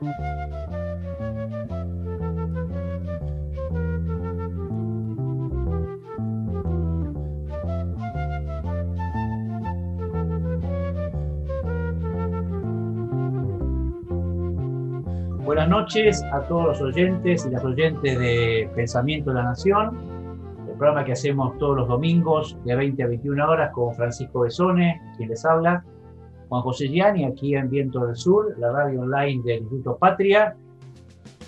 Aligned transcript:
Buenas 0.00 0.14
noches 15.68 16.22
a 16.32 16.42
todos 16.42 16.66
los 16.66 16.80
oyentes 16.80 17.44
y 17.44 17.50
las 17.50 17.64
oyentes 17.64 18.18
de 18.20 18.70
Pensamiento 18.76 19.30
de 19.30 19.34
la 19.34 19.42
Nación, 19.42 19.98
el 20.68 20.76
programa 20.76 21.04
que 21.04 21.12
hacemos 21.12 21.58
todos 21.58 21.76
los 21.76 21.88
domingos 21.88 22.56
de 22.64 22.76
20 22.76 23.02
a 23.02 23.06
21 23.08 23.50
horas 23.50 23.72
con 23.72 23.92
Francisco 23.96 24.40
Besone, 24.42 25.00
quien 25.16 25.30
les 25.30 25.44
habla, 25.44 25.84
Juan 26.48 26.62
José 26.62 26.88
Gianni, 26.88 27.24
aquí 27.24 27.54
en 27.54 27.68
Viento 27.68 28.06
del 28.06 28.16
Sur, 28.16 28.58
la 28.58 28.72
radio 28.72 29.02
online 29.02 29.42
del 29.42 29.58
Instituto 29.58 29.98
Patria. 29.98 30.56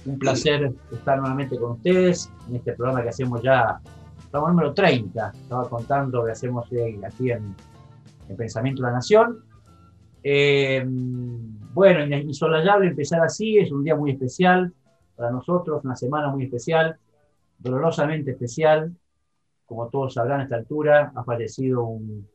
Un 0.05 0.19
placer 0.19 0.73
estar 0.93 1.19
nuevamente 1.19 1.59
con 1.59 1.73
ustedes 1.73 2.31
en 2.49 2.57
este 2.57 2.73
programa 2.75 3.03
que 3.03 3.09
hacemos 3.09 3.43
ya, 3.43 3.81
programa 4.31 4.53
número 4.53 4.75
30, 4.75 5.33
estaba 5.35 5.69
contando 5.69 6.25
que 6.25 6.33
hacemos 6.33 6.67
aquí 7.05 7.31
en, 7.31 7.55
Pensamiento 8.37 8.83
de 8.83 8.89
la 8.89 8.95
Nación. 8.95 9.45
Eh, 10.23 10.85
bueno, 10.87 12.05
insolayable 12.17 12.89
empezar 12.89 13.21
así, 13.23 13.59
es 13.59 13.73
un 13.73 13.83
día 13.83 13.97
muy 13.97 14.13
especial 14.13 14.73
para 15.17 15.33
nosotros, 15.33 15.85
una 15.85 15.97
semana 15.97 16.29
muy 16.29 16.45
especial, 16.45 16.97
dolorosamente 17.59 18.31
especial. 18.33 18.95
Como 19.67 19.89
todos 19.89 20.15
sabrán 20.15 20.41
a 20.41 20.43
esta 20.45 20.57
altura, 20.57 21.13
ha 21.15 21.25
fallecido 21.25 21.85
un, 21.85 22.29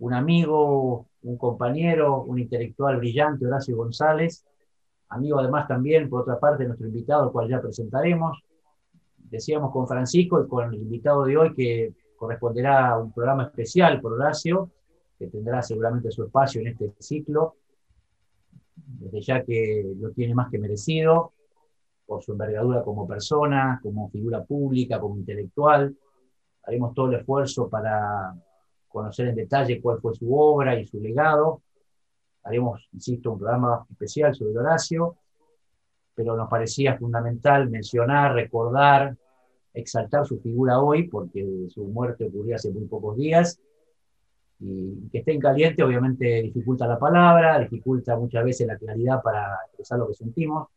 un 0.00 0.14
amigo, 0.14 1.09
un 1.22 1.36
compañero, 1.36 2.22
un 2.22 2.38
intelectual 2.38 2.96
brillante, 2.96 3.46
Horacio 3.46 3.76
González, 3.76 4.44
amigo 5.08 5.38
además 5.38 5.68
también, 5.68 6.08
por 6.08 6.22
otra 6.22 6.38
parte, 6.38 6.64
nuestro 6.64 6.86
invitado, 6.86 7.24
al 7.24 7.32
cual 7.32 7.48
ya 7.48 7.60
presentaremos. 7.60 8.42
Decíamos 9.16 9.72
con 9.72 9.86
Francisco 9.86 10.42
y 10.42 10.48
con 10.48 10.72
el 10.72 10.80
invitado 10.80 11.24
de 11.24 11.36
hoy 11.36 11.54
que 11.54 11.92
corresponderá 12.16 12.90
a 12.90 12.98
un 12.98 13.12
programa 13.12 13.44
especial 13.44 14.00
por 14.00 14.12
Horacio, 14.12 14.70
que 15.18 15.26
tendrá 15.26 15.62
seguramente 15.62 16.10
su 16.10 16.24
espacio 16.24 16.60
en 16.60 16.68
este 16.68 16.92
ciclo 16.98 17.56
desde 18.98 19.20
ya 19.20 19.44
que 19.44 19.94
lo 19.98 20.10
tiene 20.10 20.34
más 20.34 20.50
que 20.50 20.58
merecido 20.58 21.32
por 22.06 22.22
su 22.22 22.32
envergadura 22.32 22.82
como 22.82 23.06
persona, 23.06 23.78
como 23.82 24.10
figura 24.10 24.42
pública, 24.42 24.98
como 24.98 25.16
intelectual. 25.16 25.96
Haremos 26.64 26.92
todo 26.94 27.06
el 27.06 27.20
esfuerzo 27.20 27.68
para 27.68 28.34
conocer 28.90 29.28
en 29.28 29.36
detalle 29.36 29.80
cuál 29.80 30.00
fue 30.00 30.14
su 30.14 30.34
obra 30.36 30.78
y 30.78 30.86
su 30.86 31.00
legado. 31.00 31.62
Haremos, 32.42 32.88
insisto, 32.92 33.32
un 33.32 33.38
programa 33.38 33.86
especial 33.90 34.34
sobre 34.34 34.58
Horacio, 34.58 35.16
pero 36.14 36.36
nos 36.36 36.48
parecía 36.48 36.98
fundamental 36.98 37.70
mencionar, 37.70 38.34
recordar, 38.34 39.16
exaltar 39.72 40.26
su 40.26 40.38
figura 40.40 40.80
hoy, 40.80 41.08
porque 41.08 41.66
su 41.68 41.84
muerte 41.84 42.26
ocurrió 42.26 42.56
hace 42.56 42.70
muy 42.70 42.86
pocos 42.86 43.16
días, 43.16 43.60
y 44.58 45.08
que 45.10 45.18
esté 45.18 45.32
en 45.32 45.40
caliente 45.40 45.82
obviamente 45.82 46.42
dificulta 46.42 46.86
la 46.86 46.98
palabra, 46.98 47.58
dificulta 47.58 48.16
muchas 48.16 48.44
veces 48.44 48.66
la 48.66 48.76
claridad 48.76 49.22
para 49.22 49.56
expresar 49.66 49.98
lo 49.98 50.08
que 50.08 50.14
sentimos, 50.14 50.68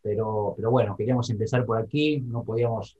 pero, 0.00 0.54
pero 0.56 0.70
bueno, 0.70 0.96
queríamos 0.96 1.28
empezar 1.28 1.66
por 1.66 1.76
aquí, 1.76 2.20
no 2.20 2.44
podíamos 2.44 2.96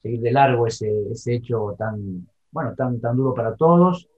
seguir 0.00 0.20
de 0.20 0.30
largo 0.30 0.66
ese, 0.66 1.10
ese 1.10 1.34
hecho 1.34 1.74
tan, 1.76 2.28
bueno, 2.52 2.74
tan, 2.76 3.00
tan 3.00 3.16
duro 3.16 3.34
para 3.34 3.56
todos, 3.56 4.08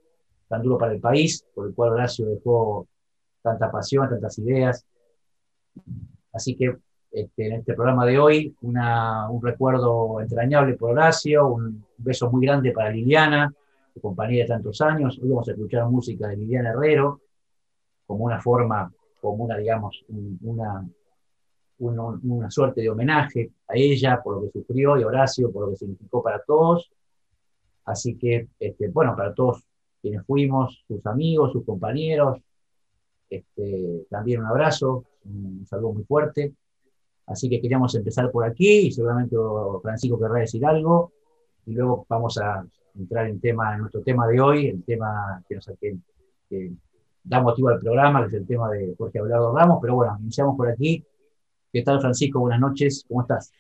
tan 0.49 0.63
duro 0.63 0.77
para 0.77 0.93
el 0.93 1.01
país, 1.01 1.45
por 1.55 1.67
el 1.67 1.75
cual 1.75 1.93
Horacio 1.93 2.27
dejó 2.27 2.87
tanta 3.41 3.71
pasión, 3.71 4.09
tantas 4.09 4.39
ideas. 4.39 4.85
Así 6.33 6.55
que 6.57 6.77
este, 7.11 7.47
en 7.47 7.53
este 7.55 7.75
programa 7.75 8.05
de 8.05 8.19
hoy, 8.19 8.57
una, 8.63 9.31
un 9.31 9.41
recuerdo 9.43 10.21
entrañable 10.21 10.75
por 10.75 10.91
Horacio, 10.91 11.47
un 11.47 11.87
beso 11.97 12.31
muy 12.31 12.45
grande 12.45 12.73
para 12.73 12.91
Liliana, 12.91 13.55
compañía 14.01 14.43
de 14.43 14.49
tantos 14.49 14.81
años. 14.81 15.19
Hoy 15.23 15.29
vamos 15.29 15.49
a 15.49 15.53
escuchar 15.53 15.89
música 15.89 16.29
de 16.29 16.37
Liliana 16.37 16.71
Herrero 16.71 17.21
como 18.07 18.25
una 18.25 18.41
forma, 18.41 18.93
como 19.21 19.45
una, 19.45 19.57
digamos, 19.57 20.05
una, 20.43 20.85
una, 21.79 22.51
suerte 22.51 22.83
de 22.83 22.91
homenaje 22.91 23.51
a 23.69 23.75
ella 23.77 24.21
por 24.23 24.37
lo 24.37 24.43
que 24.43 24.51
sufrió 24.59 24.99
y 24.99 25.03
a 25.03 25.07
Horacio 25.07 25.51
por 25.53 25.65
lo 25.65 25.71
que 25.71 25.77
significó 25.77 26.23
para 26.23 26.43
todos. 26.43 26.91
Así 27.85 28.17
que, 28.17 28.49
este, 28.59 28.89
bueno, 28.89 29.15
para 29.17 29.35
todos 29.35 29.63
quienes 30.01 30.25
fuimos, 30.27 30.85
sus 30.87 31.05
amigos, 31.07 31.53
sus 31.53 31.65
compañeros, 31.65 32.39
este, 33.29 34.07
también 34.11 34.41
un 34.41 34.47
abrazo, 34.47 35.05
un 35.25 35.67
saludo 35.67 35.95
muy 35.95 36.05
fuerte. 36.05 36.55
Así 37.27 37.49
que 37.49 37.61
queríamos 37.61 37.95
empezar 37.95 38.31
por 38.31 38.45
aquí 38.45 38.87
y 38.87 38.93
seguramente 38.93 39.37
Francisco 39.83 40.19
querrá 40.19 40.41
decir 40.41 40.65
algo 40.67 41.13
y 41.67 41.73
luego 41.73 42.05
vamos 42.09 42.37
a 42.39 42.67
entrar 42.95 43.27
en, 43.29 43.41
tema, 43.41 43.75
en 43.75 43.81
nuestro 43.81 44.03
tema 44.03 44.27
de 44.27 44.41
hoy, 44.41 44.67
el 44.69 44.85
tema 44.85 45.43
que, 45.49 45.57
nos, 45.57 45.71
da 47.23 47.41
motivo 47.41 47.71
al 47.71 47.79
programa, 47.79 48.21
que 48.23 48.29
es 48.29 48.35
el 48.35 48.47
tema 48.47 48.71
de 48.71 48.95
Jorge 48.97 49.19
Abelardo 49.19 49.55
Ramos, 49.55 49.79
pero 49.81 49.95
bueno, 49.95 50.17
iniciamos 50.21 50.57
por 50.57 50.69
aquí. 50.69 51.03
¿Qué 51.73 51.83
tal, 51.83 52.01
Francisco? 52.01 52.41
Buenas 52.41 52.61
noches, 52.61 53.05
¿cómo 53.09 53.23
estás? 53.23 53.51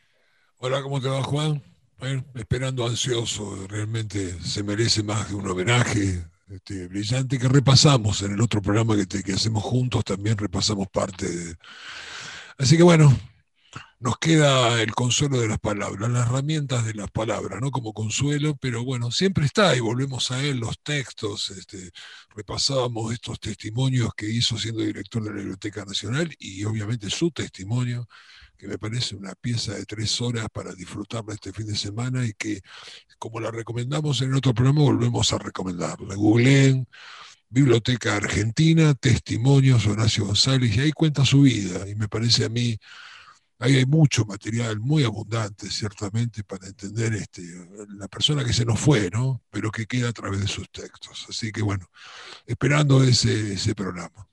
Hola, 0.58 0.82
¿cómo 0.82 1.00
te 1.00 1.08
va, 1.08 1.22
Juan? 1.22 1.62
Esperando 2.34 2.86
ansioso, 2.86 3.66
realmente 3.68 4.38
se 4.42 4.62
merece 4.62 5.02
más 5.02 5.28
de 5.28 5.34
un 5.34 5.48
homenaje 5.48 6.24
este, 6.50 6.88
brillante 6.88 7.38
que 7.38 7.48
repasamos 7.48 8.22
en 8.22 8.32
el 8.32 8.40
otro 8.40 8.60
programa 8.60 8.96
que, 8.96 9.22
que 9.22 9.32
hacemos 9.32 9.62
juntos, 9.62 10.04
también 10.04 10.36
repasamos 10.36 10.88
parte 10.88 11.28
de... 11.28 11.56
Así 12.58 12.76
que 12.76 12.82
bueno, 12.82 13.16
nos 14.00 14.18
queda 14.18 14.82
el 14.82 14.94
consuelo 14.94 15.40
de 15.40 15.48
las 15.48 15.58
palabras, 15.58 16.10
las 16.10 16.26
herramientas 16.26 16.84
de 16.84 16.94
las 16.94 17.10
palabras, 17.10 17.60
¿no? 17.60 17.70
Como 17.70 17.92
consuelo, 17.92 18.56
pero 18.56 18.84
bueno, 18.84 19.10
siempre 19.10 19.46
está 19.46 19.74
y 19.76 19.80
volvemos 19.80 20.30
a 20.30 20.42
él, 20.42 20.58
los 20.58 20.78
textos, 20.82 21.50
este, 21.50 21.90
repasábamos 22.34 23.12
estos 23.12 23.40
testimonios 23.40 24.10
que 24.16 24.28
hizo 24.28 24.58
siendo 24.58 24.82
director 24.82 25.22
de 25.22 25.30
la 25.30 25.36
Biblioteca 25.36 25.84
Nacional 25.84 26.34
y 26.38 26.64
obviamente 26.64 27.08
su 27.10 27.30
testimonio, 27.30 28.08
que 28.56 28.68
me 28.68 28.78
parece 28.78 29.16
una 29.16 29.34
pieza 29.34 29.74
de 29.74 29.84
tres 29.86 30.20
horas 30.20 30.46
para 30.52 30.74
disfrutarla 30.74 31.34
este 31.34 31.52
fin 31.52 31.66
de 31.66 31.76
semana 31.76 32.24
y 32.26 32.34
que, 32.34 32.60
como 33.18 33.40
la 33.40 33.50
recomendamos 33.50 34.20
en 34.22 34.30
el 34.30 34.36
otro 34.36 34.54
programa, 34.54 34.82
volvemos 34.82 35.32
a 35.32 35.38
recomendarla. 35.38 36.14
Googleen 36.14 36.86
Biblioteca 37.54 38.16
Argentina, 38.16 38.94
Testimonios 38.94 39.86
Horacio 39.86 40.26
González, 40.26 40.76
y 40.76 40.80
ahí 40.80 40.92
cuenta 40.92 41.24
su 41.24 41.42
vida, 41.42 41.88
y 41.88 41.94
me 41.94 42.08
parece 42.08 42.44
a 42.44 42.48
mí 42.48 42.76
Ahí 43.58 43.76
hay 43.76 43.86
mucho 43.86 44.24
material, 44.24 44.80
muy 44.80 45.04
abundante, 45.04 45.70
ciertamente, 45.70 46.42
para 46.42 46.66
entender 46.66 47.14
este, 47.14 47.42
la 47.96 48.08
persona 48.08 48.44
que 48.44 48.52
se 48.52 48.64
nos 48.64 48.80
fue, 48.80 49.10
¿no? 49.10 49.42
Pero 49.50 49.70
que 49.70 49.86
queda 49.86 50.08
a 50.08 50.12
través 50.12 50.40
de 50.40 50.48
sus 50.48 50.68
textos. 50.70 51.26
Así 51.28 51.52
que 51.52 51.62
bueno, 51.62 51.86
esperando 52.46 53.02
ese, 53.02 53.54
ese 53.54 53.74
programa. 53.74 54.28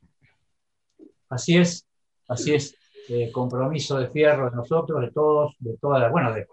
Así 1.29 1.57
es, 1.57 1.85
así 2.27 2.53
es. 2.53 2.75
Eh, 3.09 3.31
compromiso 3.31 3.97
de 3.97 4.09
fierro 4.09 4.49
de 4.49 4.55
nosotros, 4.55 5.01
de 5.01 5.11
todos, 5.11 5.55
de 5.59 5.77
todas 5.77 6.11
bueno, 6.11 6.33
de, 6.33 6.47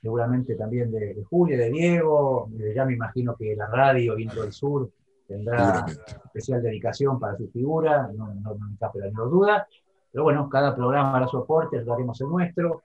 seguramente 0.00 0.54
también 0.54 0.90
de, 0.90 1.22
Julio, 1.28 1.56
de 1.56 1.70
Diego, 1.70 2.50
ya 2.74 2.84
me 2.84 2.94
imagino 2.94 3.36
que 3.36 3.54
la 3.56 3.66
radio 3.66 4.16
Viento 4.16 4.42
del 4.42 4.52
Sur 4.52 4.90
tendrá 5.26 5.86
especial 6.26 6.62
dedicación 6.62 7.18
para 7.18 7.36
su 7.36 7.48
figura, 7.48 8.10
no, 8.14 8.34
no, 8.34 8.54
no 8.54 8.68
me 8.68 8.76
cabe 8.76 9.00
la 9.00 9.06
menor 9.06 9.30
duda. 9.30 9.68
Pero 10.14 10.22
bueno, 10.22 10.48
cada 10.48 10.76
programa 10.76 11.16
hará 11.16 11.26
su 11.26 11.38
aporte, 11.38 11.76
haremos 11.90 12.20
el 12.20 12.28
nuestro, 12.28 12.84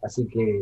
así 0.00 0.26
que 0.26 0.60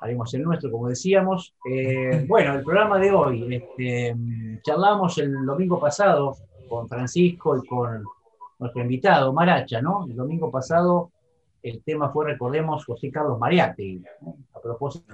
haremos 0.00 0.32
el 0.32 0.44
nuestro, 0.44 0.70
como 0.70 0.86
decíamos. 0.86 1.56
Eh, 1.68 2.24
bueno, 2.28 2.54
el 2.54 2.62
programa 2.62 3.00
de 3.00 3.10
hoy, 3.10 3.56
este, 3.56 4.16
charlamos 4.62 5.18
el 5.18 5.44
domingo 5.44 5.80
pasado 5.80 6.36
con 6.68 6.88
Francisco 6.88 7.56
y 7.56 7.66
con 7.66 8.04
nuestro 8.60 8.80
invitado, 8.80 9.32
Maracha, 9.32 9.82
¿no? 9.82 10.06
El 10.06 10.14
domingo 10.14 10.52
pasado 10.52 11.10
el 11.64 11.82
tema 11.82 12.10
fue, 12.10 12.26
recordemos, 12.26 12.84
José 12.84 13.10
Carlos 13.10 13.36
Mariate, 13.40 14.02
a 14.54 14.60
propósito 14.60 15.04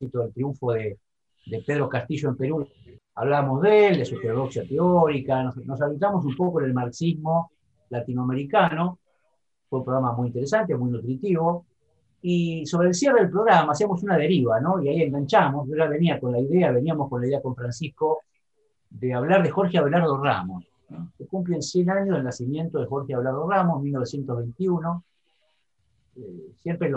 del 0.00 0.32
triunfo 0.32 0.72
de, 0.72 0.98
Pedro 1.64 1.88
Castillo 1.88 2.30
en 2.30 2.36
Perú. 2.36 2.68
Hablamos 3.14 3.62
de 3.62 3.86
él, 3.86 3.98
de 3.98 4.04
su 4.06 4.16
heterodoxia 4.16 4.66
teórica, 4.66 5.44
nos, 5.44 5.56
nos 5.58 5.80
un 6.24 6.36
poco 6.36 6.60
en 6.60 6.66
el 6.66 6.74
marxismo 6.74 7.52
latinoamericano, 7.90 8.98
fue 9.68 9.80
un 9.80 9.84
programa 9.84 10.12
muy 10.12 10.28
interesante, 10.28 10.76
muy 10.76 10.90
nutritivo. 10.90 11.66
Y 12.22 12.66
sobre 12.66 12.88
el 12.88 12.94
cierre 12.94 13.20
del 13.20 13.30
programa 13.30 13.72
hacíamos 13.72 14.02
una 14.02 14.16
deriva, 14.16 14.60
¿no? 14.60 14.82
Y 14.82 14.88
ahí 14.88 15.02
enganchamos. 15.02 15.68
Yo 15.68 15.76
ya 15.76 15.86
venía 15.86 16.18
con 16.18 16.32
la 16.32 16.40
idea, 16.40 16.72
veníamos 16.72 17.08
con 17.08 17.20
la 17.20 17.28
idea 17.28 17.42
con 17.42 17.54
Francisco 17.54 18.22
de 18.90 19.14
hablar 19.14 19.42
de 19.42 19.50
Jorge 19.50 19.78
Abelardo 19.78 20.22
Ramos. 20.22 20.64
Se 21.18 21.26
cumplen 21.26 21.62
100 21.62 21.90
años 21.90 22.16
del 22.16 22.24
nacimiento 22.24 22.78
de 22.78 22.86
Jorge 22.86 23.14
Abelardo 23.14 23.48
Ramos, 23.48 23.82
1921. 23.82 25.04
Eh, 26.16 26.52
siempre 26.62 26.90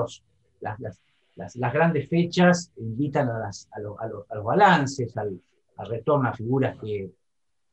las, 0.62 1.56
grandes 1.74 2.08
fechas 2.08 2.72
invitan 2.78 3.30
a, 3.30 3.52
los, 3.80 4.44
balances, 4.44 5.16
al, 5.18 5.40
al, 5.78 5.88
retorno 5.90 6.30
a 6.30 6.34
figuras 6.34 6.78
que, 6.80 7.12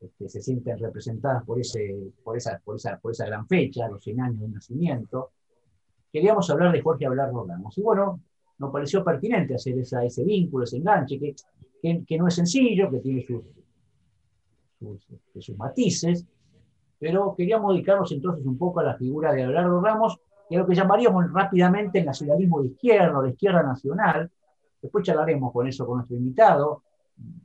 este, 0.00 0.28
se 0.28 0.43
sienten 0.43 0.78
representadas 0.78 1.43
por, 1.44 1.58
ese, 1.58 2.12
por, 2.22 2.37
esa, 2.37 2.60
por, 2.62 2.76
esa, 2.76 2.98
por 2.98 3.12
esa 3.12 3.26
gran 3.26 3.46
fecha, 3.46 3.88
los 3.88 4.02
100 4.02 4.20
años 4.20 4.40
de 4.40 4.48
nacimiento. 4.48 5.31
Queríamos 6.12 6.48
hablar 6.50 6.72
de 6.72 6.82
Jorge 6.82 7.06
Abelardo 7.06 7.46
Ramos. 7.46 7.76
Y 7.78 7.82
bueno, 7.82 8.20
nos 8.58 8.70
pareció 8.70 9.02
pertinente 9.02 9.54
hacer 9.54 9.78
esa, 9.78 10.04
ese 10.04 10.22
vínculo, 10.22 10.64
ese 10.64 10.76
enganche, 10.76 11.19
que, 11.19 11.34
que, 12.06 12.19
no 12.19 12.28
es 12.28 12.34
sencillo, 12.34 12.90
que 12.90 12.98
tiene 12.98 13.22
sus, 13.22 13.43
sus, 14.78 15.10
este, 15.10 15.40
sus, 15.40 15.56
matices, 15.56 16.26
pero 16.98 17.34
queríamos 17.34 17.75
dedicarnos 17.75 18.12
entonces 18.12 18.44
un 18.44 18.58
poco 18.58 18.81
a 18.81 18.84
la 18.84 18.96
figura 18.96 19.32
de 19.32 19.44
Abelardo 19.44 19.81
Ramos 19.81 20.19
y 20.48 20.56
a 20.56 20.58
lo 20.58 20.66
que 20.66 20.75
llamaríamos 20.75 21.32
rápidamente 21.32 21.98
el 22.00 22.06
nacionalismo 22.06 22.60
de 22.60 22.69
izquierda 22.69 23.19
o 23.19 23.22
la 23.22 23.31
izquierda 23.31 23.62
nacional. 23.62 24.31
Después 24.81 25.04
charlaremos 25.04 25.52
con 25.52 25.66
eso 25.66 25.87
con 25.87 25.98
nuestro 25.98 26.16
invitado. 26.16 26.82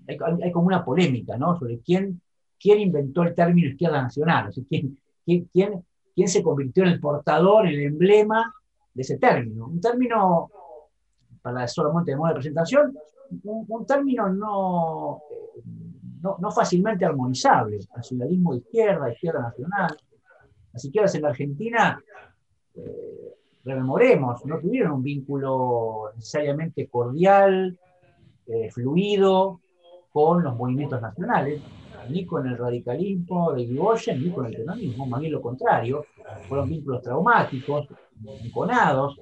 Hay, 0.08 0.18
hay 0.44 0.52
como 0.52 0.68
una 0.68 0.84
polémica 0.84 1.38
¿no? 1.38 1.58
sobre 1.58 1.80
quién 1.80 2.22
quién 2.62 2.80
inventó 2.80 3.24
el 3.24 3.34
término 3.34 3.70
izquierda 3.70 4.04
nacional, 4.04 4.52
quién, 4.70 4.98
se 6.28 6.44
convirtió 6.44 6.84
en 6.84 6.90
el 6.90 7.00
portador, 7.00 7.68
el 7.68 7.82
emblema 7.82 8.54
de 8.94 9.02
ese 9.02 9.18
término. 9.18 9.66
Un 9.66 9.82
término, 9.82 10.50
para 11.42 11.68
solamente 11.68 12.12
de 12.12 12.18
modo 12.18 12.30
de 12.30 12.36
presentación, 12.36 12.96
un, 13.44 13.86
término 13.86 14.30
no, 14.30 15.22
no, 16.22 16.38
no, 16.40 16.52
fácilmente 16.52 17.06
armonizable. 17.06 17.80
Nacionalismo 17.96 18.54
de 18.54 18.60
izquierda, 18.60 19.12
izquierda 19.12 19.42
nacional. 19.42 19.98
Las 20.74 20.86
izquierdas 20.86 21.16
en 21.16 21.22
la 21.24 21.30
Argentina, 21.30 22.04
eh, 22.76 23.36
rememoremos, 23.64 24.46
no 24.46 24.60
tuvieron 24.60 24.92
un 24.92 25.04
vínculo 25.04 26.12
necesariamente 26.16 26.88
cordial, 26.88 27.78
eh, 28.46 28.70
fluido 28.70 29.62
con 30.12 30.44
los 30.44 30.56
movimientos 30.56 31.02
nacionales 31.02 31.62
ni 32.10 32.26
con 32.26 32.48
el 32.48 32.58
radicalismo 32.58 33.54
de 33.54 33.62
Irigoyen, 33.64 34.24
ni 34.24 34.32
con 34.32 34.46
el 34.46 34.56
peronismo, 34.56 35.06
más 35.06 35.20
bien 35.22 35.34
lo 35.34 35.42
contrario, 35.42 36.06
fueron 36.48 36.70
vínculos 36.70 37.02
traumáticos, 37.02 37.88
enconados, 38.44 39.20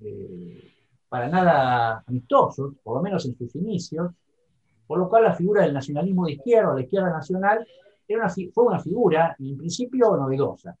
eh, 0.00 0.72
para 1.08 1.28
nada 1.28 2.04
amistosos, 2.06 2.74
por 2.82 2.96
lo 2.96 3.02
menos 3.02 3.26
en 3.26 3.36
sus 3.36 3.54
inicios, 3.56 4.12
por 4.86 4.98
lo 4.98 5.08
cual 5.08 5.24
la 5.24 5.34
figura 5.34 5.62
del 5.62 5.74
nacionalismo 5.74 6.26
de 6.26 6.32
izquierda, 6.32 6.74
la 6.74 6.82
izquierda 6.82 7.10
nacional, 7.10 7.66
fue 8.52 8.64
una 8.64 8.80
figura, 8.80 9.36
en 9.38 9.56
principio, 9.56 10.16
novedosa. 10.16 10.76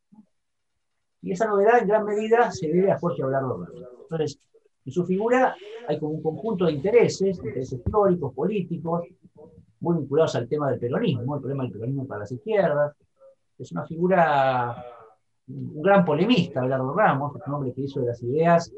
Y 1.22 1.32
esa 1.32 1.46
novedad 1.46 1.78
en 1.80 1.88
gran 1.88 2.04
medida 2.04 2.50
se 2.50 2.68
debe 2.68 2.90
a 2.90 2.98
Jorge 2.98 3.22
Abelardo 3.22 3.66
Entonces, 4.02 4.40
en 4.84 4.92
su 4.92 5.04
figura 5.04 5.54
hay 5.86 5.98
como 5.98 6.12
un 6.12 6.22
conjunto 6.22 6.64
de 6.64 6.72
intereses, 6.72 7.38
intereses 7.38 7.82
teóricos, 7.84 8.34
políticos, 8.34 9.04
muy 9.80 9.96
vinculados 9.96 10.34
al 10.36 10.48
tema 10.48 10.70
del 10.70 10.78
peronismo, 10.78 11.34
el 11.34 11.40
problema 11.40 11.64
del 11.64 11.72
peronismo 11.72 12.06
para 12.06 12.20
las 12.20 12.32
izquierdas. 12.32 12.94
Es 13.58 13.72
una 13.72 13.84
figura, 13.86 14.84
un 15.48 15.82
gran 15.82 16.04
polemista, 16.04 16.60
Abelardo 16.60 16.94
Ramos, 16.94 17.34
un 17.46 17.54
hombre 17.54 17.72
que 17.72 17.82
hizo 17.82 18.00
de 18.00 18.06
las 18.06 18.22
ideas 18.22 18.72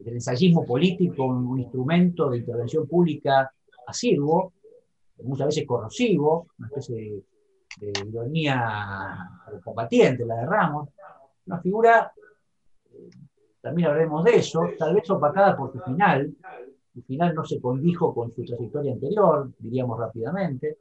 del 0.00 0.14
ensayismo 0.14 0.66
político 0.66 1.24
un 1.24 1.60
instrumento 1.60 2.28
de 2.30 2.38
intervención 2.38 2.86
pública 2.86 3.52
asiduo, 3.86 4.52
muchas 5.24 5.46
veces 5.46 5.66
corrosivo, 5.66 6.48
una 6.58 6.68
especie 6.68 7.22
de, 7.78 7.92
ironía 8.06 9.30
combatiente, 9.64 10.26
la 10.26 10.36
de 10.36 10.46
Ramos, 10.46 10.88
una 11.46 11.60
figura, 11.60 12.12
eh, 12.92 13.10
también 13.60 13.88
hablaremos 13.88 14.24
de 14.24 14.36
eso, 14.36 14.68
tal 14.78 14.94
vez 14.94 15.08
opacada 15.10 15.56
por 15.56 15.72
su 15.72 15.80
final, 15.80 16.34
al 16.94 17.02
final 17.04 17.34
no 17.34 17.44
se 17.44 17.60
condijo 17.60 18.14
con 18.14 18.32
su 18.32 18.44
trayectoria 18.44 18.92
anterior, 18.92 19.50
diríamos 19.58 19.98
rápidamente, 19.98 20.78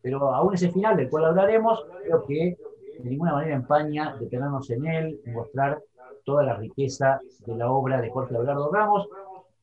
pero 0.00 0.32
aún 0.32 0.54
ese 0.54 0.70
final 0.70 0.96
del 0.96 1.10
cual 1.10 1.26
hablaremos, 1.26 1.84
creo 2.04 2.24
que 2.24 2.56
de 2.98 3.10
ninguna 3.10 3.32
manera 3.32 3.56
empaña 3.56 4.16
detenernos 4.18 4.68
en 4.70 4.86
él 4.86 5.20
y 5.24 5.30
mostrar 5.30 5.80
toda 6.24 6.42
la 6.42 6.56
riqueza 6.56 7.20
de 7.46 7.56
la 7.56 7.70
obra 7.70 8.00
de 8.00 8.10
Jorge 8.10 8.36
Abelardo 8.36 8.70
Ramos. 8.72 9.08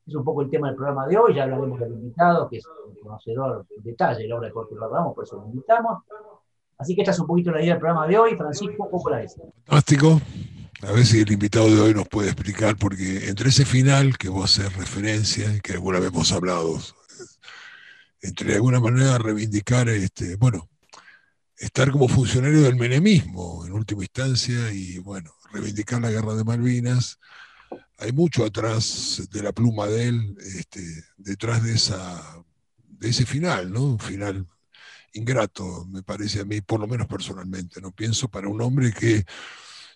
Es 0.06 0.16
un 0.16 0.24
poco 0.24 0.42
el 0.42 0.50
tema 0.50 0.68
del 0.68 0.76
programa 0.76 1.08
de 1.08 1.18
hoy, 1.18 1.34
ya 1.34 1.44
hablaremos 1.44 1.80
del 1.80 1.94
invitado, 1.94 2.48
que 2.48 2.58
es 2.58 2.66
un 2.88 2.96
conocedor 2.96 3.66
en 3.76 3.84
detalle 3.84 4.24
de 4.24 4.28
la 4.28 4.38
obra 4.38 4.48
de 4.48 4.54
Jorge 4.54 4.72
Abelardo 4.74 4.96
Ramos, 4.96 5.16
por 5.16 5.24
eso 5.24 5.38
lo 5.38 5.46
invitamos. 5.48 6.04
Así 6.78 6.94
que 6.94 7.02
esta 7.02 7.12
es 7.12 7.20
un 7.20 7.28
poquito 7.28 7.52
la 7.52 7.62
idea 7.62 7.74
del 7.74 7.80
programa 7.80 8.08
de 8.08 8.18
hoy. 8.18 8.36
Francisco, 8.36 8.90
¿cómo 8.90 9.10
la 9.10 9.18
ves? 9.18 9.40
Fantástico. 9.66 10.20
A 10.82 10.92
ver 10.92 11.06
si 11.06 11.22
el 11.22 11.32
invitado 11.32 11.74
de 11.74 11.80
hoy 11.80 11.94
nos 11.94 12.08
puede 12.08 12.30
explicar, 12.30 12.76
porque 12.76 13.30
entre 13.30 13.50
ese 13.50 13.66
final 13.66 14.18
que 14.18 14.30
vos 14.30 14.60
haces 14.60 14.76
referencia, 14.76 15.60
que 15.60 15.74
alguna 15.74 16.00
vez 16.00 16.10
hemos 16.10 16.32
hablado, 16.32 16.82
entre 18.22 18.50
de 18.50 18.56
alguna 18.56 18.80
manera 18.80 19.18
reivindicar, 19.18 19.88
este, 19.88 20.36
bueno, 20.36 20.70
estar 21.58 21.92
como 21.92 22.10
funcionario 22.10 22.62
del 22.62 22.76
menemismo 22.76 23.66
en 23.66 23.72
última 23.72 24.04
instancia 24.04 24.72
y, 24.74 24.98
bueno, 25.00 25.34
reivindicar 25.54 26.02
la 26.02 26.12
guerra 26.12 26.36
de 26.36 26.44
Malvinas, 26.44 27.20
hay 27.98 28.12
mucho 28.12 28.44
atrás 28.46 29.24
de 29.32 29.44
la 29.44 29.54
pluma 29.54 29.88
de 29.88 30.10
él, 30.10 30.38
este, 30.40 30.82
detrás 31.18 31.64
de, 31.64 31.74
esa, 31.74 32.44
de 32.90 33.10
ese 33.10 33.26
final, 33.26 33.72
¿no? 33.72 33.84
Un 33.84 34.00
final 34.00 34.46
ingrato, 35.14 35.86
me 35.86 36.04
parece 36.04 36.42
a 36.42 36.46
mí, 36.46 36.60
por 36.60 36.82
lo 36.82 36.88
menos 36.88 37.08
personalmente, 37.08 37.80
¿no? 37.80 37.92
Pienso 37.94 38.28
para 38.28 38.50
un 38.50 38.62
hombre 38.62 38.92
que 38.92 39.26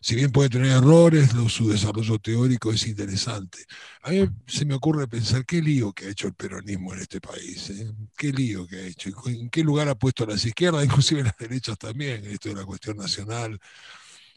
si 0.02 0.16
bien 0.16 0.32
puede 0.32 0.50
tener 0.50 0.72
errores, 0.72 1.32
su 1.50 1.70
desarrollo 1.70 2.20
teórico 2.20 2.72
es 2.72 2.88
interesante. 2.88 3.60
A 4.04 4.12
mí 4.12 4.28
se 4.48 4.66
me 4.66 4.74
ocurre 4.74 5.08
pensar 5.08 5.46
qué 5.46 5.62
lío 5.62 5.92
que 5.92 6.06
ha 6.06 6.10
hecho 6.10 6.28
el 6.28 6.34
peronismo 6.34 6.94
en 6.94 7.02
este 7.02 7.20
país, 7.20 7.70
¿eh? 7.70 7.92
qué 8.18 8.32
lío 8.32 8.66
que 8.68 8.78
ha 8.78 8.88
hecho, 8.88 9.10
en 9.26 9.50
qué 9.50 9.64
lugar 9.64 9.90
ha 9.90 9.96
puesto 9.96 10.24
a 10.24 10.28
las 10.28 10.46
izquierdas, 10.46 10.86
inclusive 10.86 11.24
las 11.24 11.38
derechas 11.38 11.78
también, 11.78 12.26
esto 12.26 12.50
de 12.50 12.56
la 12.56 12.66
cuestión 12.66 12.98
nacional. 12.98 13.60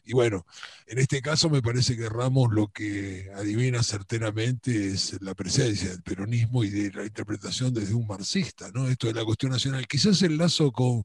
Y 0.04 0.14
bueno, 0.14 0.44
en 0.86 0.98
este 0.98 1.22
caso 1.22 1.48
me 1.48 1.62
parece 1.62 1.96
que 1.96 2.08
Ramos 2.08 2.52
lo 2.52 2.68
que 2.68 3.30
adivina 3.36 3.84
certeramente 3.84 4.88
es 4.88 5.16
la 5.22 5.34
presencia 5.34 5.90
del 5.90 6.02
peronismo 6.02 6.64
y 6.64 6.70
de 6.70 6.90
la 6.92 7.04
interpretación 7.04 7.72
desde 7.72 7.94
un 7.94 8.08
marxista, 8.08 8.70
¿no? 8.74 8.88
Esto 8.88 9.06
de 9.06 9.14
la 9.14 9.24
cuestión 9.24 9.52
nacional. 9.52 9.86
Quizás 9.86 10.20
el 10.22 10.38
lazo 10.38 10.72
con, 10.72 11.04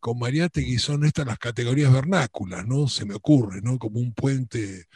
con 0.00 0.18
Mariátegui 0.18 0.78
son 0.78 1.04
estas 1.04 1.26
las 1.26 1.38
categorías 1.38 1.92
vernáculas, 1.92 2.66
¿no? 2.66 2.88
Se 2.88 3.04
me 3.04 3.14
ocurre, 3.14 3.60
¿no? 3.62 3.78
Como 3.78 4.00
un 4.00 4.12
puente, 4.12 4.86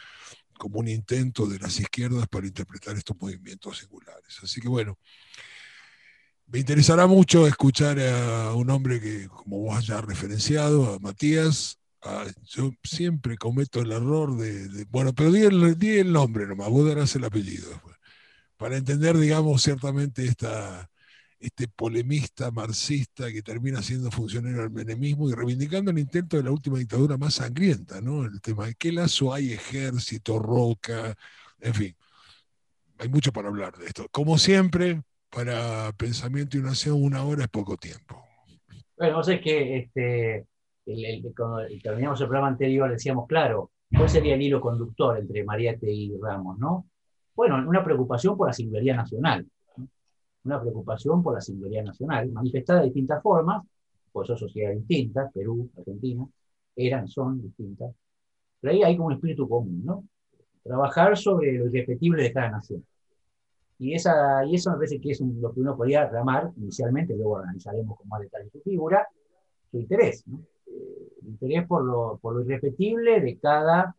como 0.57 0.79
un 0.79 0.87
intento 0.87 1.47
de 1.47 1.59
las 1.59 1.79
izquierdas 1.79 2.27
para 2.27 2.47
interpretar 2.47 2.95
estos 2.97 3.17
movimientos 3.19 3.79
singulares. 3.79 4.39
Así 4.43 4.61
que 4.61 4.67
bueno, 4.67 4.97
me 6.47 6.59
interesará 6.59 7.07
mucho 7.07 7.47
escuchar 7.47 7.99
a 7.99 8.53
un 8.53 8.69
hombre 8.69 8.99
que, 8.99 9.27
como 9.29 9.59
vos 9.59 9.87
ya 9.87 10.01
referenciado, 10.01 10.93
a 10.93 10.99
Matías. 10.99 11.79
yo 12.43 12.71
siempre 12.83 13.37
cometo 13.37 13.79
el 13.81 13.91
error 13.91 14.35
de, 14.37 14.85
bueno, 14.89 15.13
pero 15.13 15.31
di 15.31 15.41
el, 15.43 15.77
el 15.81 16.11
nombre 16.11 16.45
nomás, 16.45 16.69
vos 16.69 16.87
darás 16.87 17.15
el 17.15 17.23
apellido. 17.23 17.69
Para 18.57 18.77
entender, 18.77 19.17
digamos, 19.17 19.63
ciertamente 19.63 20.25
esta, 20.25 20.90
este 21.41 21.67
polemista 21.67 22.51
marxista 22.51 23.31
que 23.31 23.41
termina 23.41 23.81
siendo 23.81 24.11
funcionario 24.11 24.61
del 24.61 24.69
menemismo 24.69 25.29
y 25.29 25.33
reivindicando 25.33 25.89
el 25.89 25.97
intento 25.97 26.37
de 26.37 26.43
la 26.43 26.51
última 26.51 26.77
dictadura 26.77 27.17
más 27.17 27.35
sangrienta, 27.35 27.99
¿no? 27.99 28.23
El 28.25 28.39
tema 28.41 28.67
de 28.67 28.75
qué 28.75 28.91
lazo 28.91 29.33
hay 29.33 29.51
ejército, 29.51 30.37
roca, 30.37 31.15
en 31.59 31.73
fin. 31.73 31.95
Hay 32.99 33.09
mucho 33.09 33.33
para 33.33 33.47
hablar 33.47 33.75
de 33.77 33.87
esto. 33.87 34.07
Como 34.11 34.37
siempre, 34.37 35.01
para 35.31 35.91
Pensamiento 35.93 36.57
y 36.57 36.61
Nación, 36.61 37.01
una 37.01 37.23
hora 37.23 37.43
es 37.43 37.49
poco 37.49 37.75
tiempo. 37.75 38.23
Bueno, 38.95 39.17
vos 39.17 39.27
es 39.29 39.41
que 39.41 39.77
este, 39.77 40.45
cuando 41.35 41.61
terminamos 41.81 42.21
el 42.21 42.27
programa 42.27 42.49
anterior 42.49 42.91
decíamos, 42.91 43.27
claro, 43.27 43.71
¿cuál 43.91 44.09
sería 44.09 44.35
el 44.35 44.41
hilo 44.43 44.61
conductor 44.61 45.17
entre 45.17 45.43
Mariate 45.43 45.91
y 45.91 46.13
Ramos, 46.21 46.59
no? 46.59 46.85
Bueno, 47.33 47.57
una 47.67 47.83
preocupación 47.83 48.37
por 48.37 48.47
la 48.47 48.53
singularidad 48.53 48.97
nacional 48.97 49.47
una 50.43 50.59
preocupación 50.59 51.21
por 51.21 51.33
la 51.35 51.41
singularidad 51.41 51.85
nacional, 51.85 52.31
manifestada 52.31 52.79
de 52.79 52.85
distintas 52.87 53.21
formas, 53.21 53.63
por 54.11 54.25
eso 54.25 54.35
sociedades 54.35 54.79
distintas, 54.79 55.31
Perú, 55.33 55.69
Argentina, 55.77 56.25
eran, 56.75 57.07
son 57.07 57.41
distintas, 57.41 57.93
pero 58.59 58.73
ahí 58.73 58.83
hay 58.83 58.95
como 58.95 59.07
un 59.07 59.13
espíritu 59.13 59.47
común, 59.47 59.81
¿no? 59.83 60.03
Trabajar 60.63 61.17
sobre 61.17 61.53
lo 61.53 61.65
irrepetible 61.67 62.23
de 62.23 62.33
cada 62.33 62.51
nación. 62.51 62.85
Y, 63.79 63.95
esa, 63.95 64.45
y 64.45 64.55
eso 64.55 64.69
me 64.71 64.77
parece 64.77 65.01
que 65.01 65.11
es 65.11 65.21
lo 65.21 65.51
que 65.51 65.59
uno 65.59 65.75
podría 65.75 66.03
reclamar 66.03 66.51
inicialmente, 66.57 67.15
luego 67.15 67.39
analizaremos 67.39 67.97
con 67.97 68.07
más 68.07 68.21
detalle 68.21 68.49
su 68.51 68.61
figura, 68.61 69.07
su 69.71 69.79
interés, 69.79 70.23
¿no? 70.27 70.39
Eh, 70.67 71.07
el 71.21 71.27
interés 71.29 71.65
por 71.65 71.83
lo, 71.83 72.19
por 72.21 72.35
lo 72.35 72.41
irrepetible 72.41 73.19
de 73.21 73.37
cada 73.39 73.95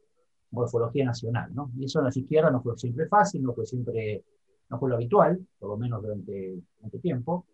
morfología 0.53 1.05
nacional, 1.05 1.53
¿no? 1.53 1.71
Y 1.77 1.87
eso 1.87 1.99
en 1.99 2.07
las 2.07 2.17
izquierdas 2.17 2.53
no 2.53 2.63
fue 2.63 2.77
siempre 2.79 3.09
fácil, 3.09 3.43
no 3.43 3.55
fue 3.55 3.67
siempre 3.67 4.23
no 4.73 4.79
fue 4.79 4.89
lo 4.89 4.97
habitual, 4.97 5.39
por 5.59 5.69
lo 5.69 5.77
menos 5.77 6.03
durante 6.03 6.59
mucho 6.81 6.99
tiempo, 6.99 7.47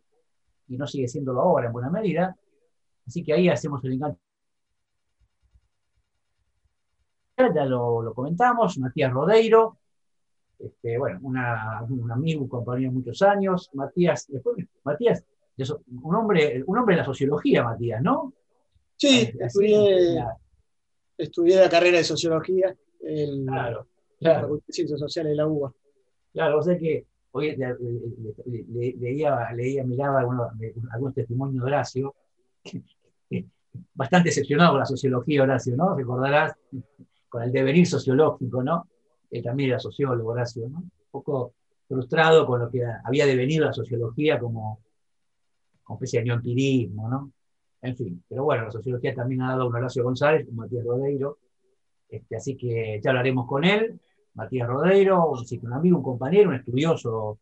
y 0.69 0.77
no 0.77 0.87
sigue 0.87 1.09
siéndolo 1.09 1.41
ahora 1.41 1.67
en 1.67 1.73
buena 1.73 1.91
medida. 1.91 2.37
Así 3.07 3.25
que 3.25 3.33
ahí 3.33 3.49
hacemos 3.49 3.85
el 3.85 3.95
enganche. 3.95 4.21
Ya 7.37 7.65
lo, 7.65 8.13
comentamos, 8.15 8.79
Matías 8.79 9.13
Rodeiro, 9.13 9.79
este, 10.59 10.97
bueno, 10.99 11.19
un 11.23 12.11
amigo, 12.11 12.43
un 12.43 12.49
compañero 12.49 12.91
de 12.91 12.97
muchos 12.97 13.23
años, 13.23 13.71
Matías, 13.75 14.27
después, 14.29 14.65
Matías, 14.85 15.25
un 16.03 16.15
hombre, 16.15 16.63
un 16.67 16.79
hombre 16.79 16.95
de 16.95 17.01
la 17.01 17.07
sociología, 17.07 17.65
Matías, 17.65 18.01
¿no? 18.01 18.33
Sí, 18.97 19.33
estudié, 19.41 20.25
estudié 21.17 21.57
la 21.57 21.69
carrera 21.69 21.99
de 21.99 22.05
sociología 22.05 22.75
en 23.01 23.47
claro, 23.47 23.87
la 24.21 24.41
Facultad 24.41 24.67
de 24.67 24.73
Ciencias 24.73 25.01
Sociales 25.01 25.31
de 25.31 25.37
la 25.37 25.47
UBA. 25.47 25.73
Claro, 26.33 26.59
o 26.59 26.63
sea 26.63 26.79
que 26.79 27.07
hoy 27.33 27.57
leía, 29.01 29.53
leía, 29.53 29.85
miraba 29.85 30.21
algunos, 30.21 30.49
algunos 30.93 31.15
testimonios 31.15 31.63
de 31.63 31.67
Horacio, 31.67 32.15
bastante 33.95 34.31
excepcionado 34.31 34.73
con 34.73 34.81
la 34.81 34.87
sociología, 34.87 35.43
Horacio, 35.43 35.77
¿no? 35.77 35.95
Recordarás 35.95 36.55
con 37.29 37.43
el 37.43 37.53
devenir 37.53 37.87
sociológico, 37.87 38.63
¿no? 38.63 38.89
Él 39.31 39.43
también 39.43 39.71
era 39.71 39.79
sociólogo, 39.79 40.31
Horacio, 40.31 40.69
¿no? 40.69 40.79
Un 40.79 40.91
poco 41.11 41.55
frustrado 41.87 42.47
con 42.47 42.61
lo 42.61 42.71
que 42.71 42.83
había 43.05 43.27
devenido 43.27 43.65
la 43.65 43.73
sociología 43.73 44.39
como, 44.39 44.81
como 45.83 45.97
especie 45.97 46.21
de 46.21 46.27
neoempirismo, 46.27 47.09
¿no? 47.09 47.33
En 47.81 47.97
fin, 47.97 48.25
pero 48.29 48.45
bueno, 48.45 48.65
la 48.65 48.71
sociología 48.71 49.15
también 49.15 49.43
ha 49.43 49.51
dado 49.51 49.69
un 49.69 49.75
Horacio 49.75 50.03
González, 50.03 50.47
un 50.49 50.57
Matías 50.57 50.85
Rodeiro, 50.85 51.39
este, 52.09 52.37
así 52.37 52.57
que 52.57 53.01
ya 53.03 53.11
hablaremos 53.11 53.47
con 53.47 53.65
él, 53.65 54.01
Matías 54.35 54.69
Rodeiro, 54.69 55.33
un 55.63 55.73
amigo, 55.73 55.99
un 55.99 56.03
compañero, 56.03 56.51
un 56.51 56.57
estudioso. 56.57 57.39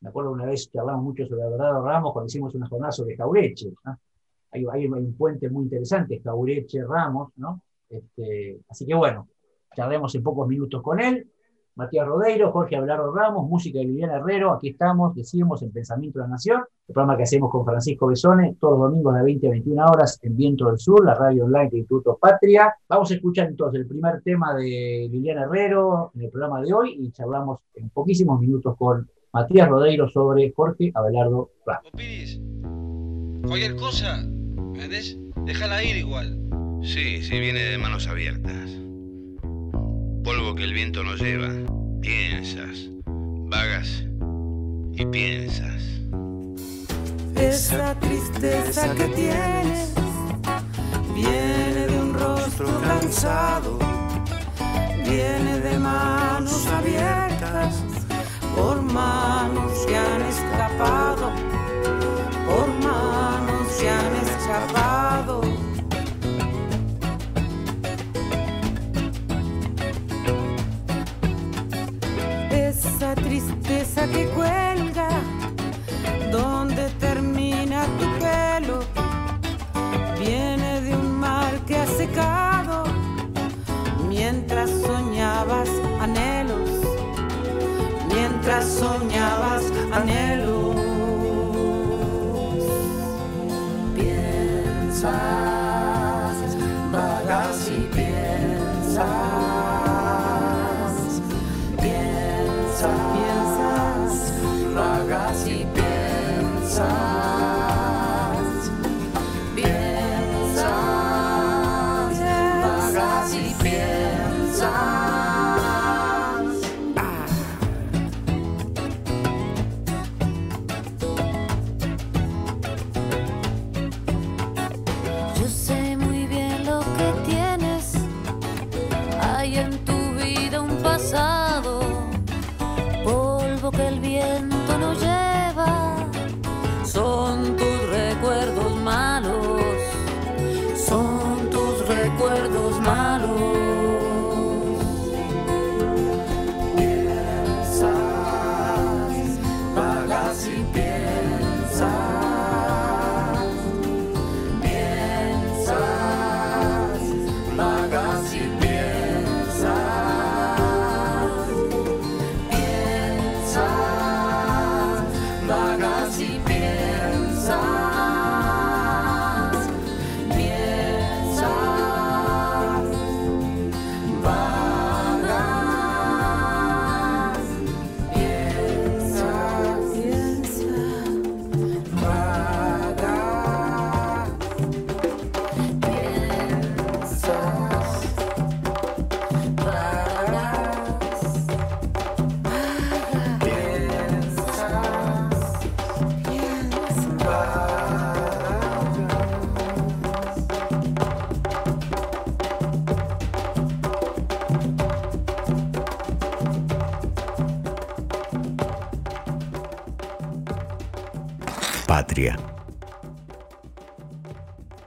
Me 0.00 0.08
acuerdo 0.10 0.32
una 0.32 0.46
vez 0.46 0.68
que 0.68 0.78
hablamos 0.78 1.04
mucho 1.04 1.26
sobre 1.26 1.48
Verdad 1.48 1.82
Ramos 1.82 2.12
cuando 2.12 2.26
hicimos 2.26 2.54
una 2.54 2.68
jornada 2.68 2.92
sobre 2.92 3.16
Jaureche. 3.16 3.72
Hay, 4.50 4.64
hay, 4.70 4.86
un 4.86 5.14
puente 5.16 5.48
muy 5.48 5.64
interesante, 5.64 6.20
Jaureche 6.22 6.84
Ramos, 6.84 7.32
¿no? 7.36 7.62
Este, 7.88 8.60
así 8.68 8.86
que 8.86 8.94
bueno, 8.94 9.28
charlemos 9.74 10.14
en 10.14 10.22
pocos 10.22 10.46
minutos 10.48 10.82
con 10.82 11.00
él. 11.00 11.30
Matías 11.76 12.06
Rodeiro, 12.06 12.52
Jorge 12.52 12.76
Abelardo 12.76 13.12
Ramos, 13.12 13.48
música 13.48 13.80
de 13.80 13.86
Liliana 13.86 14.16
Herrero, 14.16 14.52
aquí 14.52 14.68
estamos, 14.68 15.14
decimos 15.14 15.60
en 15.62 15.72
Pensamiento 15.72 16.20
de 16.20 16.26
la 16.26 16.30
Nación, 16.30 16.62
el 16.86 16.92
programa 16.92 17.16
que 17.16 17.24
hacemos 17.24 17.50
con 17.50 17.64
Francisco 17.64 18.06
Besone, 18.06 18.56
todos 18.60 18.78
los 18.78 18.90
domingos 18.90 19.14
de 19.16 19.22
20 19.24 19.46
a 19.48 19.50
21 19.50 19.86
horas 19.86 20.20
en 20.22 20.36
Viento 20.36 20.66
del 20.66 20.78
Sur, 20.78 21.04
la 21.04 21.14
radio 21.14 21.44
online 21.44 21.70
del 21.70 21.78
Instituto 21.80 22.16
Patria. 22.20 22.72
Vamos 22.88 23.10
a 23.10 23.14
escuchar 23.14 23.48
entonces 23.48 23.80
el 23.80 23.88
primer 23.88 24.22
tema 24.22 24.54
de 24.54 25.08
Liliana 25.10 25.42
Herrero 25.42 26.12
en 26.14 26.22
el 26.22 26.30
programa 26.30 26.60
de 26.62 26.72
hoy 26.72 26.96
y 26.96 27.10
charlamos 27.10 27.58
en 27.74 27.90
poquísimos 27.90 28.40
minutos 28.40 28.76
con 28.76 29.10
Matías 29.32 29.68
Rodeiro 29.68 30.08
sobre 30.08 30.52
Jorge 30.52 30.92
Abelardo 30.94 31.50
Ramos. 31.66 31.90
Cualquier 33.46 33.74
cosa, 33.76 34.20
¿entendés? 34.20 35.18
Déjala 35.44 35.82
ir 35.82 35.96
igual. 35.96 36.38
Sí, 36.82 37.22
sí, 37.22 37.40
viene 37.40 37.60
de 37.60 37.78
manos 37.78 38.06
abiertas. 38.06 38.83
Polvo 40.24 40.54
que 40.54 40.64
el 40.64 40.72
viento 40.72 41.04
nos 41.04 41.20
lleva. 41.20 41.50
Piensas, 42.00 42.88
vagas 43.06 44.04
y 44.94 45.04
piensas. 45.04 45.82
Esa 47.36 47.94
tristeza 48.00 48.94
que 48.94 49.04
tienes 49.08 49.92
viene 51.14 51.86
de 51.88 52.00
un 52.00 52.14
rostro 52.14 52.66
cansado, 52.80 53.78
viene 55.04 55.60
de 55.60 55.78
manos 55.78 56.66
abiertas 56.68 57.82
por 58.56 58.80
manos 58.80 59.72
que 59.86 59.94
han 59.94 60.22
escapado, 60.22 61.32
tristeza 73.14 74.06
que 74.06 74.26
cuelga, 74.28 75.08
donde 76.30 76.88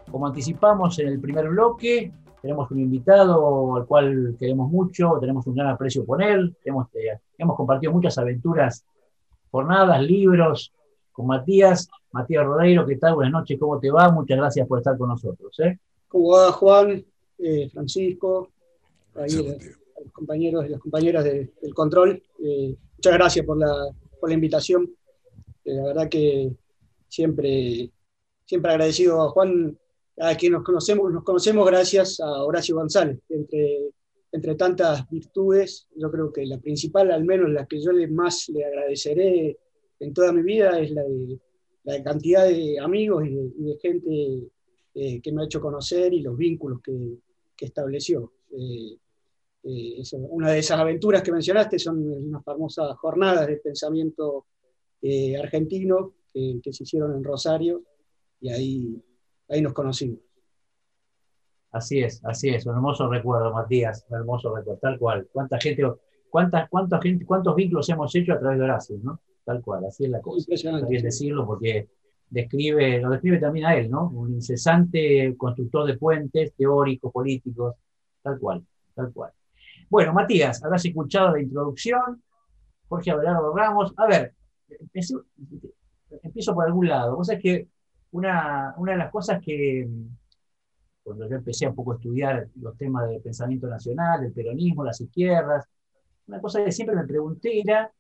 Como 0.10 0.28
anticipamos 0.28 0.98
en 1.00 1.10
el 1.10 1.20
primer 1.20 1.50
bloque, 1.50 2.12
tenemos 2.42 2.72
un 2.72 2.80
invitado 2.80 3.76
al 3.76 3.86
cual 3.86 4.38
queremos 4.40 4.72
mucho, 4.72 5.18
tenemos 5.20 5.46
un 5.46 5.56
gran 5.56 5.68
aprecio 5.68 6.06
por 6.06 6.24
él, 6.24 6.56
hemos, 6.64 6.88
eh, 6.96 7.20
hemos 7.38 7.58
compartido 7.58 7.92
muchas 7.92 8.18
aventuras, 8.18 8.86
jornadas, 9.52 10.02
libros 10.02 10.72
con 11.12 11.28
Matías. 11.28 11.90
Matías 12.14 12.46
Rodeiro, 12.46 12.86
¿qué 12.86 12.96
tal? 12.96 13.16
Buenas 13.16 13.34
noches, 13.34 13.60
¿cómo 13.60 13.78
te 13.78 13.92
va? 13.92 14.10
Muchas 14.10 14.38
gracias 14.38 14.66
por 14.66 14.80
estar 14.80 14.98
con 14.98 15.10
nosotros. 15.10 15.60
¿eh? 15.60 15.78
¿Cómo 16.08 16.30
va 16.30 16.52
Juan, 16.54 17.06
eh, 17.40 17.70
Francisco, 17.70 18.50
ahí, 19.16 19.36
los 19.36 20.14
compañeros 20.14 20.66
y 20.66 20.70
las 20.70 20.80
compañeras 20.80 21.26
del 21.26 21.74
control? 21.76 22.24
muchas 22.40 23.14
gracias 23.14 23.46
por 23.46 23.58
la, 23.58 23.90
por 24.20 24.30
la 24.30 24.36
invitación. 24.36 24.90
la 25.66 25.84
verdad 25.84 26.08
que 26.08 26.56
siempre, 27.08 27.92
siempre 28.46 28.72
agradecido 28.72 29.22
a 29.22 29.30
Juan, 29.30 29.78
a 30.20 30.36
quien 30.36 30.54
nos 30.54 30.64
conocemos, 30.64 31.12
nos 31.12 31.24
conocemos 31.24 31.66
gracias 31.68 32.20
a 32.20 32.44
Horacio 32.44 32.76
González, 32.76 33.20
entre, 33.30 33.92
entre 34.32 34.56
tantas 34.56 35.10
virtudes, 35.10 35.88
yo 35.96 36.12
creo 36.12 36.32
que 36.32 36.46
la 36.46 36.58
principal, 36.60 37.12
al 37.12 37.24
menos 37.24 37.50
la 37.50 37.66
que 37.66 37.82
yo 37.82 37.92
le 37.92 38.08
más 38.08 38.50
le 38.50 38.66
agradeceré 38.66 39.58
en 40.00 40.14
toda 40.14 40.32
mi 40.32 40.42
vida, 40.42 40.80
es 40.80 40.92
la 40.92 41.04
de 41.04 41.40
la 41.88 42.04
cantidad 42.04 42.46
de 42.46 42.78
amigos 42.80 43.26
y 43.26 43.64
de, 43.64 43.78
gente 43.82 44.50
eh, 44.94 45.22
que 45.22 45.32
me 45.32 45.42
ha 45.42 45.46
hecho 45.46 45.62
conocer 45.62 46.14
y 46.14 46.22
los 46.22 46.36
vínculos 46.38 46.82
que, 46.82 46.94
que 47.56 47.66
estableció. 47.66 48.34
Eh, 48.52 48.98
eh, 49.64 50.04
una 50.30 50.52
de 50.52 50.60
esas 50.60 50.80
aventuras 50.80 51.22
que 51.22 51.32
mencionaste 51.32 51.80
son 51.80 52.06
unas 52.06 52.44
famosas 52.44 52.98
jornadas 52.98 53.48
de 53.48 53.58
pensamiento 53.58 54.46
argentino 55.42 56.14
que, 56.38 56.60
que, 56.62 56.74
se 56.74 56.84
hicieron 56.84 57.16
en 57.16 57.24
Rosario 57.24 57.82
y 58.40 58.50
ahí, 58.50 59.04
ahí 59.50 59.62
nos 59.62 59.74
conocimos. 59.74 60.20
Así 61.72 62.00
es, 62.00 62.24
así 62.24 62.50
es, 62.50 62.66
un 62.66 62.76
hermoso 62.76 63.10
recuerdo, 63.10 63.54
Matías, 63.54 64.06
un 64.10 64.18
hermoso 64.18 64.56
recuerdo, 64.56 64.80
tal 64.80 64.98
cual. 64.98 65.28
¿Cuánta 65.32 65.60
gente, 65.60 65.84
cuántas, 66.30 66.70
cuánta 66.70 67.02
gente, 67.02 67.26
cuántos 67.26 67.56
vínculos 67.56 67.90
hemos 67.90 68.14
hecho 68.16 68.34
a 68.34 68.40
través 68.40 68.58
de 68.58 68.64
Horacio, 68.64 68.98
¿no? 69.04 69.20
Tal 69.44 69.62
cual, 69.62 69.86
así 69.86 70.06
es 70.06 70.10
la 70.10 70.22
cosa. 70.22 70.40
Impresionante. 70.40 70.90
bien 70.90 71.04
decirlo 71.04 71.46
porque 71.46 71.90
describe, 72.30 73.00
lo 73.00 73.10
describe 73.10 73.40
también 73.40 73.66
a 73.66 73.76
él, 73.76 73.90
¿no? 73.90 74.10
Un 74.10 74.34
incesante 74.34 75.36
constructor 75.38 75.86
de 75.86 75.98
puentes, 75.98 76.54
teóricos, 76.56 77.12
políticos, 77.12 77.76
tal 78.22 78.40
cual, 78.40 78.66
tal 78.94 79.12
cual. 79.12 79.32
Bueno, 79.90 80.14
Matías, 80.14 80.64
habrás 80.64 80.86
escuchado 80.86 81.32
la 81.32 81.42
introducción, 81.42 82.24
Jorge 82.88 83.12
Abelardo 83.12 83.56
Ramos. 83.56 83.94
A 83.98 84.08
ver, 84.08 84.34
empiezo, 86.24 86.54
por 86.54 86.66
algún 86.66 86.88
lado. 86.88 87.24
Sea, 87.24 87.40
que 87.40 87.68
una, 88.12 88.74
una 88.78 88.94
de 88.94 88.98
las 88.98 89.12
cosas 89.12 89.42
que, 89.44 89.88
cuando 91.04 91.30
yo 91.30 91.36
empecé 91.36 91.68
un 91.68 91.76
poco 91.76 91.94
a 91.94 91.96
estudiar 91.96 92.48
los 92.56 92.78
temas 92.78 93.10
de 93.10 93.20
pensamiento 93.20 93.68
nacional, 93.68 94.24
el 94.24 94.34
peronismo, 94.34 94.84
las 94.84 95.00
izquierdas, 95.02 95.66
una 96.28 96.42
cosa 96.42 96.64
que 96.64 96.72
siempre 96.72 96.96
me 96.96 97.06
pregunté 97.06 97.60
era 97.60 97.92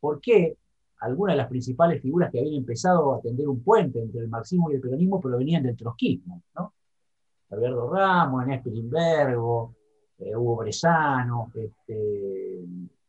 por 0.00 0.20
qué 0.20 0.56
algunas 1.00 1.34
de 1.34 1.38
las 1.38 1.48
principales 1.48 2.00
figuras 2.00 2.30
que 2.30 2.40
habían 2.40 2.54
empezado 2.54 3.14
a 3.14 3.20
tender 3.20 3.48
un 3.48 3.62
puente 3.62 4.00
entre 4.00 4.20
el 4.20 4.28
marxismo 4.28 4.70
y 4.70 4.74
el 4.74 4.80
peronismo 4.80 5.20
provenían 5.20 5.62
del 5.62 5.76
trotskismo, 5.76 6.42
¿no? 6.54 6.72
Alberto 7.50 7.90
Ramos, 7.90 8.42
Enés 8.44 8.62
Pilimbergo, 8.62 9.74
eh, 10.18 10.34
Hugo 10.34 10.56
Bresano, 10.56 11.52
este, 11.54 12.64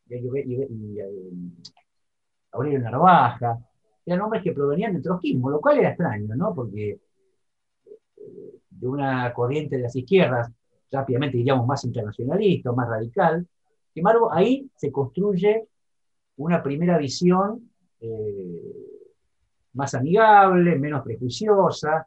y, 0.10 1.00
eh, 1.00 1.08
Aurelio 2.52 2.80
Narvaja, 2.80 3.58
eran 4.06 4.22
hombres 4.22 4.44
que 4.44 4.52
provenían 4.54 4.94
del 4.94 5.02
trotskismo, 5.02 5.50
lo 5.50 5.60
cual 5.60 5.80
era 5.80 5.90
extraño, 5.90 6.36
¿no? 6.36 6.54
Porque 6.54 7.00
eh, 8.18 8.60
de 8.70 8.88
una 8.88 9.34
corriente 9.34 9.78
de 9.78 9.84
las 9.84 9.96
izquierdas, 9.96 10.52
rápidamente 10.92 11.38
diríamos 11.38 11.66
más 11.66 11.84
internacionalista, 11.84 12.72
más 12.72 12.88
radical, 12.88 13.48
sin 13.96 14.02
embargo, 14.02 14.30
ahí 14.30 14.70
se 14.76 14.92
construye 14.92 15.70
una 16.36 16.62
primera 16.62 16.98
visión 16.98 17.72
eh, 18.02 18.76
más 19.72 19.94
amigable, 19.96 20.78
menos 20.78 21.02
prejuiciosa 21.02 22.06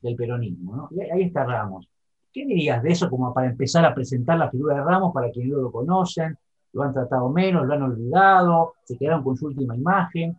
del 0.00 0.16
peronismo. 0.16 0.88
ahí 1.12 1.22
está 1.22 1.44
Ramos. 1.44 1.88
¿Qué 2.32 2.44
dirías 2.44 2.82
de 2.82 2.90
eso 2.90 3.08
como 3.08 3.32
para 3.32 3.46
empezar 3.46 3.84
a 3.84 3.94
presentar 3.94 4.38
la 4.38 4.50
figura 4.50 4.74
de 4.74 4.82
Ramos 4.82 5.14
para 5.14 5.30
quienes 5.30 5.52
no 5.52 5.58
lo 5.60 5.70
conocen? 5.70 6.36
¿Lo 6.72 6.82
han 6.82 6.92
tratado 6.92 7.28
menos? 7.30 7.64
¿Lo 7.64 7.74
han 7.74 7.82
olvidado? 7.82 8.74
¿Se 8.82 8.98
quedaron 8.98 9.22
con 9.22 9.36
su 9.36 9.46
última 9.46 9.76
imagen? 9.76 10.36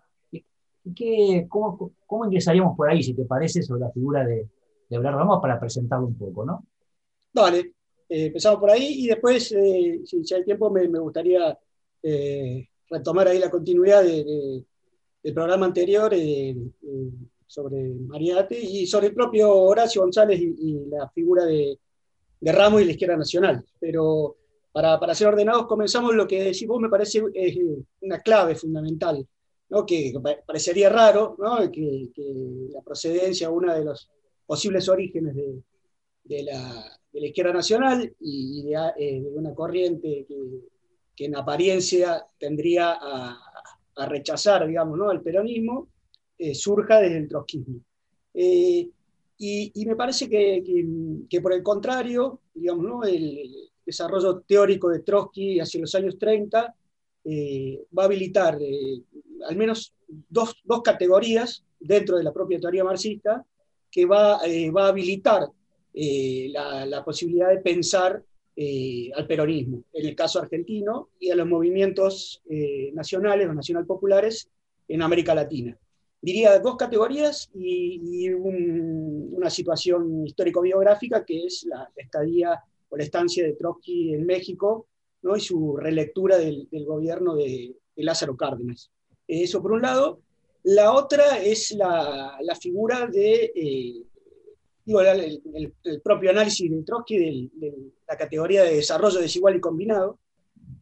¿Qué, 0.94 1.46
cómo, 1.50 1.94
cómo, 2.06 2.25
ingresaríamos 2.25 2.75
por 2.75 2.89
ahí, 2.89 3.01
si 3.01 3.13
te 3.13 3.25
parece, 3.25 3.62
sobre 3.63 3.82
la 3.82 3.92
figura 3.92 4.25
de, 4.25 4.48
de 4.89 5.00
Ramos 5.00 5.42
para 5.42 5.60
presentarlo 5.60 6.08
un 6.08 6.18
poco, 6.18 6.46
no? 6.46 6.65
Vale, 7.34 7.60
eh, 8.10 8.25
empezamos 8.27 8.60
por 8.60 8.70
ahí 8.70 9.04
y 9.04 9.08
después, 9.08 9.51
eh, 9.51 10.01
si, 10.06 10.34
hay 10.34 10.44
tiempo, 10.44 10.70
me, 10.70 10.88
gustaría 10.88 11.58
retomar 12.89 13.27
ahí 13.27 13.39
la 13.39 13.50
continuidad 13.50 14.04
de, 14.04 14.63
del 15.25 15.34
programa 15.34 15.65
anterior 15.65 16.13
eh, 16.13 16.51
eh, 16.51 17.10
sobre 17.48 17.96
Mariate 17.96 18.60
y 18.60 18.86
sobre 18.86 19.08
el 19.08 19.15
propio 19.15 19.51
Horacio 19.56 20.01
González 20.04 20.39
y, 20.39 20.86
la 20.88 21.10
figura 21.10 21.46
de, 21.46 21.80
de, 22.39 22.51
Ramos 22.51 22.84
y 22.84 22.86
la 22.86 22.92
izquierda 22.92 23.18
nacional. 23.18 23.65
Pero 23.80 24.36
para, 24.72 25.00
para, 25.00 25.15
ser 25.15 25.30
ordenados, 25.30 25.65
comenzamos 25.65 26.13
lo 26.13 26.27
que 26.27 26.44
decís 26.44 26.68
vos, 26.68 26.80
me 26.80 26.89
parece 26.89 27.24
es 27.34 27.58
una 28.01 28.20
clave 28.20 28.54
fundamental, 28.54 29.28
¿no? 29.69 29.86
que, 29.86 30.13
parecería 30.45 30.89
raro 30.89 31.36
¿no? 31.39 31.71
que, 31.71 32.10
la 32.73 32.82
procedencia, 32.82 33.49
uno 33.49 33.73
de 33.73 33.86
los 33.86 34.10
posibles 34.45 34.88
orígenes 34.89 35.36
de, 35.36 35.63
de, 36.23 36.43
la, 36.43 36.99
de 37.12 37.21
la, 37.21 37.28
izquierda 37.28 37.54
nacional 37.54 38.13
y 38.19 38.63
de, 38.63 38.75
eh, 38.97 39.23
una 39.34 39.54
corriente 39.54 40.25
que, 40.28 41.25
en 41.25 41.36
apariencia 41.36 42.25
tendría 42.38 42.97
a, 42.99 43.39
rechazar, 44.08 44.67
digamos, 44.67 44.97
¿no? 44.97 45.10
el 45.10 45.21
peronismo, 45.21 45.88
eh, 46.38 46.54
surja 46.54 46.99
desde 46.99 47.17
el 47.17 47.30
trotskismo. 47.30 47.80
Eh, 48.34 48.89
y, 49.38 49.86
me 49.86 49.95
parece 49.95 50.30
que, 50.30 50.62
que, 51.30 51.41
por 51.41 51.54
el 51.54 51.63
contrario, 51.63 52.41
digamos, 52.54 52.86
¿no? 52.86 53.04
el, 53.06 53.71
desarrollo 53.86 54.39
teórico 54.39 54.89
de 54.89 55.01
Trotsky 55.01 55.60
hacia 55.60 55.82
los 55.82 55.93
años 55.95 56.17
30 56.17 56.75
eh, 57.23 57.86
va 57.97 58.04
a 58.04 58.06
habilitar 58.06 58.58
al 59.48 59.56
menos 59.56 59.93
dos, 60.08 60.56
dos, 60.63 60.82
categorías 60.82 61.63
dentro 61.80 62.17
de 62.17 62.24
la 62.24 62.34
propia 62.34 62.60
teoría 62.60 62.84
marxista 62.84 63.45
que 63.91 64.06
va, 64.06 64.39
va 64.76 64.86
a 64.86 64.89
habilitar 64.89 65.48
la, 65.93 66.86
la, 66.86 67.04
posibilidad 67.04 67.50
de 67.50 67.60
pensar 67.60 68.21
eh, 68.58 69.12
al 69.13 69.28
peronismo, 69.28 69.84
en 69.91 70.06
el 70.06 70.15
caso 70.15 70.39
argentino, 70.39 71.10
y 71.19 71.30
a 71.30 71.36
los 71.36 71.45
movimientos 71.45 72.41
eh, 72.50 72.89
nacionales 72.93 73.50
o 73.50 73.54
nacional 73.54 73.86
populares 73.86 74.50
en 74.88 75.02
América 75.02 75.36
Latina. 75.36 75.78
Diría 76.21 76.58
dos 76.60 76.78
categorías 76.78 77.52
y, 77.54 78.30
una 78.30 79.50
situación 79.50 80.26
histórico-biográfica 80.26 81.26
que 81.26 81.43
es 81.45 81.65
la, 81.65 81.91
estadía 81.98 82.63
o 82.88 82.95
la 82.95 83.04
estancia 83.04 83.43
de 83.43 83.56
Trotsky 83.56 84.13
en 84.13 84.26
México 84.26 84.88
¿no? 85.21 85.36
y 85.36 85.41
su 85.41 85.76
relectura 85.76 86.38
del, 86.38 86.69
gobierno 86.71 87.36
de, 87.36 87.76
Lázaro 87.98 88.38
Cárdenas. 88.38 88.89
Eso 89.28 89.62
por 89.62 89.72
un 89.74 89.82
lado. 89.82 90.20
La 90.64 90.94
otra 90.94 91.38
es 91.44 91.72
la, 91.72 92.38
figura 92.60 93.08
de 93.08 93.52
eh, 93.56 94.04
digo, 94.86 95.02
el, 95.02 95.72
propio 96.04 96.30
análisis 96.30 96.70
de 96.70 96.84
Trotsky 96.84 97.50
de, 97.54 97.74
la 98.08 98.18
categoría 98.18 98.64
de 98.64 98.76
desarrollo 98.76 99.20
desigual 99.20 99.56
y 99.56 99.60
combinado, 99.60 100.20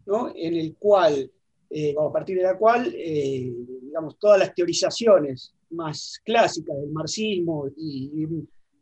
¿no? 0.06 0.32
en 0.36 0.56
el 0.56 0.76
cual, 0.76 1.32
eh, 1.70 1.96
a 1.98 2.12
partir 2.12 2.38
de 2.38 2.44
la 2.44 2.58
cual, 2.58 2.94
eh, 2.96 3.52
digamos, 3.82 4.18
todas 4.20 4.40
las 4.40 4.54
teorizaciones 4.54 5.54
más 5.70 6.20
clásicas 6.24 6.78
del 6.78 6.92
marxismo 6.92 7.68
y, 7.76 8.28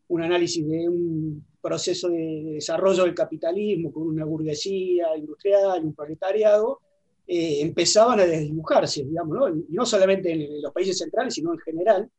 un 0.08 0.22
análisis 0.22 0.68
de 0.68 0.90
un 0.90 1.42
proceso 1.62 2.10
de 2.10 2.50
desarrollo 2.56 3.04
del 3.04 3.14
capitalismo 3.14 3.90
con 3.90 4.02
una 4.08 4.26
burguesía 4.26 5.16
industrial, 5.16 5.82
un 5.82 5.94
proletariado, 5.94 6.80
eh, 7.24 7.60
empezaban 7.60 8.18
a 8.20 8.26
desdibujarse, 8.26 9.04
digamos, 9.04 9.36
¿no? 9.36 9.64
no 9.68 9.86
solamente 9.86 10.32
en 10.32 10.60
los 10.60 10.72
países 10.72 10.98
centrales, 10.98 11.34
sino 11.34 11.52
en 11.52 11.58
general, 11.60 12.10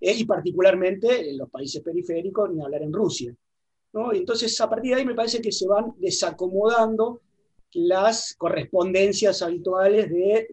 eh, 0.00 0.14
y 0.16 0.24
particularmente 0.24 1.30
en 1.30 1.38
los 1.38 1.50
países 1.50 1.82
periféricos, 1.82 2.50
ni 2.52 2.62
hablar 2.62 2.82
en 2.82 2.92
Rusia. 2.92 3.34
¿no? 3.92 4.12
Entonces, 4.12 4.58
a 4.60 4.70
partir 4.70 4.94
de 4.94 5.00
ahí 5.00 5.06
me 5.06 5.16
parece 5.16 5.40
que 5.40 5.50
se 5.50 5.66
van 5.66 5.94
desacomodando 5.98 7.22
las 7.72 8.34
correspondencias 8.38 9.42
habituales 9.42 10.10
de, 10.10 10.48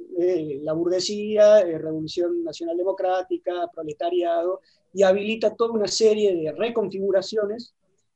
la 0.63 0.73
burguesía, 0.73 1.55
de 1.63 1.77
Revolución 1.77 2.43
Nacional 2.43 2.75
Democrática, 2.75 3.69
proletariado, 3.73 4.61
y 4.93 5.03
habilita 5.03 5.55
toda 5.55 5.71
una 5.71 5.87
serie 5.87 6.35
de 6.35 6.51
reconfiguraciones 6.51 7.73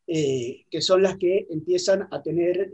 eh, 0.08 0.66
que 0.70 0.82
son 0.82 1.04
las 1.04 1.18
que 1.18 1.48
empiezan 1.50 2.08
a 2.12 2.22
tener, 2.22 2.72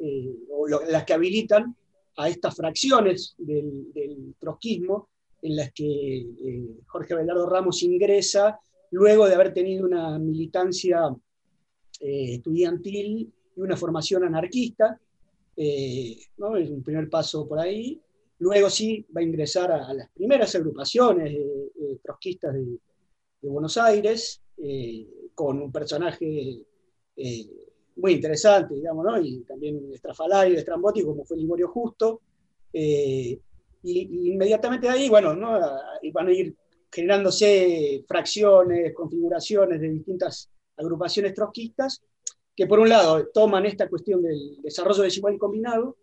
o 0.50 0.68
las 0.68 1.04
que 1.04 1.14
habilitan 1.14 1.76
a 2.18 2.30
estas 2.30 2.56
fracciones 2.56 3.36
del, 3.38 3.92
del 3.94 4.36
trotskismo 4.40 5.10
en 5.44 5.58
las 5.58 5.72
que 5.74 6.18
eh, 6.18 6.80
Jorge 6.88 7.14
Abelardo 7.14 7.48
Ramos 7.48 7.84
ingresa 7.84 8.60
luego 8.92 9.28
de 9.28 9.36
haber 9.36 9.54
tenido 9.54 9.86
una 9.86 10.18
militancia 10.18 11.14
eh, 12.00 12.36
estudiantil 12.36 13.34
y 13.56 13.62
una 13.62 13.76
formación 13.76 14.24
anarquista. 14.24 15.00
Eh, 15.56 16.18
¿no? 16.38 16.56
Es 16.56 16.70
un 16.70 16.82
primer 16.82 17.10
paso 17.10 17.48
por 17.48 17.60
ahí. 17.60 18.02
Luego 18.40 18.70
sí 18.70 19.06
va 19.16 19.22
a 19.22 19.24
ingresar 19.24 19.72
a, 19.72 19.94
las 19.94 20.10
primeras 20.12 20.56
agrupaciones 20.56 21.38
trotskistas 22.02 22.54
de, 22.54 22.80
Buenos 23.42 23.78
Aires, 23.78 24.42
con 25.36 25.62
un 25.62 25.70
personaje 25.70 26.66
muy 27.96 28.14
interesante, 28.14 28.76
digamos, 28.76 29.06
¿no? 29.06 29.20
y 29.20 29.42
también 29.42 29.92
estrafalario, 29.94 30.58
estrambótico, 30.58 31.10
como 31.10 31.26
fue 31.26 31.38
Liborio 31.38 31.68
Justo. 31.70 32.22
Y, 32.72 33.40
inmediatamente 33.84 34.88
ahí, 34.88 35.10
bueno, 35.10 35.36
¿no? 35.36 35.60
van 36.14 36.28
a 36.28 36.32
ir 36.32 36.56
generándose 36.92 38.04
fracciones, 38.08 38.94
configuraciones 38.94 39.82
de 39.82 39.90
distintas 39.90 40.50
agrupaciones 40.78 41.34
trotskistas, 41.34 42.02
que 42.56 42.68
por 42.68 42.80
un 42.80 42.90
lado 42.90 43.28
toman 43.34 43.66
esta 43.66 43.90
cuestión 43.90 44.22
del 44.22 44.62
desarrollo 44.62 45.04
desigual 45.04 45.36
y 45.36 45.38
combinado, 45.40 45.98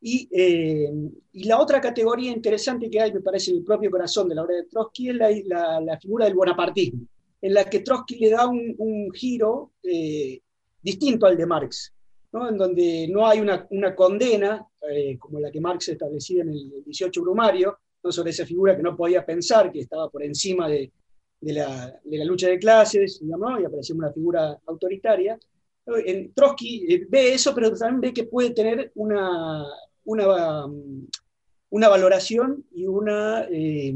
y, 0.00 0.28
eh, 0.32 0.92
y, 1.32 1.44
la 1.44 1.58
otra 1.58 1.80
categoría 1.80 2.30
interesante 2.30 2.90
que 2.90 3.00
hay, 3.00 3.12
me 3.12 3.22
parece, 3.22 3.50
en 3.50 3.58
el 3.58 3.64
propio 3.64 3.90
corazón 3.90 4.28
de 4.28 4.34
la 4.34 4.42
obra 4.42 4.56
de 4.56 4.64
Trotsky 4.64 5.08
es 5.08 5.16
la, 5.46 5.80
la, 5.80 5.98
figura 5.98 6.26
del 6.26 6.34
bonapartismo. 6.34 7.06
en 7.40 7.54
la 7.54 7.64
que 7.64 7.80
Trotsky 7.80 8.18
le 8.18 8.30
da 8.30 8.46
un, 8.46 8.74
un 8.76 9.10
giro 9.12 9.72
eh, 9.82 10.42
distinto 10.84 11.26
al 11.26 11.36
de 11.36 11.46
Marx, 11.46 11.92
¿no? 12.32 12.48
en 12.48 12.58
donde 12.58 13.08
no 13.08 13.26
hay 13.26 13.40
una, 13.40 13.66
una 13.70 13.94
condena, 13.94 14.66
eh, 14.90 15.16
como 15.18 15.40
la 15.40 15.50
que 15.50 15.60
Marx 15.60 15.88
establecía 15.88 16.42
en 16.42 16.50
el 16.50 16.84
18 16.84 17.22
Brumario, 17.22 17.78
¿no? 18.02 18.12
sobre 18.12 18.30
esa 18.30 18.44
figura 18.44 18.76
que 18.76 18.82
no 18.82 18.94
podía 18.94 19.24
pensar, 19.24 19.72
que 19.72 19.80
estaba 19.80 20.10
por 20.10 20.22
encima 20.22 20.68
de, 20.68 20.92
de, 21.40 21.52
la, 21.54 22.00
de 22.04 22.18
la, 22.18 22.24
lucha 22.24 22.48
de 22.48 22.58
clases, 22.58 23.18
digamos, 23.20 23.60
y 23.60 23.64
aparecía 23.64 23.96
una 23.96 24.12
figura 24.12 24.58
autoritaria. 24.66 25.38
En 25.86 26.32
Trotsky 26.34 26.86
eh, 26.92 27.06
ve 27.08 27.34
eso, 27.34 27.54
pero 27.54 27.74
también 27.74 28.00
ve 28.00 28.12
que 28.12 28.24
puede 28.24 28.50
tener 28.50 28.92
una, 28.94 29.64
una, 30.04 30.66
una 31.70 31.88
valoración 31.88 32.64
y 32.72 32.86
una 32.86 33.46
eh, 33.50 33.94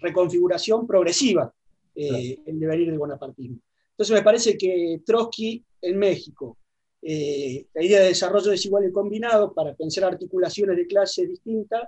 reconfiguración 0.00 0.86
progresiva 0.86 1.52
eh, 1.94 2.40
el 2.44 2.58
devenir 2.58 2.90
del 2.90 2.98
bonapartismo. 2.98 3.58
Entonces 3.94 4.14
me 4.14 4.22
parece 4.22 4.58
que 4.58 5.00
Trotsky 5.06 5.64
en 5.80 5.98
México, 5.98 6.58
eh, 7.00 7.66
la 7.72 7.82
idea 7.82 8.00
de 8.00 8.08
desarrollo 8.08 8.50
desigual 8.50 8.88
y 8.88 8.92
combinado 8.92 9.52
para 9.52 9.74
pensar 9.74 10.04
articulaciones 10.04 10.76
de 10.76 10.86
clase 10.86 11.26
distintas, 11.26 11.82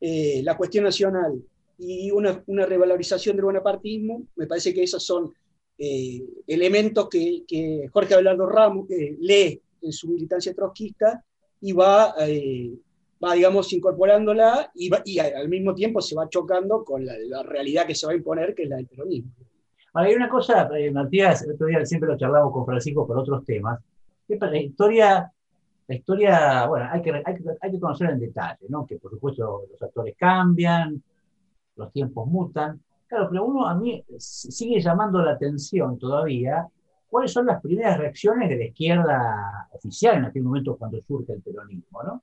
eh, 0.00 0.42
la 0.42 0.56
cuestión 0.56 0.84
nacional 0.84 1.40
y 1.78 2.10
una, 2.10 2.42
una, 2.46 2.66
revalorización 2.66 3.36
del 3.36 3.44
bonapartismo, 3.44 4.26
me 4.36 4.46
parece 4.46 4.74
que 4.74 4.82
esos 4.82 5.04
son 5.04 5.32
eh, 5.78 6.22
elementos 6.46 7.08
que, 7.08 7.44
que, 7.46 7.88
Jorge 7.92 8.14
Abelardo 8.14 8.46
Ramos 8.46 8.86
lee 8.88 9.60
en 9.82 9.92
su 9.92 10.08
militancia 10.08 10.54
trotskista 10.54 11.22
y 11.60 11.72
va, 11.72 12.14
eh, 12.20 12.72
va 13.22 13.34
digamos, 13.34 13.72
incorporándola 13.72 14.70
y, 14.74 14.90
al 15.18 15.48
mismo 15.48 15.74
tiempo 15.74 16.00
se 16.00 16.14
va 16.14 16.28
chocando 16.28 16.84
con 16.84 17.04
la, 17.04 17.16
la, 17.18 17.42
realidad 17.42 17.86
que 17.86 17.94
se 17.94 18.06
va 18.06 18.12
a 18.12 18.16
imponer, 18.16 18.54
que 18.54 18.64
es 18.64 18.68
la 18.68 18.76
del 18.76 18.86
peronismo. 18.86 19.30
Ahora, 19.96 20.10
hay 20.10 20.14
una 20.14 20.28
cosa, 20.28 20.68
eh, 20.76 20.90
Matías, 20.90 21.42
el 21.42 21.52
otro 21.52 21.68
día 21.68 21.84
siempre 21.86 22.10
lo 22.10 22.18
charlamos 22.18 22.52
con 22.52 22.66
Francisco 22.66 23.06
por 23.06 23.18
otros 23.18 23.42
temas, 23.46 23.80
la 24.28 24.58
historia, 24.58 25.32
la 25.88 25.94
historia, 25.94 26.66
bueno, 26.66 26.86
hay 26.92 27.00
que, 27.00 27.12
hay 27.14 27.34
que, 27.34 27.44
hay 27.58 27.70
que 27.70 27.80
conocer 27.80 28.10
en 28.10 28.20
detalle, 28.20 28.66
¿no? 28.68 28.84
Que 28.84 28.98
por 28.98 29.10
supuesto 29.10 29.62
los 29.70 29.82
actores 29.82 30.14
cambian, 30.18 31.02
los 31.76 31.90
tiempos 31.92 32.28
mutan, 32.28 32.78
Claro, 33.06 33.28
pero 33.30 33.44
uno 33.46 33.66
a 33.66 33.74
mí 33.74 34.04
sigue 34.18 34.80
llamando 34.80 35.22
la 35.22 35.32
atención 35.32 35.98
todavía 35.98 36.66
cuáles 37.08 37.32
son 37.32 37.46
las 37.46 37.62
primeras 37.62 37.96
reacciones 37.96 38.50
de 38.50 38.56
la 38.56 38.64
izquierda 38.64 39.68
oficial 39.70 40.16
en 40.16 40.24
aquel 40.26 40.42
momento 40.42 40.76
cuando 40.76 41.00
surge 41.00 41.32
el 41.32 41.40
peronismo, 41.40 42.02
¿no? 42.02 42.22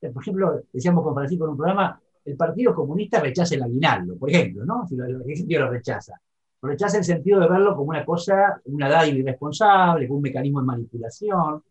Por 0.00 0.22
ejemplo, 0.22 0.62
decíamos 0.72 1.02
con 1.02 1.14
Francisco 1.14 1.46
en 1.46 1.50
un 1.50 1.56
programa, 1.56 2.00
el 2.24 2.36
Partido 2.36 2.74
Comunista 2.74 3.18
rechaza 3.18 3.56
el 3.56 3.62
aguinaldo, 3.62 4.16
por 4.16 4.30
ejemplo, 4.30 4.64
¿no? 4.64 4.86
Si 4.86 4.96
¿Qué 5.26 5.36
sentido 5.36 5.62
lo 5.62 5.70
rechaza? 5.70 6.20
Rechaza 6.62 6.98
el 6.98 7.04
sentido 7.04 7.40
de 7.40 7.48
verlo 7.48 7.74
como 7.74 7.90
una 7.90 8.04
cosa, 8.04 8.60
una 8.66 8.88
dádiva 8.88 9.18
irresponsable, 9.18 10.06
como 10.06 10.18
un 10.18 10.22
mecanismo 10.22 10.60
de 10.60 10.66
manipulación, 10.66 11.62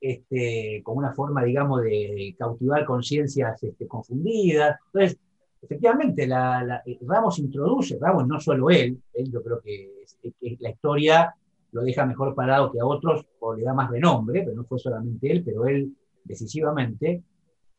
este, 0.00 0.82
como 0.82 0.98
una 0.98 1.12
forma, 1.14 1.44
digamos, 1.44 1.82
de 1.82 2.34
cautivar 2.36 2.84
conciencias 2.84 3.62
este, 3.62 3.86
confundidas. 3.86 4.80
Entonces, 4.86 5.18
efectivamente, 5.62 6.26
la, 6.26 6.82
Ramos 7.02 7.38
introduce, 7.38 7.98
Ramos 8.00 8.26
no 8.26 8.40
solo 8.40 8.68
él, 8.68 9.00
yo 9.14 9.42
creo 9.44 9.60
que, 9.60 10.02
que, 10.20 10.56
la 10.58 10.70
historia 10.70 11.34
lo 11.70 11.82
deja 11.82 12.04
mejor 12.04 12.34
parado 12.34 12.72
que 12.72 12.80
a 12.80 12.84
otros 12.84 13.26
o 13.38 13.54
le 13.54 13.62
da 13.62 13.74
más 13.74 13.90
renombre, 13.90 14.42
pero 14.42 14.56
no 14.56 14.64
fue 14.64 14.80
solamente 14.80 15.30
él, 15.30 15.44
pero 15.44 15.66
él 15.66 15.96
decisivamente, 16.24 17.22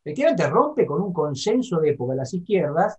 efectivamente 0.01 0.49
rompe 0.49 0.85
con 0.85 1.01
un 1.01 1.11
consenso 1.11 1.81
de 1.81 1.89
época 1.89 2.13
de 2.13 2.17
las 2.19 2.33
izquierdas 2.33 2.97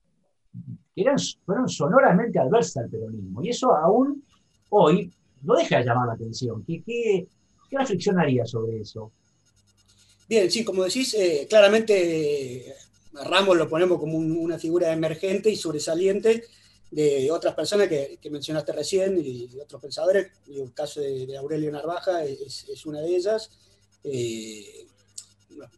eran, 0.97 1.17
fueron 1.45 1.69
sonoramente 1.69 2.39
adversas 2.39 2.85
al 2.85 2.91
peronismo. 2.91 3.43
Y 3.43 3.51
eso 3.51 3.75
aún 3.75 4.25
hoy 4.71 5.13
no 5.43 5.55
deja 5.55 5.79
de 5.79 5.85
llamar 5.85 6.09
la 6.09 6.15
atención. 6.15 6.65
¿Qué, 6.67 6.83
qué, 6.85 7.27
qué 7.71 8.47
sobre 8.47 8.81
eso? 8.81 9.13
Bien, 10.29 10.51
sí, 10.51 10.65
como 10.65 10.85
decís, 10.85 11.15
eh, 11.15 11.47
claramente 11.49 12.75
a 13.17 13.25
Ramos 13.25 13.57
lo 13.57 13.69
ponemos 13.69 13.99
como 13.99 14.19
un, 14.19 14.37
una 14.37 14.59
figura 14.59 14.93
emergente 14.93 15.51
y 15.51 15.57
sobresaliente 15.57 16.45
de 16.91 17.31
otras 17.31 17.55
personas 17.55 17.89
que, 17.89 18.19
mencionaste 18.31 18.73
recién 18.73 19.19
y 19.23 19.49
otros 19.61 19.81
pensadores. 19.81 20.29
El 20.49 20.73
caso 20.73 21.01
de, 21.01 21.37
Aurelio 21.37 21.71
Narvaja 21.71 22.25
es, 22.25 22.67
es, 22.69 22.87
una 22.87 23.01
de 23.01 23.17
ellas. 23.17 23.51
Eh, 24.05 24.87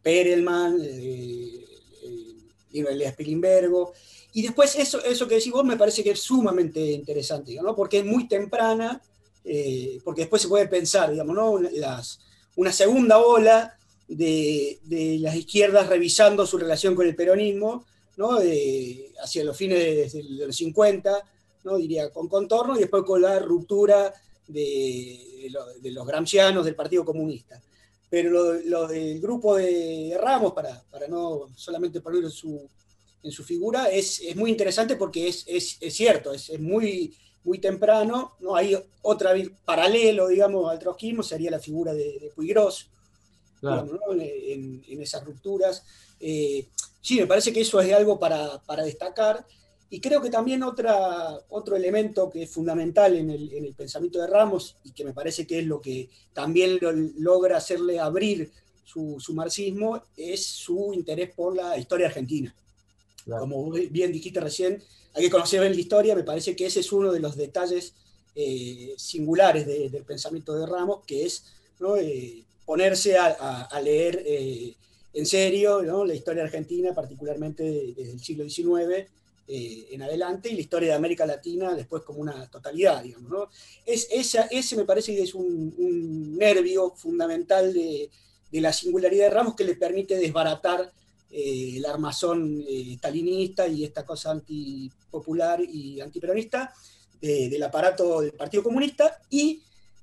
Perelman, 0.01 0.79
eh, 0.81 1.65
eh, 2.03 2.85
Elías 2.89 3.15
Pilimbergo. 3.15 3.93
Y 4.33 4.43
después 4.43 4.75
eso, 4.75 5.03
eso 5.03 5.27
que 5.27 5.35
decís 5.35 5.51
vos 5.51 5.65
me 5.65 5.77
parece 5.77 6.03
que 6.03 6.11
es 6.11 6.21
sumamente 6.21 6.79
interesante, 6.79 7.53
¿no? 7.61 7.75
porque 7.75 7.99
es 7.99 8.05
muy 8.05 8.27
temprana, 8.27 9.01
eh, 9.43 9.99
porque 10.03 10.21
después 10.21 10.41
se 10.41 10.47
puede 10.47 10.67
pensar, 10.67 11.11
digamos, 11.11 11.35
¿no? 11.35 11.59
Las, 11.59 12.19
una 12.55 12.71
segunda 12.71 13.17
ola 13.17 13.75
de, 14.07 14.79
de, 14.83 15.17
las 15.19 15.35
izquierdas 15.35 15.87
revisando 15.87 16.45
su 16.45 16.57
relación 16.57 16.95
con 16.95 17.07
el 17.07 17.15
peronismo, 17.15 17.85
¿no? 18.17 18.39
De, 18.39 19.11
hacia 19.21 19.43
los 19.43 19.57
fines 19.57 20.13
de, 20.13 20.23
los 20.45 20.55
50, 20.55 21.27
¿no? 21.63 21.77
diría, 21.77 22.11
con 22.11 22.27
contorno, 22.27 22.75
y 22.75 22.81
después 22.81 23.03
con 23.03 23.21
la 23.21 23.39
ruptura 23.39 24.13
de, 24.47 25.49
de 25.81 25.91
los 25.91 26.05
gramscianos 26.05 26.63
del 26.65 26.75
Partido 26.75 27.03
Comunista. 27.03 27.61
Pero 28.09 28.29
lo, 28.29 28.53
lo 28.53 28.87
del 28.87 29.19
grupo 29.19 29.55
de 29.55 30.17
Ramos, 30.21 30.53
para, 30.53 30.83
para 30.91 31.07
no 31.07 31.49
solamente 31.55 32.01
ponerlo 32.01 32.27
en 32.27 32.33
su, 32.33 32.69
en 33.23 33.31
su 33.31 33.43
figura, 33.43 33.89
es, 33.89 34.19
es 34.21 34.35
muy 34.35 34.51
interesante 34.51 34.95
porque 34.95 35.27
es, 35.27 35.43
es, 35.47 35.77
es 35.79 35.93
cierto, 35.93 36.33
es, 36.33 36.59
muy, 36.59 37.15
muy 37.43 37.59
temprano, 37.59 38.33
¿no? 38.39 38.55
Hay 38.55 38.77
otra 39.01 39.33
paralelo, 39.65 40.27
digamos, 40.27 40.69
al 40.69 40.79
trotskismo, 40.79 41.23
sería 41.23 41.51
la 41.51 41.59
figura 41.59 41.93
de, 41.93 42.19
de 42.19 42.31
Puigros, 42.35 42.89
claro. 43.59 43.83
digamos, 43.83 44.01
¿no? 44.07 44.21
en, 44.21 44.83
en, 44.87 45.01
esas 45.01 45.23
rupturas. 45.23 45.83
Eh, 46.19 46.67
sí, 47.01 47.19
me 47.19 47.27
parece 47.27 47.53
que 47.53 47.61
eso 47.61 47.79
es 47.79 47.93
algo 47.93 48.19
para, 48.19 48.59
para, 48.63 48.83
destacar. 48.83 49.45
Y 49.89 49.99
creo 49.99 50.21
que 50.21 50.29
también 50.29 50.63
otra, 50.63 51.37
otro 51.49 51.75
elemento 51.75 52.29
que 52.29 52.43
es 52.43 52.49
fundamental 52.49 53.15
en 53.17 53.29
el, 53.29 53.53
en 53.53 53.65
el, 53.65 53.73
pensamiento 53.73 54.19
de 54.19 54.27
Ramos 54.27 54.77
y 54.85 54.91
que 54.91 55.03
me 55.03 55.13
parece 55.13 55.45
que 55.45 55.59
es 55.59 55.65
lo 55.65 55.81
que 55.81 56.09
también 56.33 56.79
lo, 56.79 56.91
logra 56.91 57.57
hacerle 57.57 57.99
abrir 57.99 58.51
su, 58.85 59.17
su, 59.19 59.33
marxismo 59.33 60.01
es 60.15 60.45
su 60.45 60.93
interés 60.93 61.33
por 61.35 61.55
la 61.55 61.77
historia 61.77 62.07
argentina. 62.07 62.55
Como 63.25 63.71
bien 63.71 64.11
dijiste 64.11 64.39
recién, 64.39 64.81
hay 65.13 65.23
que 65.23 65.29
conocer 65.29 65.61
bien 65.61 65.73
la 65.73 65.79
historia, 65.79 66.15
me 66.15 66.23
parece 66.23 66.55
que 66.55 66.65
ese 66.65 66.79
es 66.79 66.91
uno 66.91 67.11
de 67.11 67.19
los 67.19 67.35
detalles 67.35 67.93
eh, 68.33 68.93
singulares 68.97 69.65
de, 69.65 69.89
del 69.89 70.05
pensamiento 70.05 70.53
de 70.53 70.65
Ramos, 70.65 71.03
que 71.05 71.25
es 71.25 71.43
eh, 71.99 72.43
ponerse 72.65 73.17
a, 73.17 73.81
leer 73.83 74.23
eh, 74.25 74.73
en 75.13 75.25
serio 75.25 75.81
la 76.05 76.13
historia 76.13 76.43
argentina, 76.43 76.93
particularmente 76.93 77.93
desde 77.95 78.11
el 78.13 78.19
siglo 78.21 78.49
XIX 78.49 79.09
en 79.53 80.01
adelante, 80.01 80.47
y 80.47 80.53
la 80.55 80.61
historia 80.61 80.89
de 80.89 80.95
América 80.95 81.25
Latina 81.25 81.75
después 81.75 82.03
como 82.03 82.21
una 82.21 82.49
totalidad. 82.49 83.03
Es, 83.85 84.07
ese 84.09 84.75
me 84.77 84.85
parece 84.85 85.13
que 85.13 85.23
es 85.23 85.33
un, 85.33 86.37
nervio 86.37 86.91
fundamental 86.95 87.73
de, 87.73 88.09
la 88.53 88.71
singularidad 88.71 89.25
de 89.25 89.29
Ramos 89.31 89.55
que 89.55 89.65
le 89.65 89.75
permite 89.75 90.15
desbaratar 90.15 90.93
eh, 91.31 91.77
el 91.77 91.85
armazón 91.85 92.63
eh, 92.67 92.95
stalinista 92.97 93.67
y 93.67 93.83
esta 93.83 94.05
cosa 94.05 94.31
antipopular 94.31 95.61
y 95.61 96.01
antiperonista 96.01 96.73
del 97.21 97.61
aparato 97.61 98.21
del 98.21 98.31
Partido 98.31 98.63
Comunista 98.63 99.19
y 99.29 99.61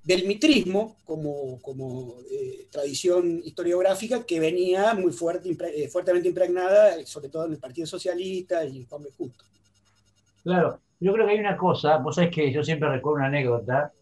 del 0.08 0.26
mitrismo 0.26 0.96
como, 1.04 1.60
como 1.60 2.14
eh, 2.30 2.66
tradición 2.70 3.42
historiográfica 3.44 4.24
que 4.24 4.40
venía 4.40 4.94
muy 4.94 5.12
fuerte, 5.12 5.54
eh, 5.76 5.88
fuertemente 5.88 6.28
impregnada, 6.28 7.04
sobre 7.04 7.28
todo 7.28 7.44
en 7.44 7.52
el 7.52 7.58
Partido 7.58 7.86
Socialista 7.86 8.64
y 8.64 8.78
en 8.78 8.86
Juan 8.86 9.02
B. 9.02 9.10
Justo. 9.18 9.44
Claro, 10.42 10.80
yo 10.98 11.12
creo 11.12 11.26
que 11.26 11.32
hay 11.32 11.38
una 11.40 11.58
cosa, 11.58 11.98
vos 11.98 12.14
sabés 12.14 12.30
que 12.34 12.50
yo 12.50 12.64
siempre 12.64 12.88
recuerdo 12.88 13.16
una 13.16 13.26
anécdota, 13.26 13.92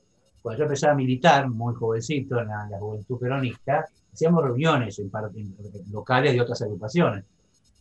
cuando 0.42 0.60
yo 0.60 0.64
empezaba 0.66 0.92
a 0.92 0.96
militar, 0.96 1.48
muy 1.48 1.74
jovencito, 1.74 2.38
en 2.40 2.48
la, 2.48 2.64
en 2.66 2.70
la 2.70 2.78
juventud 2.78 3.18
peronista, 3.18 3.88
hacíamos 4.16 4.42
reuniones 4.42 4.98
en, 4.98 5.10
en, 5.34 5.92
locales 5.92 6.32
de 6.32 6.40
otras 6.40 6.62
agrupaciones. 6.62 7.24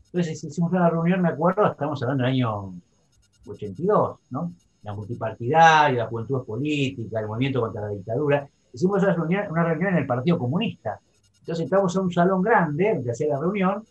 Entonces 0.08 0.44
hicimos 0.44 0.70
una 0.72 0.90
reunión, 0.90 1.22
me 1.22 1.30
acuerdo, 1.30 1.66
estamos 1.72 2.02
hablando 2.04 2.26
del 2.26 2.34
año 2.34 2.74
82, 3.48 4.18
¿no? 4.32 4.52
la 4.84 4.94
multipartidaria, 4.94 6.04
la 6.04 6.08
juventud 6.08 6.46
política, 6.46 7.22
el 7.22 7.28
movimiento 7.28 7.62
contra 7.62 7.84
la 7.84 7.88
dictadura. 7.88 8.48
Hicimos 8.74 9.02
una 9.02 9.16
reunión, 9.16 9.46
una 9.50 9.64
reunión 9.64 9.94
en 9.94 10.00
el 10.00 10.06
Partido 10.06 10.38
Comunista. 10.38 11.00
Entonces 11.40 11.64
entramos 11.64 11.96
a 11.96 12.02
un 12.02 12.12
salón 12.12 12.42
grande 12.42 12.96
donde 12.96 13.12
hacía 13.12 13.30
la 13.30 13.40
reunión 13.40 13.84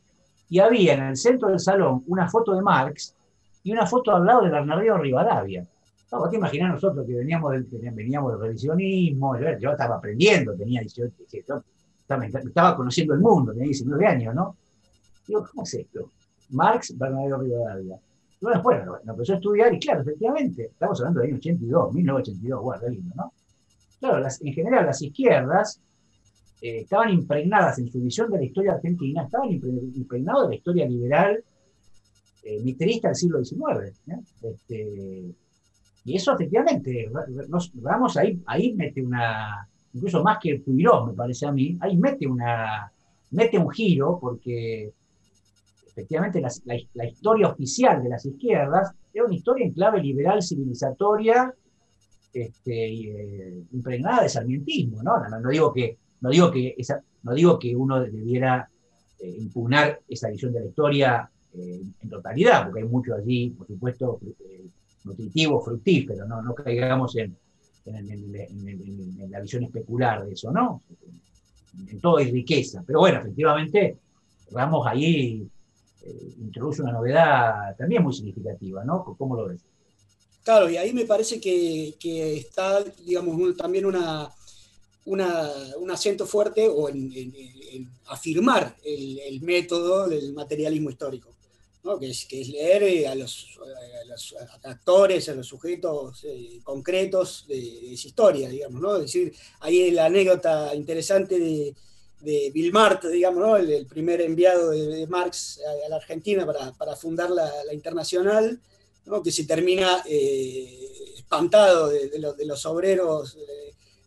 y 0.51 0.59
había 0.59 0.95
en 0.95 1.03
el 1.05 1.17
centro 1.17 1.49
del 1.49 1.61
salón 1.61 2.05
una 2.09 2.29
foto 2.29 2.55
de 2.55 2.61
Marx 2.61 3.15
y 3.63 3.73
una 3.73 3.87
foto 3.87 4.15
al 4.15 4.27
lado 4.27 4.43
de 4.43 4.51
Bernardino 4.51 4.99
Rivadavia. 4.99 5.67
Vos 6.11 6.31
te 6.31 6.37
imaginás 6.37 6.75
nosotros 6.75 7.07
que 7.07 7.15
veníamos 7.15 7.51
del, 7.53 7.67
veníamos 7.93 8.33
del 8.33 8.41
revisionismo, 8.43 9.37
yo, 9.37 9.59
yo 9.59 9.71
estaba 9.71 9.97
aprendiendo, 9.97 10.55
tenía 10.55 10.81
18, 10.81 11.13
18 11.19 11.65
estaba, 12.09 12.77
conociendo 12.77 13.15
el 13.15 13.21
mundo, 13.21 13.53
tenía 13.53 13.67
19 13.67 14.07
años, 14.07 14.35
¿no? 14.35 14.57
Digo, 15.27 15.47
¿cómo 15.51 15.63
es 15.63 15.75
esto? 15.75 16.11
Marx, 16.51 16.97
Bernardino 16.97 17.39
Rivadavia. 17.39 17.99
Bueno, 18.41 18.63
bueno, 18.63 18.99
lo 19.03 19.13
empezó 19.13 19.33
a 19.33 19.37
estudiar 19.37 19.73
y 19.73 19.79
claro, 19.79 20.03
efectivamente, 20.03 20.67
estamos 20.67 21.01
hablando 21.01 21.21
del 21.21 21.31
año 21.31 21.39
82, 21.39 21.95
1982, 21.95 22.63
bueno, 22.63 22.89
lindo, 22.89 23.15
¿no? 23.17 23.33
Claro, 24.01 24.19
las, 24.21 24.43
en 24.43 24.53
general 24.53 24.85
las 24.85 25.01
izquierdas 25.01 25.81
eh, 26.61 26.81
estaban 26.81 27.11
impregnadas 27.11 27.79
en 27.79 27.91
su 27.91 28.01
visión 28.01 28.31
de 28.31 28.39
la 28.39 28.45
historia 28.45 28.73
argentina, 28.75 29.25
estaban 29.25 29.51
impregnadas 29.51 30.43
de 30.43 30.49
la 30.49 30.55
historia 30.55 30.87
liberal 30.87 31.43
eh, 32.43 32.61
mitrista 32.63 33.09
del 33.09 33.17
siglo 33.17 33.43
XIX. 33.43 33.99
Este, 34.43 35.35
y 36.05 36.17
eso 36.17 36.35
efectivamente, 36.35 37.11
nos, 37.49 37.73
vamos 37.75 38.19
ahí, 38.19 38.43
ahí 38.45 38.75
mete 38.75 39.03
una, 39.03 39.67
incluso 39.95 40.23
más 40.23 40.39
que 40.41 40.59
Puigdemont, 40.59 41.09
me 41.09 41.15
parece 41.15 41.47
a 41.47 41.53
mí, 41.53 41.79
ahí 41.81 41.97
mete 41.97 42.27
una, 42.27 42.93
mete 43.31 43.59
un 43.59 43.71
giro, 43.71 44.19
porque 44.21 44.93
efectivamente 45.87 46.41
la, 46.41 47.07
historia 47.07 47.49
oficial 47.49 48.03
de 48.03 48.09
las 48.09 48.27
izquierdas 48.27 48.93
es 49.13 49.23
una 49.23 49.35
historia 49.35 49.67
en 49.67 49.73
clave 49.73 50.03
liberal 50.03 50.43
civilizatoria, 50.43 51.55
este, 52.33 52.87
eh, 52.87 53.65
impregnada 53.73 54.25
de 54.25 54.29
sarmientismo, 54.29 55.03
¿no? 55.05 55.13
No, 55.41 55.49
digo 55.49 55.73
que, 55.73 55.97
no, 56.21 56.31
digo 56.31 56.51
que 56.51 56.75
esa, 56.77 57.01
no 57.23 57.33
digo 57.33 57.59
que 57.61 57.77
uno 57.77 58.01
debiera 58.01 58.69
eh, 59.21 59.37
impugnar 59.39 60.01
esa 60.09 60.29
visión 60.29 60.53
de 60.53 60.61
la 60.61 60.67
historia 60.67 61.31
eh, 61.53 61.81
en 62.01 62.11
totalidad, 62.11 62.65
porque 62.65 62.81
hay 62.81 62.89
mucho 62.89 63.15
allí, 63.15 63.51
por 63.51 63.69
supuesto, 63.69 64.19
nutritivo, 65.05 65.61
fructífero, 65.61 66.27
no, 66.27 66.43
no 66.43 66.55
caigamos 66.57 67.15
en, 67.15 67.37
en, 67.87 69.31
la 69.31 69.41
visión 69.41 69.65
especular 69.65 70.25
de 70.25 70.33
eso, 70.33 70.51
¿no? 70.51 70.83
En 71.89 72.01
todo 72.01 72.19
hay 72.19 72.31
riqueza. 72.31 72.83
Pero 72.87 73.01
bueno, 73.01 73.21
efectivamente, 73.21 73.99
vamos 74.51 74.87
ahí 74.87 75.47
eh, 76.03 76.35
introduce 76.39 76.83
una 76.83 76.93
novedad 76.93 77.77
también 77.77 78.03
muy 78.03 78.13
significativa, 78.13 78.85
¿no? 78.85 79.05
¿Cómo 79.19 79.37
lo 79.37 79.49
ves? 79.49 79.61
Claro, 80.43 80.69
y 80.69 80.77
ahí 80.77 80.93
me 80.93 81.07
parece 81.07 81.41
que, 81.41 81.97
está, 82.37 82.85
digamos, 83.05 83.57
también 83.57 83.87
una, 83.87 84.31
un 85.07 85.91
acento 85.91 86.27
fuerte 86.27 86.69
o 86.69 86.91
en, 86.91 87.89
afirmar 88.07 88.77
el, 88.85 89.41
método 89.41 90.07
del 90.07 90.35
materialismo 90.35 90.91
histórico 90.91 91.34
que, 91.99 92.11
es, 92.11 92.25
que, 92.25 92.41
es, 92.41 92.49
leer 92.49 92.83
eh, 92.83 93.07
a, 93.07 93.15
los, 93.15 93.57
actores, 94.63 95.29
a 95.29 95.35
los 95.35 95.47
sujetos 95.47 96.25
eh, 96.25 96.61
concretos 96.63 97.45
de, 97.47 97.93
esa 97.93 98.09
historia, 98.09 98.49
digamos, 98.49 98.81
¿no? 98.81 98.99
Decir, 98.99 99.35
ahí 99.61 99.91
la 99.91 100.07
anécdota 100.07 100.75
interesante 100.75 101.39
de, 101.39 101.75
de 102.21 102.51
Bill 102.53 102.73
Mart, 102.73 103.05
digamos, 103.05 103.61
el, 103.61 103.87
primer 103.87 104.23
enviado 104.23 104.71
de, 104.71 105.07
Marx 105.07 105.61
a, 105.61 105.89
la 105.89 105.97
Argentina 105.97 106.47
para, 106.79 106.97
fundar 106.97 107.31
la, 107.31 107.51
Internacional, 107.73 108.59
que 109.23 109.31
se 109.31 109.45
termina 109.45 110.03
eh, 110.09 111.13
espantado 111.17 111.89
de, 111.89 112.19
los, 112.47 112.65
obreros 112.65 113.37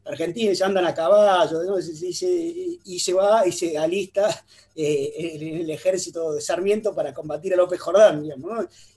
argentinos, 0.07 0.61
andan 0.61 0.85
a 0.85 0.93
caballo, 0.93 1.61
y, 1.79 2.99
se, 2.99 3.13
va 3.13 3.45
y 3.45 3.51
se 3.51 3.77
alista 3.77 4.43
eh, 4.75 5.13
en 5.35 5.61
el 5.61 5.69
ejército 5.69 6.33
de 6.33 6.41
Sarmiento 6.41 6.93
para 6.95 7.13
combatir 7.13 7.53
a 7.53 7.57
López 7.57 7.79
Jordán. 7.79 8.25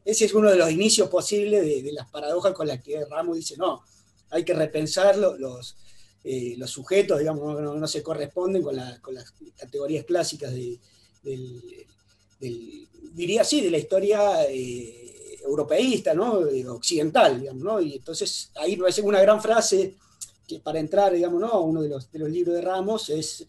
Ese 0.04 0.26
es 0.26 0.34
uno 0.34 0.50
de 0.50 0.56
los 0.56 0.70
inicios 0.70 1.08
posibles 1.08 1.64
de, 1.64 1.92
las 1.92 2.08
paradojas 2.08 2.52
con 2.52 2.66
las 2.66 2.82
que 2.82 3.04
Ramos 3.04 3.36
dice, 3.36 3.56
no, 3.56 3.82
hay 4.30 4.44
que 4.44 4.54
repensar 4.54 5.16
los, 5.16 5.76
eh, 6.24 6.54
los 6.56 6.70
sujetos, 6.70 7.18
digamos, 7.18 7.60
no, 7.60 7.86
se 7.88 8.02
corresponden 8.02 8.62
con, 8.62 8.76
las 8.76 9.00
categorías 9.56 10.04
clásicas 10.04 10.52
de, 10.52 10.78
del, 11.22 12.88
diría 13.12 13.42
así, 13.42 13.60
de 13.60 13.70
la 13.70 13.78
historia 13.78 14.44
eh, 14.48 15.38
europeísta, 15.44 16.14
¿no? 16.14 16.40
occidental, 16.68 17.40
digamos, 17.40 17.84
y 17.84 17.96
entonces 17.96 18.50
ahí 18.54 18.76
me 18.76 18.82
parece 18.82 19.02
una 19.02 19.20
gran 19.20 19.42
frase 19.42 19.96
para 20.58 20.80
entrar, 20.80 21.12
digamos, 21.12 21.40
¿no? 21.40 21.60
uno 21.60 21.82
de 21.82 21.88
los, 21.88 22.10
de 22.10 22.18
los 22.18 22.30
libros 22.30 22.56
de 22.56 22.62
Ramos 22.62 23.08
es, 23.10 23.46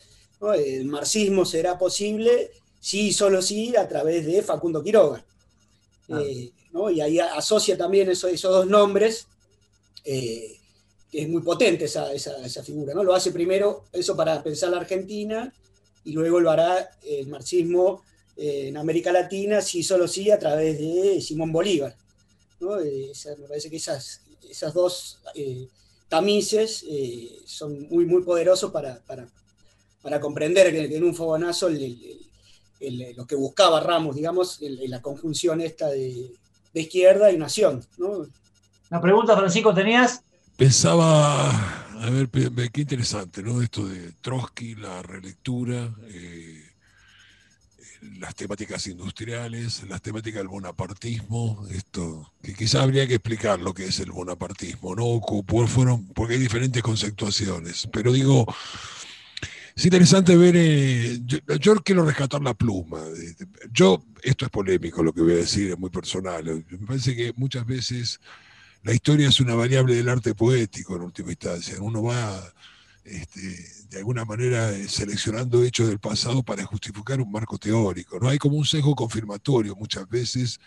el 0.55 0.85
marxismo 0.85 1.45
será 1.45 1.77
posible 1.77 2.51
sí, 2.79 3.13
solo 3.13 3.41
sí, 3.41 3.75
a 3.75 3.87
través 3.87 4.25
de 4.25 4.41
Facundo 4.41 4.83
Quiroga. 4.83 5.23
Ah. 6.09 6.21
Eh, 6.21 6.51
y 6.93 7.01
ahí 7.01 7.19
asocia 7.19 7.77
también 7.77 8.09
esos 8.09 8.41
dos 8.41 8.67
nombres, 8.67 9.27
eh, 10.03 10.57
que 11.11 11.23
es 11.23 11.29
muy 11.29 11.41
potente 11.41 11.85
esa, 11.85 12.11
esa, 12.13 12.63
figura. 12.63 12.93
¿no? 12.93 13.03
Lo 13.03 13.13
hace 13.13 13.31
primero 13.31 13.85
eso 13.91 14.15
para 14.15 14.41
pensar 14.41 14.69
la 14.69 14.77
Argentina 14.77 15.53
y 16.03 16.13
luego 16.13 16.39
lo 16.39 16.49
hará 16.49 16.97
el 17.03 17.27
marxismo 17.27 18.03
eh, 18.37 18.69
en 18.69 18.77
América 18.77 19.11
Latina, 19.11 19.61
sí, 19.61 19.83
solo 19.83 20.07
sí, 20.07 20.31
a 20.31 20.39
través 20.39 20.79
de 20.79 21.21
Simón 21.21 21.51
Bolívar. 21.51 21.95
me 22.59 23.47
parece 23.47 23.69
que 23.69 23.75
esas, 23.75 24.21
esas 24.49 24.73
dos 24.73 25.19
tamices 26.11 26.83
eh, 26.89 27.41
son 27.45 27.87
muy, 27.89 28.05
muy 28.05 28.21
poderosos 28.21 28.69
para, 28.69 28.99
para, 30.01 30.19
comprender 30.19 30.69
que 30.69 30.97
en 30.97 31.03
un 31.05 31.15
fogonazo 31.15 31.69
lo 31.69 33.25
que 33.25 33.35
buscaba 33.35 33.79
Ramos, 33.79 34.17
digamos, 34.17 34.59
la 34.59 35.01
conjunción 35.01 35.61
esta 35.61 35.87
de, 35.87 36.33
izquierda 36.73 37.31
y 37.31 37.37
nación. 37.37 37.85
¿no? 37.97 38.27
Una 38.89 39.01
pregunta, 39.01 39.37
Francisco, 39.37 39.73
¿tenías? 39.73 40.21
Pensaba, 40.57 41.49
a 41.49 42.09
ver, 42.09 42.27
qué 42.29 42.81
interesante, 42.81 43.41
¿no? 43.41 43.61
Esto 43.61 43.87
de 43.87 44.11
Trotsky, 44.19 44.75
la 44.75 45.01
relectura. 45.01 45.95
Eh, 46.09 46.70
las 48.19 48.35
temáticas 48.35 48.87
industriales, 48.87 49.83
las 49.87 50.01
temáticas 50.01 50.39
del 50.39 50.47
bonapartismo, 50.47 51.65
esto, 51.71 52.31
que 52.41 52.53
quizá 52.53 52.81
habría 52.81 53.07
que 53.07 53.15
explicar 53.15 53.59
lo 53.59 53.73
que 53.73 53.85
es 53.85 53.99
el 53.99 54.11
bonapartismo, 54.11 54.95
¿no? 54.95 55.21
Fueron, 55.67 56.07
porque 56.07 56.33
hay 56.33 56.39
diferentes 56.39 56.81
conceptuaciones, 56.81 57.87
pero 57.91 58.11
digo, 58.11 58.45
es 59.75 59.85
interesante 59.85 60.35
ver, 60.35 60.55
eh, 60.57 61.19
yo, 61.59 61.75
quiero 61.83 62.05
rescatar 62.05 62.41
la 62.41 62.53
pluma, 62.53 63.01
yo, 63.71 64.03
esto 64.23 64.45
es 64.45 64.51
polémico 64.51 65.03
lo 65.03 65.13
que 65.13 65.21
voy 65.21 65.33
a 65.33 65.37
decir, 65.37 65.71
es 65.71 65.79
muy 65.79 65.89
personal, 65.89 66.65
me 66.69 66.87
parece 66.87 67.15
que 67.15 67.33
muchas 67.35 67.65
veces 67.65 68.19
la 68.83 68.93
historia 68.93 69.29
es 69.29 69.39
una 69.39 69.53
variable 69.53 69.95
del 69.95 70.09
arte 70.09 70.33
poético 70.33 70.95
en 70.95 71.03
última 71.03 71.29
instancia, 71.29 71.75
uno 71.79 72.03
va 72.03 72.53
este, 73.03 73.39
de 73.89 73.97
alguna 73.97 74.25
manera 74.25 74.71
eh, 74.71 74.87
seleccionando 74.87 75.63
hechos 75.63 75.87
del 75.87 75.99
pasado 75.99 76.43
para 76.43 76.65
justificar 76.65 77.19
un 77.19 77.31
marco 77.31 77.57
teórico. 77.57 78.19
¿no? 78.19 78.29
Hay 78.29 78.37
como 78.37 78.57
un 78.57 78.65
sesgo 78.65 78.95
confirmatorio 78.95 79.75
muchas 79.75 80.07
veces 80.07 80.59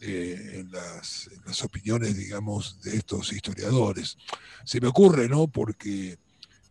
eh, 0.00 0.60
en, 0.60 0.70
las, 0.70 1.28
opiniones, 1.64 2.16
digamos, 2.16 2.80
de 2.82 2.96
estos 2.96 3.32
historiadores. 3.32 4.16
Se 4.64 4.80
me 4.80 4.86
ocurre, 4.86 5.28
¿no? 5.28 5.48
Porque 5.48 6.18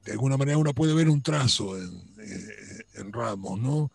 de 0.05 0.11
alguna 0.13 0.37
manera 0.37 0.57
uno 0.57 0.73
puede 0.73 0.93
ver 0.93 1.09
un 1.09 1.21
trazo 1.21 1.77
en, 1.77 1.91
eh, 2.19 2.85
en 2.93 3.11
Ramos, 3.11 3.59
¿no? 3.59 3.91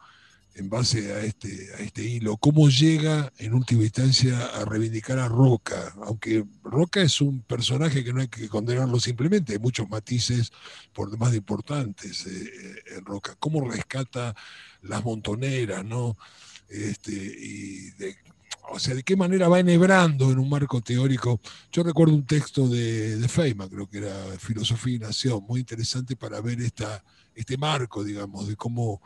En 0.54 0.68
base 0.68 1.12
a 1.12 1.20
este, 1.20 1.74
a 1.74 1.80
este 1.80 2.02
hilo, 2.04 2.36
cómo 2.36 2.68
llega 2.68 3.32
en 3.38 3.54
última 3.54 3.82
instancia 3.82 4.46
a 4.46 4.64
reivindicar 4.64 5.18
a 5.18 5.28
Roca, 5.28 5.94
aunque 6.02 6.44
Roca 6.62 7.00
es 7.00 7.20
un 7.20 7.42
personaje 7.42 8.04
que 8.04 8.12
no 8.12 8.20
hay 8.20 8.28
que 8.28 8.48
condenarlo 8.48 9.00
simplemente, 9.00 9.54
hay 9.54 9.58
muchos 9.58 9.88
matices 9.88 10.52
por 10.92 11.10
demás 11.10 11.30
de 11.30 11.38
importantes 11.38 12.26
eh, 12.26 12.30
eh, 12.30 12.74
en 12.98 13.04
Roca, 13.04 13.34
cómo 13.38 13.68
rescata 13.68 14.34
las 14.82 15.02
montoneras, 15.04 15.84
¿no? 15.84 16.16
Este, 16.68 17.94
o 18.70 18.78
sea, 18.78 18.94
de 18.94 19.02
qué 19.02 19.16
manera 19.16 19.48
va 19.48 19.60
enhebrando 19.60 20.30
en 20.30 20.38
un 20.38 20.48
marco 20.48 20.80
teórico. 20.80 21.40
Yo 21.70 21.82
recuerdo 21.82 22.14
un 22.14 22.26
texto 22.26 22.68
de, 22.68 23.16
de 23.16 23.28
Feynman, 23.28 23.68
creo 23.68 23.88
que 23.88 23.98
era 23.98 24.14
Filosofía 24.38 24.96
y 24.96 24.98
Nación, 24.98 25.44
muy 25.46 25.60
interesante 25.60 26.16
para 26.16 26.40
ver 26.40 26.60
esta, 26.60 27.04
este 27.34 27.56
marco, 27.56 28.04
digamos, 28.04 28.46
de 28.48 28.56
cómo 28.56 29.02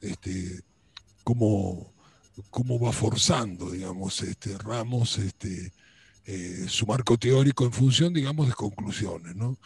este, 0.00 0.62
cómo, 1.28 1.92
cómo 2.48 2.80
va 2.80 2.90
forzando, 2.90 3.70
digamos, 3.70 4.22
este, 4.22 4.56
Ramos 4.56 5.18
este, 5.18 5.74
eh, 6.24 6.64
su 6.68 6.86
marco 6.86 7.18
teórico 7.18 7.66
en 7.66 7.72
función, 7.72 8.14
digamos, 8.14 8.48
de 8.48 8.54
conclusiones, 8.54 9.36
¿no? 9.36 9.58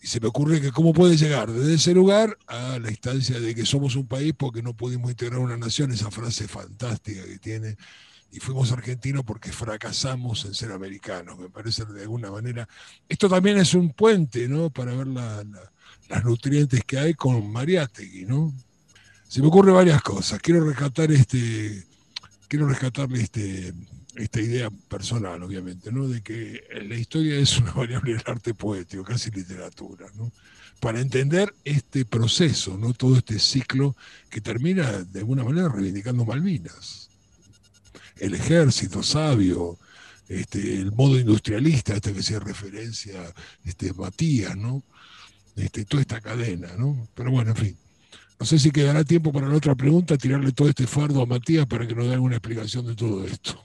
Y 0.00 0.06
se 0.06 0.18
me 0.18 0.28
ocurre 0.28 0.62
que 0.62 0.72
cómo 0.72 0.94
puede 0.94 1.18
llegar 1.18 1.52
desde 1.52 1.74
ese 1.74 1.92
lugar 1.92 2.38
a 2.46 2.78
la 2.78 2.88
instancia 2.88 3.38
de 3.38 3.54
que 3.54 3.66
somos 3.66 3.96
un 3.96 4.06
país 4.06 4.32
porque 4.34 4.62
no 4.62 4.74
pudimos 4.74 5.10
integrar 5.10 5.40
una 5.40 5.58
nación, 5.58 5.92
esa 5.92 6.10
frase 6.10 6.48
fantástica 6.48 7.22
que 7.22 7.38
tiene, 7.38 7.76
y 8.32 8.40
fuimos 8.40 8.72
argentinos 8.72 9.22
porque 9.22 9.52
fracasamos 9.52 10.46
en 10.46 10.54
ser 10.54 10.72
americanos, 10.72 11.38
me 11.38 11.50
parece 11.50 11.84
de 11.84 12.00
alguna 12.00 12.30
manera. 12.30 12.66
Esto 13.10 13.28
también 13.28 13.58
es 13.58 13.74
un 13.74 13.92
puente, 13.92 14.48
¿no? 14.48 14.70
Para 14.70 14.94
ver 14.94 15.08
las 15.08 16.24
nutrientes 16.24 16.82
que 16.86 16.98
hay 16.98 17.12
con 17.12 17.52
Mariátegui, 17.52 18.24
¿no? 18.24 18.54
Se 19.30 19.40
me 19.40 19.46
ocurren 19.46 19.76
varias 19.76 20.02
cosas. 20.02 20.40
Quiero 20.40 20.64
rescatar 20.64 21.12
este, 21.12 21.86
quiero 22.48 22.66
rescatarle 22.66 23.22
este, 23.22 23.72
esta 24.16 24.40
idea 24.40 24.70
personal, 24.88 25.40
obviamente, 25.44 25.92
¿no? 25.92 26.08
de 26.08 26.20
que 26.20 26.64
la 26.82 26.96
historia 26.96 27.38
es 27.38 27.56
una 27.58 27.70
variable 27.76 28.14
del 28.14 28.22
arte 28.26 28.54
poético, 28.54 29.04
casi 29.04 29.30
literatura, 29.30 30.08
¿no? 30.16 30.32
para 30.80 31.00
entender 31.00 31.54
este 31.62 32.04
proceso, 32.04 32.76
¿no? 32.76 32.92
todo 32.92 33.18
este 33.18 33.38
ciclo 33.38 33.94
que 34.30 34.40
termina 34.40 34.90
de 35.04 35.20
alguna 35.20 35.44
manera 35.44 35.68
reivindicando 35.68 36.24
Malvinas. 36.24 37.08
El 38.16 38.34
ejército 38.34 39.00
sabio, 39.04 39.78
este, 40.28 40.74
el 40.74 40.90
modo 40.90 41.16
industrialista, 41.20 41.94
este 41.94 42.12
que 42.12 42.18
hacía 42.18 42.40
referencia 42.40 43.32
este, 43.64 43.92
Matías, 43.92 44.56
¿no? 44.56 44.82
Este, 45.54 45.84
toda 45.84 46.00
esta 46.00 46.20
cadena, 46.20 46.74
¿no? 46.76 47.08
Pero 47.14 47.30
bueno, 47.30 47.50
en 47.52 47.56
fin. 47.56 47.76
No 48.40 48.46
sé 48.46 48.58
si 48.58 48.70
quedará 48.70 49.04
tiempo 49.04 49.30
para 49.30 49.46
la 49.46 49.56
otra 49.56 49.74
pregunta, 49.74 50.16
tirarle 50.16 50.52
todo 50.52 50.70
este 50.70 50.86
fardo 50.86 51.20
a 51.20 51.26
Matías 51.26 51.66
para 51.66 51.86
que 51.86 51.94
nos 51.94 52.06
dé 52.06 52.14
alguna 52.14 52.36
explicación 52.36 52.86
de 52.86 52.94
todo 52.94 53.26
esto. 53.26 53.62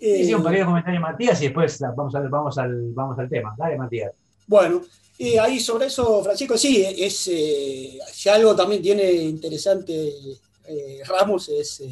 Sí, 0.00 0.34
un 0.34 0.42
pequeño 0.42 0.66
comentario 0.66 1.00
Matías 1.00 1.40
y 1.40 1.44
después 1.44 1.78
vamos, 1.96 2.12
a, 2.16 2.20
vamos, 2.22 2.58
al, 2.58 2.92
vamos 2.92 3.16
al 3.20 3.28
tema. 3.28 3.54
Dale, 3.56 3.78
Matías. 3.78 4.10
Bueno, 4.48 4.82
eh, 5.16 5.38
ahí 5.38 5.60
sobre 5.60 5.86
eso, 5.86 6.24
Francisco, 6.24 6.58
sí, 6.58 6.84
es, 6.84 7.28
eh, 7.28 8.00
si 8.12 8.28
algo 8.28 8.56
también 8.56 8.82
tiene 8.82 9.12
interesante 9.12 10.12
eh, 10.66 11.00
Ramos 11.06 11.48
es 11.48 11.84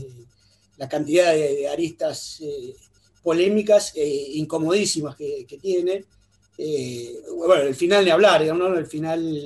la 0.77 0.89
cantidad 0.89 1.33
de, 1.33 1.69
aristas 1.69 2.43
polémicas 3.23 3.93
e 3.95 4.33
incomodísimas 4.35 5.15
que, 5.15 5.47
tiene. 5.63 6.05
bueno, 7.37 7.63
el 7.63 7.77
final 7.77 8.05
de 8.05 8.11
hablar, 8.11 8.45
¿no? 8.57 8.77
el 8.77 8.87
final 8.87 9.39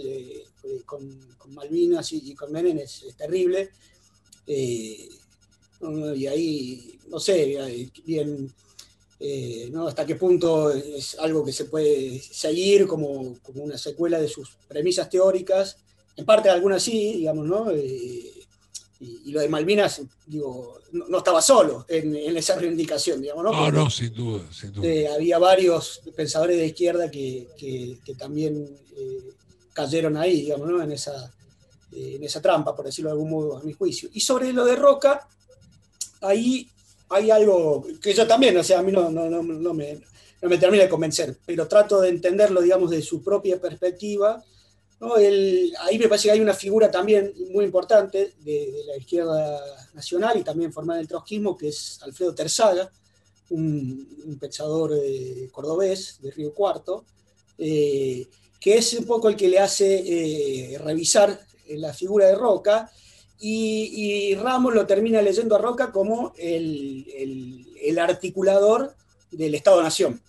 con, 0.85 1.28
Malvinas 1.48 2.12
y, 2.12 2.35
con 2.35 2.52
Menem 2.52 2.78
es, 2.78 3.04
terrible. 3.16 3.70
y 4.46 6.26
ahí, 6.26 6.98
no 7.09 7.18
sé, 7.18 7.90
bien 8.04 8.52
eh, 9.20 9.68
¿no? 9.72 9.88
hasta 9.88 10.07
qué 10.07 10.14
punto 10.14 10.70
es 10.70 11.16
algo 11.18 11.44
que 11.44 11.52
se 11.52 11.64
puede 11.64 12.20
seguir 12.20 12.87
como, 12.87 13.37
como, 13.42 13.64
una 13.64 13.76
secuela 13.76 14.20
de 14.20 14.28
sus 14.28 14.50
premisas 14.68 15.11
teóricas, 15.11 15.76
en 16.16 16.24
parte 16.24 16.48
algunas 16.48 16.83
sí, 16.83 17.14
digamos, 17.14 17.44
¿no? 17.44 17.70
Eh, 17.72 18.33
y, 19.00 19.33
lo 19.33 19.40
de 19.40 19.48
Malvinas, 19.48 20.02
digo, 20.26 20.81
no, 20.92 21.18
estaba 21.18 21.42
solo 21.42 21.85
en, 21.88 22.14
esa 22.37 22.57
reivindicación, 22.57 23.20
digamos, 23.20 23.42
¿no? 23.44 23.52
No, 23.52 23.72
no, 23.72 23.90
sin 23.90 24.14
duda, 24.14 24.44
sin 24.52 24.72
duda. 24.72 24.87
Eh, 24.87 25.09
había 25.09 25.38
varios 25.38 26.00
pensadores 26.16 26.57
de 26.57 26.66
izquierda 26.66 27.11
que, 27.11 27.48
que, 27.57 28.14
también 28.14 28.68
cayeron 29.79 30.17
ahí, 30.17 30.43
digamos. 30.43 30.83
En 30.83 30.93
esa, 30.93 31.33
en 31.93 32.25
esa 32.25 32.43
trampa, 32.43 32.75
por 32.75 32.87
decirlo 32.87 33.11
de 33.11 33.12
algún 33.12 33.31
modo, 33.31 33.59
a 33.59 33.62
mi 33.62 33.73
juicio. 33.73 34.09
Y 34.12 34.21
sobre 34.21 34.53
lo 34.53 34.64
de 34.64 34.75
Roca, 34.75 35.29
ahí 36.21 36.69
hay 37.11 37.31
algo 37.31 37.87
que 38.03 38.12
yo 38.12 38.27
también, 38.27 38.57
o 38.57 38.64
sea, 38.64 38.81
a 38.81 38.83
mí 38.83 38.91
no, 38.91 39.09
no, 39.09 39.31
no, 39.31 39.41
no 39.43 39.75
me, 39.75 40.01
me 40.43 40.59
termina 40.59 40.83
de 40.83 40.88
convencer, 40.88 41.38
pero 41.47 41.69
trato 41.69 42.01
de 42.01 42.09
entenderlo, 42.09 42.61
digamos, 42.61 42.91
de 42.91 43.01
su 43.03 43.23
propia 43.23 43.61
perspectiva. 43.61 44.45
El, 45.17 45.73
ahí 45.83 45.97
me 45.97 46.09
parece 46.09 46.27
que 46.27 46.33
hay 46.33 46.41
una 46.41 46.55
figura 46.55 46.91
también 46.91 47.33
muy 47.53 47.64
importante 47.64 48.35
de, 48.41 48.83
la 48.85 48.97
izquierda 48.97 49.61
nacional 49.95 50.38
y 50.38 50.43
también 50.43 50.73
formada 50.73 50.99
en 50.99 51.03
el 51.03 51.09
trotskismo, 51.09 51.57
que 51.57 51.69
es 51.69 52.01
Alfredo 52.03 52.35
Terzaga, 52.35 52.91
un, 53.51 54.37
pensador 54.41 54.93
eh, 55.01 55.49
cordobés 55.53 56.19
de 56.21 56.33
Río 56.33 56.53
Cuarto, 56.53 57.05
eh, 57.57 58.27
que 58.61 58.77
es 58.77 58.92
un 58.94 59.05
poco 59.05 59.29
el 59.29 59.37
que 59.37 59.49
le 59.49 59.59
hace 59.59 60.73
eh, 60.75 60.79
revisar 60.79 61.40
la 61.68 61.92
figura 61.92 62.27
de 62.27 62.35
Roca 62.35 62.90
y, 63.40 64.35
Ramos 64.35 64.75
lo 64.75 64.87
termina 64.87 65.23
leyendo 65.23 65.55
a 65.55 65.59
Roca 65.59 65.92
como 65.92 66.33
el, 66.37 67.07
articulador 67.99 68.94
del 69.31 69.55
Estado-Nación, 69.55 70.21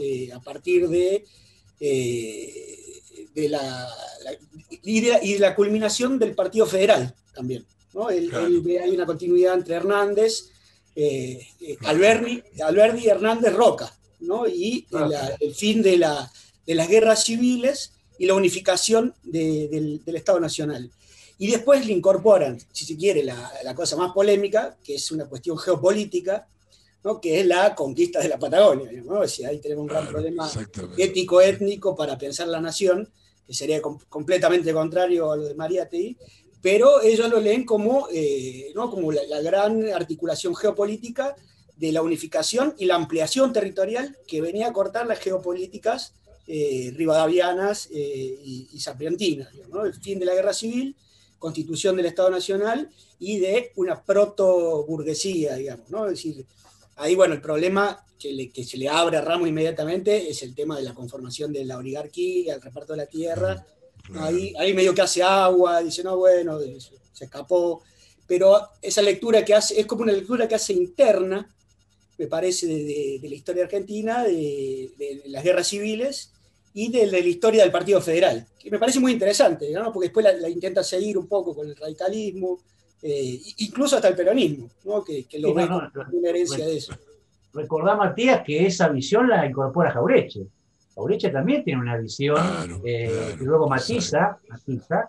eh, 0.00 0.32
a 0.32 0.40
partir 0.40 0.88
de, 0.88 1.24
eh, 1.80 3.00
de, 3.34 3.48
la, 3.48 3.88
y 4.82 5.00
de, 5.00 5.38
la 5.38 5.54
culminación 5.54 6.18
del 6.18 6.34
Partido 6.34 6.66
Federal 6.66 7.14
también. 7.34 7.64
hay 7.94 8.90
una 8.90 9.06
continuidad 9.06 9.54
entre 9.54 9.76
Hernández, 9.76 10.50
eh, 10.96 11.46
Alberti, 11.84 12.42
Alberti, 12.62 13.08
Hernández, 13.08 13.54
Roca, 13.54 13.94
y 14.52 14.86
el 15.40 15.54
fin 15.54 15.80
de, 15.80 15.98
la, 15.98 16.32
de 16.68 16.74
las 16.76 16.88
guerras 16.88 17.24
civiles 17.24 17.94
y 18.18 18.26
la 18.26 18.34
unificación 18.34 19.14
del, 19.24 20.04
del 20.04 20.16
Estado 20.16 20.38
Nacional. 20.38 20.90
Y 21.38 21.50
después 21.50 21.86
le 21.86 21.92
incorporan, 21.92 22.58
si 22.72 22.84
se 22.84 22.96
quiere, 22.96 23.22
la, 23.22 23.74
cosa 23.74 23.96
más 23.96 24.12
polémica, 24.12 24.76
que 24.84 24.96
es 24.96 25.10
una 25.10 25.26
cuestión 25.26 25.56
geopolítica, 25.56 26.46
¿no? 27.02 27.20
que 27.20 27.40
es 27.40 27.46
la 27.46 27.74
conquista 27.74 28.20
de 28.20 28.28
la 28.28 28.38
Patagonia. 28.38 28.90
¿no? 29.02 29.22
ahí 29.22 29.58
tenemos 29.60 29.82
un 29.82 29.88
gran 29.88 30.08
problema 30.08 30.50
ético-étnico 30.98 31.96
para 31.96 32.18
pensar 32.18 32.48
la 32.48 32.60
nación, 32.60 33.08
que 33.46 33.54
sería 33.54 33.80
completamente 33.80 34.72
contrario 34.74 35.32
a 35.32 35.36
lo 35.36 35.44
de 35.44 35.54
Mariátegui, 35.54 36.18
pero 36.60 37.00
ellos 37.00 37.30
lo 37.30 37.40
leen 37.40 37.64
como, 37.64 38.08
eh, 38.12 38.72
¿no? 38.74 38.90
como 38.90 39.10
la, 39.10 39.40
gran 39.40 39.88
articulación 39.90 40.54
geopolítica 40.54 41.34
de 41.78 41.92
la 41.92 42.02
unificación 42.02 42.74
y 42.76 42.84
la 42.84 42.96
ampliación 42.96 43.54
territorial 43.54 44.18
que 44.26 44.42
venía 44.42 44.66
a 44.66 44.72
cortar 44.74 45.06
las 45.06 45.20
geopolíticas 45.20 46.12
eh, 46.48 46.92
rivadavianas 46.96 47.88
eh, 47.92 48.40
y, 48.42 48.68
y 48.72 48.80
sapientinas. 48.80 49.48
¿no? 49.70 49.84
El 49.84 49.94
fin 49.94 50.18
de 50.18 50.26
la 50.26 50.34
guerra 50.34 50.52
civil 50.52 50.96
constitución 51.38 51.96
del 51.96 52.06
Estado 52.06 52.30
Nacional 52.30 52.90
y 53.18 53.38
de 53.38 53.72
una 53.76 54.02
proto-burguesía, 54.02 55.54
digamos, 55.54 55.88
¿no? 55.90 56.06
Es 56.06 56.12
decir, 56.12 56.44
ahí, 56.96 57.14
bueno, 57.14 57.34
el 57.34 57.40
problema 57.40 58.04
que, 58.18 58.50
que, 58.50 58.64
se 58.64 58.76
le 58.76 58.88
abre 58.88 59.16
a 59.16 59.20
Ramos 59.20 59.48
inmediatamente 59.48 60.28
es 60.28 60.42
el 60.42 60.54
tema 60.54 60.76
de 60.76 60.82
la 60.82 60.94
conformación 60.94 61.52
de 61.52 61.64
la 61.64 61.78
oligarquía, 61.78 62.54
el 62.54 62.62
reparto 62.62 62.92
de 62.92 62.98
la 62.98 63.06
tierra. 63.06 63.64
Ahí, 64.14 64.52
ahí 64.58 64.74
medio 64.74 64.94
que 64.94 65.02
hace 65.02 65.22
agua, 65.22 65.82
dice, 65.82 66.02
no, 66.02 66.16
bueno, 66.16 66.58
se 66.60 67.24
escapó. 67.24 67.82
Pero 68.26 68.68
esa 68.82 69.02
lectura 69.02 69.44
que 69.44 69.54
hace, 69.54 69.80
es 69.80 69.86
como 69.86 70.02
una 70.02 70.12
lectura 70.12 70.48
que 70.48 70.54
hace 70.54 70.72
interna, 70.72 71.48
me 72.18 72.26
parece, 72.26 72.66
de, 72.66 73.20
la 73.22 73.34
historia 73.34 73.64
argentina, 73.64 74.24
de, 74.24 74.90
de, 74.98 75.22
las 75.26 75.44
guerras 75.44 75.68
civiles, 75.68 76.32
y 76.78 76.92
de, 76.92 77.06
la 77.08 77.18
historia 77.18 77.62
del 77.62 77.72
Partido 77.72 78.00
Federal, 78.00 78.46
que 78.56 78.70
me 78.70 78.78
parece 78.78 79.00
muy 79.00 79.10
interesante, 79.10 79.68
porque 79.92 80.06
después 80.06 80.24
la, 80.40 80.48
intenta 80.48 80.84
seguir 80.84 81.18
un 81.18 81.26
poco 81.26 81.52
con 81.52 81.66
el 81.66 81.74
radicalismo, 81.74 82.60
eh, 83.02 83.40
incluso 83.58 83.96
hasta 83.96 84.06
el 84.06 84.14
peronismo, 84.14 84.68
que, 85.04 85.26
lo 85.40 85.54
ve 85.54 85.66
como 85.66 85.90
una 86.12 86.28
herencia 86.28 86.64
de 86.64 86.76
eso. 86.76 86.94
Recordá, 87.52 87.96
Matías, 87.96 88.42
que 88.44 88.64
esa 88.64 88.88
visión 88.90 89.28
la 89.28 89.44
incorpora 89.44 89.90
Jaureche. 89.90 90.46
Jaureche 90.94 91.30
también 91.30 91.64
tiene 91.64 91.80
una 91.80 91.96
visión 91.96 92.38
eh, 92.84 93.34
que 93.36 93.44
luego 93.44 93.68
matiza, 93.68 94.38
matiza, 94.48 95.08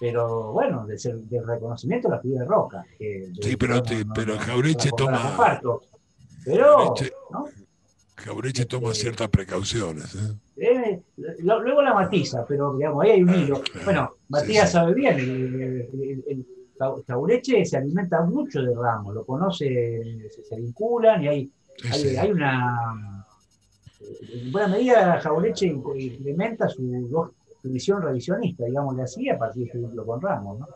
pero 0.00 0.50
bueno, 0.52 0.84
del 0.84 1.46
reconocimiento 1.46 2.08
de 2.08 2.16
la 2.16 2.20
figura 2.20 2.42
de 2.42 2.48
Roca. 2.48 2.84
sí, 2.98 3.56
pero, 3.56 3.82
pero 4.12 4.36
Jaureche 4.36 4.90
toma. 4.96 5.70
Pero, 6.44 6.94
Jaureche 8.24 8.66
toma 8.66 8.94
ciertas 8.94 9.28
precauciones. 9.28 10.14
¿eh? 10.14 10.36
Eh, 10.56 11.02
luego 11.42 11.82
la 11.82 11.94
matiza, 11.94 12.44
pero 12.46 12.74
digamos, 12.74 13.04
ahí 13.04 13.10
hay 13.12 13.22
un 13.22 13.34
hilo. 13.34 13.62
Bueno, 13.84 14.10
Matías 14.28 14.72
sabe 14.72 14.94
bien, 14.94 15.18
el, 15.18 16.46
Jaureche 17.06 17.64
se 17.64 17.76
alimenta 17.76 18.22
mucho 18.22 18.62
de 18.62 18.74
Ramos, 18.74 19.14
lo 19.14 19.24
conoce, 19.24 20.28
se, 20.48 20.56
vinculan 20.56 21.24
y 21.24 21.28
hay, 21.28 21.52
hay, 22.18 22.30
una. 22.30 23.24
En 24.32 24.52
buena 24.52 24.68
medida, 24.68 25.20
Jaureche 25.20 25.66
implementa 25.66 26.68
su, 26.68 27.32
visión 27.64 28.00
revisionista, 28.00 28.64
digamos 28.64 28.98
así, 29.00 29.28
a 29.28 29.38
partir 29.38 29.66
de 29.66 29.72
su 29.72 29.78
vínculo 29.78 30.06
con 30.06 30.20
Ramos. 30.20 30.60
¿no? 30.60 30.66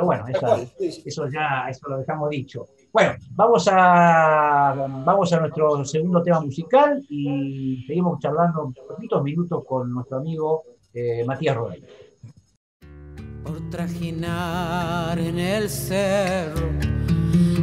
Pero 0.00 0.06
bueno, 0.06 0.24
eso, 0.28 0.56
eso 1.04 1.28
ya 1.28 1.66
eso 1.68 1.86
lo 1.90 1.98
dejamos 1.98 2.30
dicho. 2.30 2.64
Bueno, 2.90 3.12
vamos 3.32 3.68
a, 3.70 4.74
vamos 5.04 5.30
a 5.30 5.40
nuestro 5.40 5.84
segundo 5.84 6.22
tema 6.22 6.40
musical 6.40 7.04
y 7.10 7.84
seguimos 7.86 8.18
charlando 8.18 8.64
un 8.64 8.72
poquitos 8.72 9.22
minutos 9.22 9.62
con 9.68 9.92
nuestro 9.92 10.16
amigo 10.16 10.62
eh, 10.94 11.22
Matías 11.26 11.54
Rodríguez. 11.54 11.90
Por 13.44 13.68
trajinar 13.68 15.18
en 15.18 15.38
el 15.38 15.68
cerro, 15.68 16.70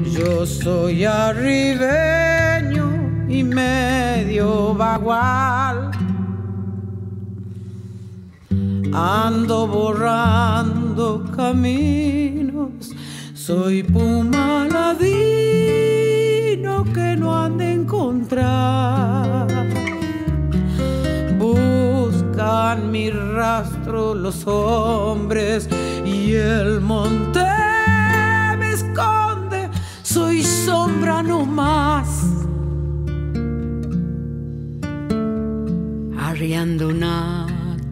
yo 0.04 0.46
soy 0.46 1.06
arribeño 1.06 2.86
y 3.28 3.44
medio 3.44 4.76
bagual. 4.76 5.97
Ando 8.94 9.68
borrando 9.68 11.24
caminos 11.36 12.96
soy 13.48 13.82
puma 13.82 14.68
ladino 14.70 15.04
que 16.94 17.16
no 17.16 17.34
han 17.34 17.58
de 17.58 17.72
encontrar. 17.72 19.48
Buscan 21.40 22.92
mi 22.92 23.10
rastro 23.10 24.14
los 24.14 24.46
hombres 24.46 25.70
y 26.06 26.34
el 26.34 26.82
monte 26.82 27.46
me 28.60 28.74
esconde. 28.74 29.70
Soy 30.04 30.44
sombra 30.44 31.24
no 31.24 31.46
más. 31.46 32.26
Arriando 36.20 36.90
un 36.90 37.02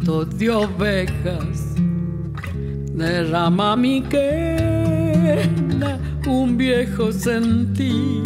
de 0.05 0.49
ovejas 0.51 1.75
derrama 2.93 3.75
mi 3.75 4.03
que 4.03 5.49
un 6.27 6.57
viejo 6.57 7.11
sentir. 7.11 8.23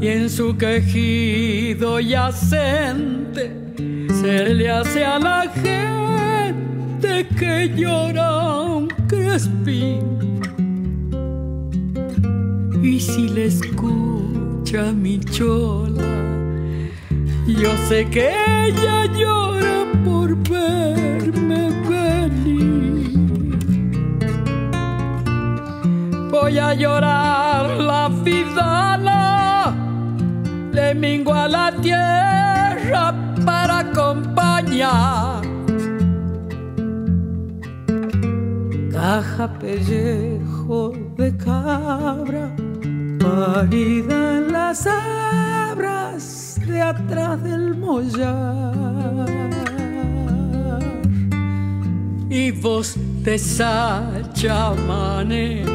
y 0.00 0.08
en 0.08 0.30
su 0.30 0.56
quejido 0.56 2.00
yacente 2.00 3.52
se 4.08 4.54
le 4.54 4.70
hace 4.70 5.04
a 5.04 5.18
la 5.18 5.42
gente 5.52 7.26
que 7.38 7.70
llora 7.76 8.62
un 8.62 8.88
crespín. 9.06 10.40
Y 12.82 12.98
si 12.98 13.28
le 13.28 13.46
escucha 13.46 14.92
mi 14.92 15.20
chola, 15.20 16.39
yo 17.54 17.76
sé 17.88 18.08
que 18.08 18.30
ella 18.66 19.06
llora 19.06 19.86
por 20.04 20.36
verme 20.48 21.70
venir. 21.88 23.58
Voy 26.30 26.58
a 26.58 26.74
llorar 26.74 27.78
la 27.78 28.08
vida, 28.08 29.72
le 30.72 30.94
mingo 30.94 31.34
a 31.34 31.48
la 31.48 31.72
tierra 31.80 33.14
para 33.44 33.78
acompañar. 33.80 35.42
Caja 38.92 39.52
pellejo 39.58 40.92
de 41.16 41.36
cabra, 41.36 42.54
parida 43.18 44.38
en 44.38 44.52
las 44.52 44.86
abras 44.86 46.49
de 46.70 46.80
atrás 46.80 47.42
del 47.42 47.76
mollar. 47.76 49.28
Y 52.28 52.52
vos 52.52 52.96
maneras 54.86 55.68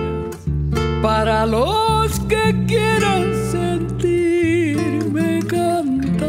para 1.01 1.45
los 1.45 2.19
que 2.21 2.55
quieran 2.65 3.33
sentirme 3.51 5.39
cantar. 5.47 6.25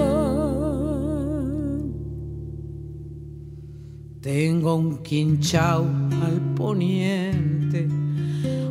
Tengo 4.20 4.74
un 4.74 5.02
quinchao 5.02 5.86
al 6.24 6.40
poniente, 6.56 7.86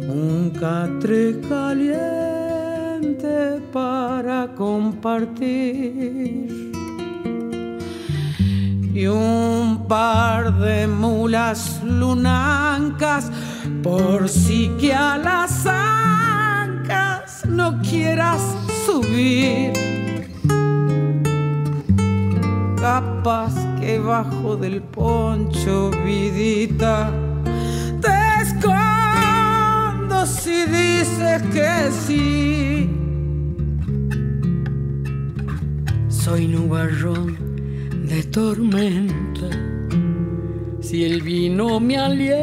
un 0.08 0.52
catre 0.60 1.40
caliente 1.48 2.25
para 3.72 4.48
compartir 4.56 6.06
y 8.94 9.08
un 9.08 9.86
par 9.88 10.58
de 10.60 10.88
mulas 10.88 11.82
lunancas 11.84 13.32
por 13.84 14.30
si 14.30 14.70
que 14.80 14.94
a 14.94 15.18
las 15.18 15.66
ancas 15.66 17.46
no 17.46 17.82
quieras 17.82 18.42
subir. 18.86 19.74
Capaz 22.80 23.54
que 23.80 24.00
bajo 24.00 24.56
del 24.56 24.82
poncho, 24.82 25.92
vidita, 26.06 27.12
te 28.02 28.42
escondo 28.42 30.26
si 30.26 30.66
dices 30.66 31.42
que 31.54 31.92
sí. 32.06 33.05
Soy 36.26 36.48
nubarrón 36.48 37.38
de 38.08 38.24
tormenta, 38.24 39.48
si 40.82 41.04
el 41.06 41.22
vino 41.22 41.80
me 41.80 41.98
alienta 42.00 42.42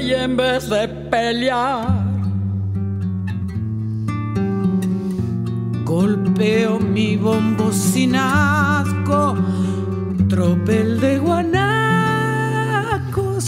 y 0.00 0.14
en 0.14 0.34
vez 0.34 0.70
de 0.70 0.88
pelear, 0.88 1.86
golpeo 5.84 6.80
mi 6.80 7.18
bombo 7.18 7.70
sin 7.70 8.16
asco, 8.16 9.36
tropel 10.30 10.98
de 11.00 11.18
guanacos, 11.18 11.50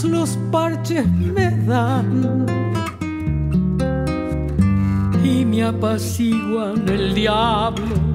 los 0.03 0.37
parches 0.51 1.07
me 1.09 1.49
dan. 1.65 2.45
Y 5.23 5.43
me 5.43 5.63
apaciguan 5.63 6.87
el 6.87 7.15
diablo 7.15 8.06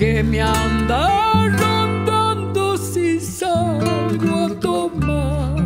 que 0.00 0.22
me 0.22 0.40
anda 0.40 1.46
rondando 1.58 2.78
si 2.78 3.20
salgo 3.20 4.46
a 4.46 4.48
tomar. 4.58 5.56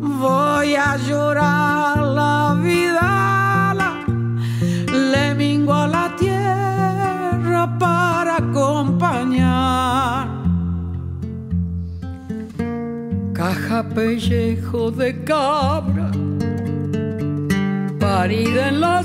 Voy 0.00 0.74
a 0.74 0.96
llorar 0.96 1.98
la 1.98 2.58
vida, 2.60 3.84
le 5.12 5.34
mingo 5.36 5.72
a 5.72 5.86
la 5.86 6.16
tierra 6.16 7.78
para 7.78 8.38
acompañar. 8.38 10.26
Caja 13.32 13.88
pellejo 13.94 14.90
de 14.90 15.22
cabra, 15.22 16.10
parida 18.00 18.70
en 18.70 18.80
la 18.80 19.04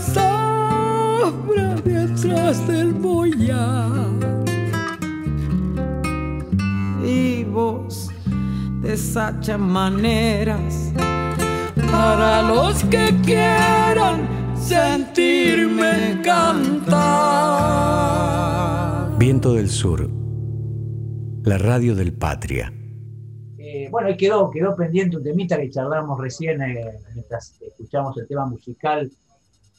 sombra 1.19 1.75
detrás 1.83 2.65
del 2.67 2.93
boyar. 2.93 4.09
Y 7.03 7.43
vos 7.45 8.09
deshacha 8.81 9.57
maneras 9.57 10.93
para 11.91 12.41
los 12.43 12.83
que 12.85 13.13
quieran 13.23 14.27
sentirme 14.55 16.21
cantar. 16.23 16.99
Viento 19.17 19.53
del 19.55 19.69
Sur, 19.69 20.09
la 21.43 21.57
radio 21.57 21.95
del 21.95 22.13
Patria. 22.13 22.71
Eh, 23.57 23.89
bueno, 23.91 24.07
ahí 24.07 24.17
quedó, 24.17 24.49
quedó 24.49 24.75
pendiente 24.75 25.17
un 25.17 25.23
temita 25.23 25.57
que 25.57 25.69
charlamos 25.69 26.19
recién 26.19 26.61
eh, 26.61 26.91
mientras 27.13 27.61
escuchamos 27.61 28.17
el 28.17 28.27
tema 28.27 28.45
musical 28.45 29.11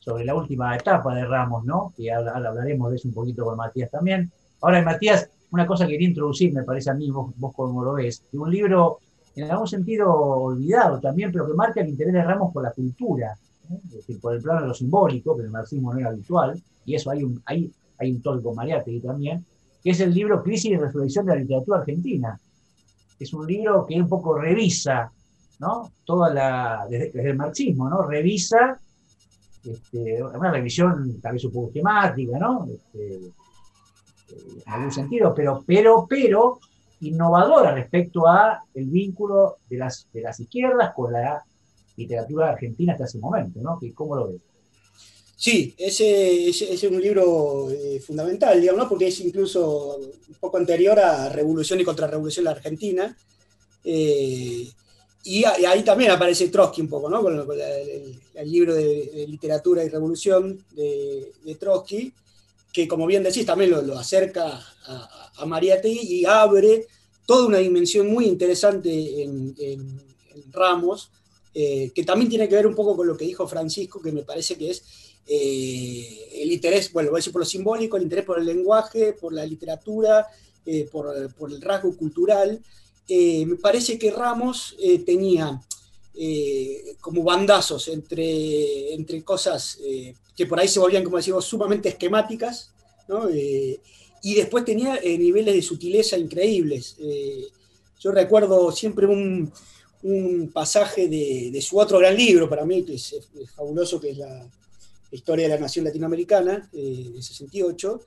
sobre 0.01 0.25
la 0.25 0.35
última 0.35 0.75
etapa 0.75 1.15
de 1.15 1.25
Ramos, 1.25 1.65
¿no? 1.65 1.93
Ahora 2.17 2.49
hablaremos 2.49 2.91
de 2.91 2.97
eso 2.97 3.09
un 3.09 3.15
poquito 3.15 3.45
con 3.45 3.57
Matías 3.57 3.91
también. 3.91 4.33
Ahora, 4.63 4.83
Matías, 4.83 5.29
una 5.51 5.67
cosa 5.67 5.87
que 5.87 5.93
quería 5.93 6.09
introducir, 6.09 6.53
me 6.53 6.65
parece 6.65 6.91
a 6.91 6.95
mí, 6.95 7.11
vos, 7.11 7.55
como 7.55 7.85
lo 7.85 7.95
ves, 7.95 8.25
un 8.33 8.51
libro 8.51 8.99
en 9.37 9.51
algún 9.51 9.69
sentido 9.69 10.11
olvidado 10.13 10.99
también, 11.01 11.31
pero 11.31 11.47
que 11.47 11.55
marca 11.55 11.81
el 11.81 11.89
interés 11.89 12.13
de 12.13 12.25
Ramos 12.25 12.53
por 12.53 12.63
la 12.63 12.73
cultura, 12.73 13.37
es 13.87 13.93
decir, 13.93 14.21
por 14.21 14.35
el 14.35 14.43
plano 14.43 14.63
de 14.63 14.69
lo 14.69 14.75
simbólico, 14.75 15.37
que 15.37 15.43
el 15.43 15.51
marxismo 15.51 15.93
no 15.93 16.01
era 16.01 16.09
habitual, 16.09 16.61
y 16.85 16.95
eso 16.95 17.11
hay 17.11 17.23
un, 17.23 17.41
hay, 17.45 17.71
hay 17.99 18.13
un 18.13 18.43
con 18.43 18.55
Mariátegui 18.55 19.01
también, 19.01 19.45
que 19.83 19.91
es 19.91 20.01
el 20.01 20.13
libro 20.13 20.43
Crisis 20.43 20.73
y 20.73 20.77
Resurrección 20.77 21.27
de 21.27 21.35
la 21.35 21.41
Literatura 21.41 21.79
Argentina. 21.79 22.39
Es 23.19 23.33
un 23.33 23.47
libro 23.47 23.87
que 23.87 24.01
un 24.01 24.09
poco 24.09 24.35
revisa, 24.35 25.13
¿no? 25.59 25.93
Toda 26.05 26.33
la, 26.33 26.87
desde, 26.89 27.11
desde 27.13 27.31
el 27.31 27.37
marxismo, 27.37 27.89
¿no? 27.89 28.03
Revisa 28.03 28.79
este, 29.65 30.23
una 30.23 30.51
revisión 30.51 31.21
tal 31.21 31.35
vez 31.35 31.45
un 31.45 31.53
poco 31.53 31.71
temática, 31.71 32.39
¿no? 32.39 32.67
Este, 32.73 33.33
en 34.29 34.73
algún 34.73 34.93
sentido, 34.93 35.35
pero, 35.35 35.63
pero, 35.67 36.07
pero 36.09 36.61
innovadora 37.01 37.75
respecto 37.75 38.27
a 38.27 38.63
el 38.75 38.87
vínculo 38.87 39.57
de 39.69 39.79
las, 39.79 40.07
de 40.13 40.21
las 40.21 40.39
izquierdas 40.39 40.93
con 40.95 41.13
la 41.13 41.43
literatura 41.97 42.51
argentina 42.51 42.93
hasta 42.93 43.05
ese 43.05 43.19
momento, 43.19 43.61
¿no? 43.61 43.79
¿Cómo 43.95 44.17
lo 44.17 44.29
ves? 44.29 44.41
Sí, 45.41 45.75
ese, 45.79 46.51
ese, 46.51 46.75
es 46.75 46.83
un 46.85 47.01
libro 47.01 47.71
eh, 47.71 47.99
fundamental, 48.01 48.61
digamos, 48.61 48.83
¿no? 48.83 48.89
porque 48.91 49.07
es 49.07 49.21
incluso 49.21 49.97
un 49.97 50.35
poco 50.39 50.59
anterior 50.59 50.99
a 50.99 51.31
Revolución 51.31 51.81
y 51.81 51.85
Contrarrevolución 51.85 52.45
de 52.45 52.51
la 52.51 52.57
Argentina. 52.57 53.17
Eh, 53.83 54.69
y, 55.25 55.45
ahí 55.45 55.83
también 55.83 56.11
aparece 56.11 56.49
Trotsky 56.49 56.83
un 56.83 56.89
poco, 56.89 57.09
¿no? 57.11 57.23
Con, 57.23 57.35
el, 57.39 58.51
libro 58.51 58.75
de, 58.75 59.27
Literatura 59.29 59.85
y 59.85 59.89
Revolución 59.89 60.65
de, 60.73 61.57
Trotsky, 61.59 62.13
que 62.73 62.89
como 62.89 63.07
bien 63.07 63.23
decís, 63.23 63.45
también 63.45 63.71
lo, 63.71 63.99
acerca 63.99 64.65
a, 64.87 65.33
a 65.37 65.47
Mariátegui 65.47 66.21
y 66.21 66.25
abre 66.25 66.87
toda 67.31 67.47
una 67.47 67.59
dimensión 67.59 68.09
muy 68.09 68.27
interesante 68.27 69.23
en, 69.23 69.55
Ramos, 70.51 71.11
eh, 71.55 71.93
que 71.95 72.03
también 72.03 72.29
tiene 72.29 72.49
que 72.49 72.57
ver 72.57 72.67
un 72.67 72.75
poco 72.75 72.97
con 72.97 73.07
lo 73.07 73.17
que 73.17 73.25
dijo 73.25 73.47
Francisco, 73.47 74.03
que 74.03 74.11
me 74.11 74.23
parece 74.23 74.57
que 74.57 74.71
es 74.71 74.83
eh, 75.29 76.43
el 76.43 76.51
interés, 76.51 76.93
bueno, 76.93 77.11
voy 77.11 77.19
a 77.19 77.21
decir 77.21 77.33
por 77.33 77.43
lo 77.43 77.47
simbólico, 77.47 77.97
el 77.97 78.03
interés 78.03 78.25
por 78.25 78.41
el 78.41 78.47
lenguaje, 78.47 79.13
por 79.13 79.33
la 79.33 79.47
literatura, 79.47 80.27
eh, 80.67 80.89
por, 80.91 81.15
el 81.17 81.61
rasgo 81.61 81.97
cultural. 81.97 82.61
Eh, 83.11 83.45
me 83.45 83.57
parece 83.57 83.99
que 83.99 84.11
Ramos 84.11 84.77
eh, 84.81 85.01
tenía 85.01 85.61
como 87.01 87.23
bandazos 87.23 87.89
entre, 87.89 88.93
entre 88.93 89.25
cosas 89.25 89.79
que 90.37 90.45
por 90.45 90.61
ahí 90.61 90.69
se 90.69 90.79
volvían, 90.79 91.03
como 91.03 91.17
decimos, 91.17 91.47
sumamente 91.47 91.89
esquemáticas, 91.89 92.73
y 94.23 94.35
después 94.35 94.67
tenía 94.67 95.01
niveles 95.01 95.55
de 95.55 95.63
sutileza 95.63 96.19
increíbles. 96.19 96.97
yo 97.99 98.13
recuerdo 98.13 98.71
siempre 98.71 99.07
un, 99.07 99.51
un 100.03 100.51
pasaje 100.53 101.09
de, 101.09 101.61
su 101.61 101.79
otro 101.79 101.99
gran 101.99 102.17
libro, 102.17 102.49
para 102.49 102.65
mí, 102.65 102.85
que 102.85 102.95
es, 102.95 103.15
fabuloso, 103.55 104.01
que 104.01 104.11
es 104.11 104.19
la, 104.19 104.49
Historia 105.13 105.49
de 105.49 105.55
la 105.55 105.61
Nación 105.61 105.85
Latinoamericana, 105.85 106.71
eh, 106.73 107.11
de 107.15 107.21
68, 107.21 108.01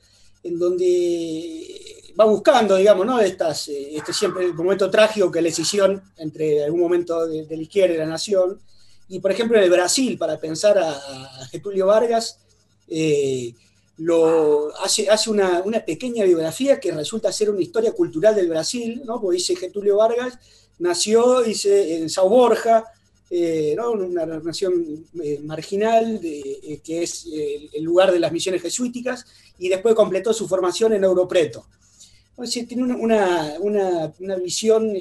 en 0.44 0.60
donde 0.60 2.14
va 2.20 2.26
buscando, 2.26 2.76
digamos, 2.76 3.06
¿no? 3.06 3.20
Estas, 3.20 3.68
eh, 3.70 3.96
este 3.96 4.14
siempre 4.14 4.46
el 4.46 4.54
momento 4.54 4.89
trágico 4.89 5.32
que 5.32 5.41
la 5.41 5.48
decisión 5.48 6.02
entre 6.18 6.64
algún 6.64 6.82
momento 6.82 7.28
de, 7.28 7.48
la 7.50 7.62
izquierda 7.62 7.96
y 7.96 7.98
la 7.98 8.06
nación. 8.06 8.60
Y, 9.10 9.20
por 9.20 9.32
ejemplo, 9.32 9.58
en 9.58 9.64
el 9.64 9.70
Brasil, 9.70 10.18
para 10.18 10.38
pensar 10.39 10.78
a, 10.78 11.46
Getulio 11.52 11.88
Vargas, 11.88 12.39
eh, 12.88 13.54
lo, 13.98 14.76
hace, 14.80 15.10
hace 15.10 15.30
una, 15.30 15.62
una, 15.64 15.84
pequeña 15.84 16.24
biografía 16.26 16.80
que 16.80 16.91
resulta 16.91 17.32
ser 17.32 17.50
una 17.50 17.62
historia 17.62 17.91
cultural 17.94 18.36
del 18.36 18.50
Brasil, 18.50 19.02
¿no? 19.06 19.22
Porque 19.22 19.38
dice 19.38 19.56
Getulio 19.56 19.98
Vargas 19.98 20.38
nació, 20.80 21.41
dice, 21.41 21.98
en 21.98 22.10
Sao 22.10 22.30
Borja, 22.30 22.84
eh, 23.36 23.75
una 23.79 24.27
nación 24.27 25.05
eh, 25.23 25.39
marginal, 25.43 26.19
eh, 26.23 26.79
que 26.84 27.01
es 27.01 27.25
el 27.73 27.84
lugar 27.84 28.11
de 28.11 28.19
las 28.19 28.31
misiones 28.31 28.61
jesuíticas, 28.61 29.25
y 29.57 29.69
después 29.69 29.95
completó 29.95 30.34
su 30.34 30.47
formación 30.47 30.93
en 30.93 31.03
Europreto. 31.03 31.65
Entonces, 32.29 32.67
tiene 32.67 32.84
una, 32.84 33.55
una, 33.59 34.36
visión, 34.36 34.93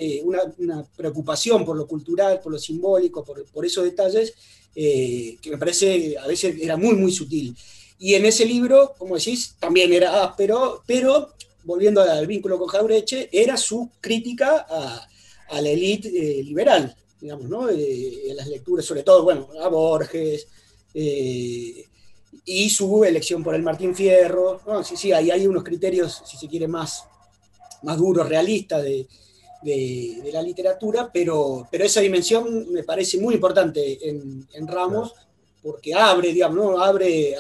una, 0.56 0.84
preocupación 0.96 1.64
por 1.64 1.76
lo 1.76 1.86
cultural, 1.86 2.40
por 2.40 2.52
lo 2.52 2.58
simbólico, 2.58 3.22
por, 3.24 3.44
por 3.46 3.66
esos 3.66 3.84
detalles, 3.84 4.34
que 4.74 5.50
me 5.50 5.58
parece 5.58 6.16
a 6.18 6.26
veces 6.26 6.56
era 6.60 6.76
muy, 6.76 6.94
muy 6.94 7.12
sutil. 7.12 7.54
Y 7.98 8.14
en 8.14 8.26
ese 8.26 8.44
libro, 8.46 8.94
como 8.98 9.16
decís, 9.16 9.56
también 9.58 9.92
era 9.92 10.24
áspero, 10.24 10.82
pero 10.86 11.32
volviendo 11.64 12.00
al 12.00 12.26
vínculo 12.26 12.58
con 12.58 12.68
Jaureche, 12.68 13.28
era 13.30 13.56
su 13.56 13.90
crítica 14.00 14.66
a, 14.68 15.08
a 15.52 15.60
la 15.60 15.68
élite 15.68 16.08
eh, 16.08 16.42
liberal, 16.42 16.96
digamos, 17.22 17.48
¿no? 17.48 17.68
Eh, 17.68 18.30
en 18.30 18.36
las 18.36 18.48
lecturas, 18.48 18.84
sobre 18.84 19.04
todo, 19.04 19.22
bueno, 19.22 19.48
a 19.62 19.68
Borges, 19.68 20.48
eh, 20.92 21.86
y 22.44 22.68
su 22.68 23.04
elección 23.04 23.44
por 23.44 23.54
el 23.54 23.62
Martín 23.62 23.94
Fierro. 23.94 24.60
Sí, 24.82 24.96
sí, 24.96 25.12
ahí 25.12 25.30
hay 25.30 25.46
unos 25.46 25.62
criterios, 25.62 26.22
si 26.26 26.36
se 26.36 26.48
quiere, 26.48 26.66
más, 26.66 27.04
más 27.82 27.96
duros, 27.96 28.28
realistas 28.28 28.82
de, 28.82 29.06
la 30.32 30.42
literatura, 30.42 31.08
pero, 31.12 31.68
pero 31.70 31.84
esa 31.84 32.00
dimensión 32.00 32.72
me 32.72 32.82
parece 32.82 33.18
muy 33.18 33.36
importante 33.36 34.08
en, 34.08 34.66
Ramos, 34.66 35.14
porque 35.62 35.94
abre, 35.94 36.32
digamos, 36.32 36.56
¿no? 36.56 36.82
abre 36.82 37.36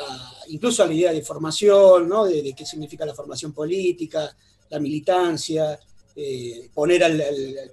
incluso 0.48 0.84
a 0.84 0.86
la 0.86 0.94
idea 0.94 1.12
de 1.12 1.22
formación, 1.22 2.08
¿no? 2.08 2.24
de, 2.26 2.40
de, 2.40 2.52
qué 2.52 2.64
significa 2.64 3.04
la 3.04 3.14
formación 3.14 3.52
política, 3.52 4.36
la 4.70 4.78
militancia, 4.78 5.80
eh, 6.14 6.68
poner 6.74 7.02
al, 7.04 7.22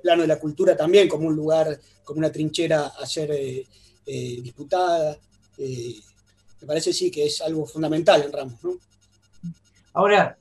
plano 0.01 0.21
de 0.21 0.27
la 0.27 0.39
cultura 0.39 0.75
también 0.75 1.09
como 1.09 1.27
un 1.27 1.35
lugar, 1.35 1.77
como 2.05 2.19
una 2.19 2.31
trinchera 2.31 2.87
a 2.87 3.05
ser 3.05 3.31
eh, 3.31 3.67
eh, 4.05 4.39
disputada. 4.41 5.17
me 5.57 6.67
parece 6.67 6.93
sí 6.93 7.11
que 7.11 7.25
es 7.25 7.41
algo 7.41 7.65
fundamental 7.65 8.23
en 8.23 8.31
Ramos. 8.31 8.59
Ahora, 9.93 10.37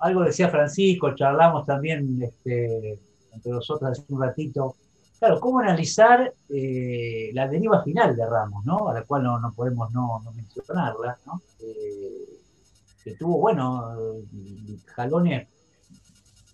algo 0.00 0.22
decía 0.24 0.50
Francisco, 0.50 1.14
charlamos 1.14 1.64
también 1.64 2.22
este, 2.22 2.98
entre 3.32 3.52
nosotros 3.52 3.90
hace 3.90 4.12
un 4.12 4.20
ratito. 4.20 4.76
Claro, 5.18 5.40
¿cómo 5.40 5.60
analizar 5.60 6.32
la 6.48 7.48
deriva 7.48 7.82
final 7.82 8.14
de 8.14 8.26
Ramos, 8.26 8.64
¿no? 8.66 8.88
a 8.88 8.94
la 8.94 9.02
cual 9.04 9.22
no, 9.22 9.52
podemos 9.56 9.90
no, 9.92 10.22
mencionarla, 10.36 11.18
que 13.02 13.14
tuvo, 13.14 13.38
bueno, 13.38 13.96
jalones 14.94 15.48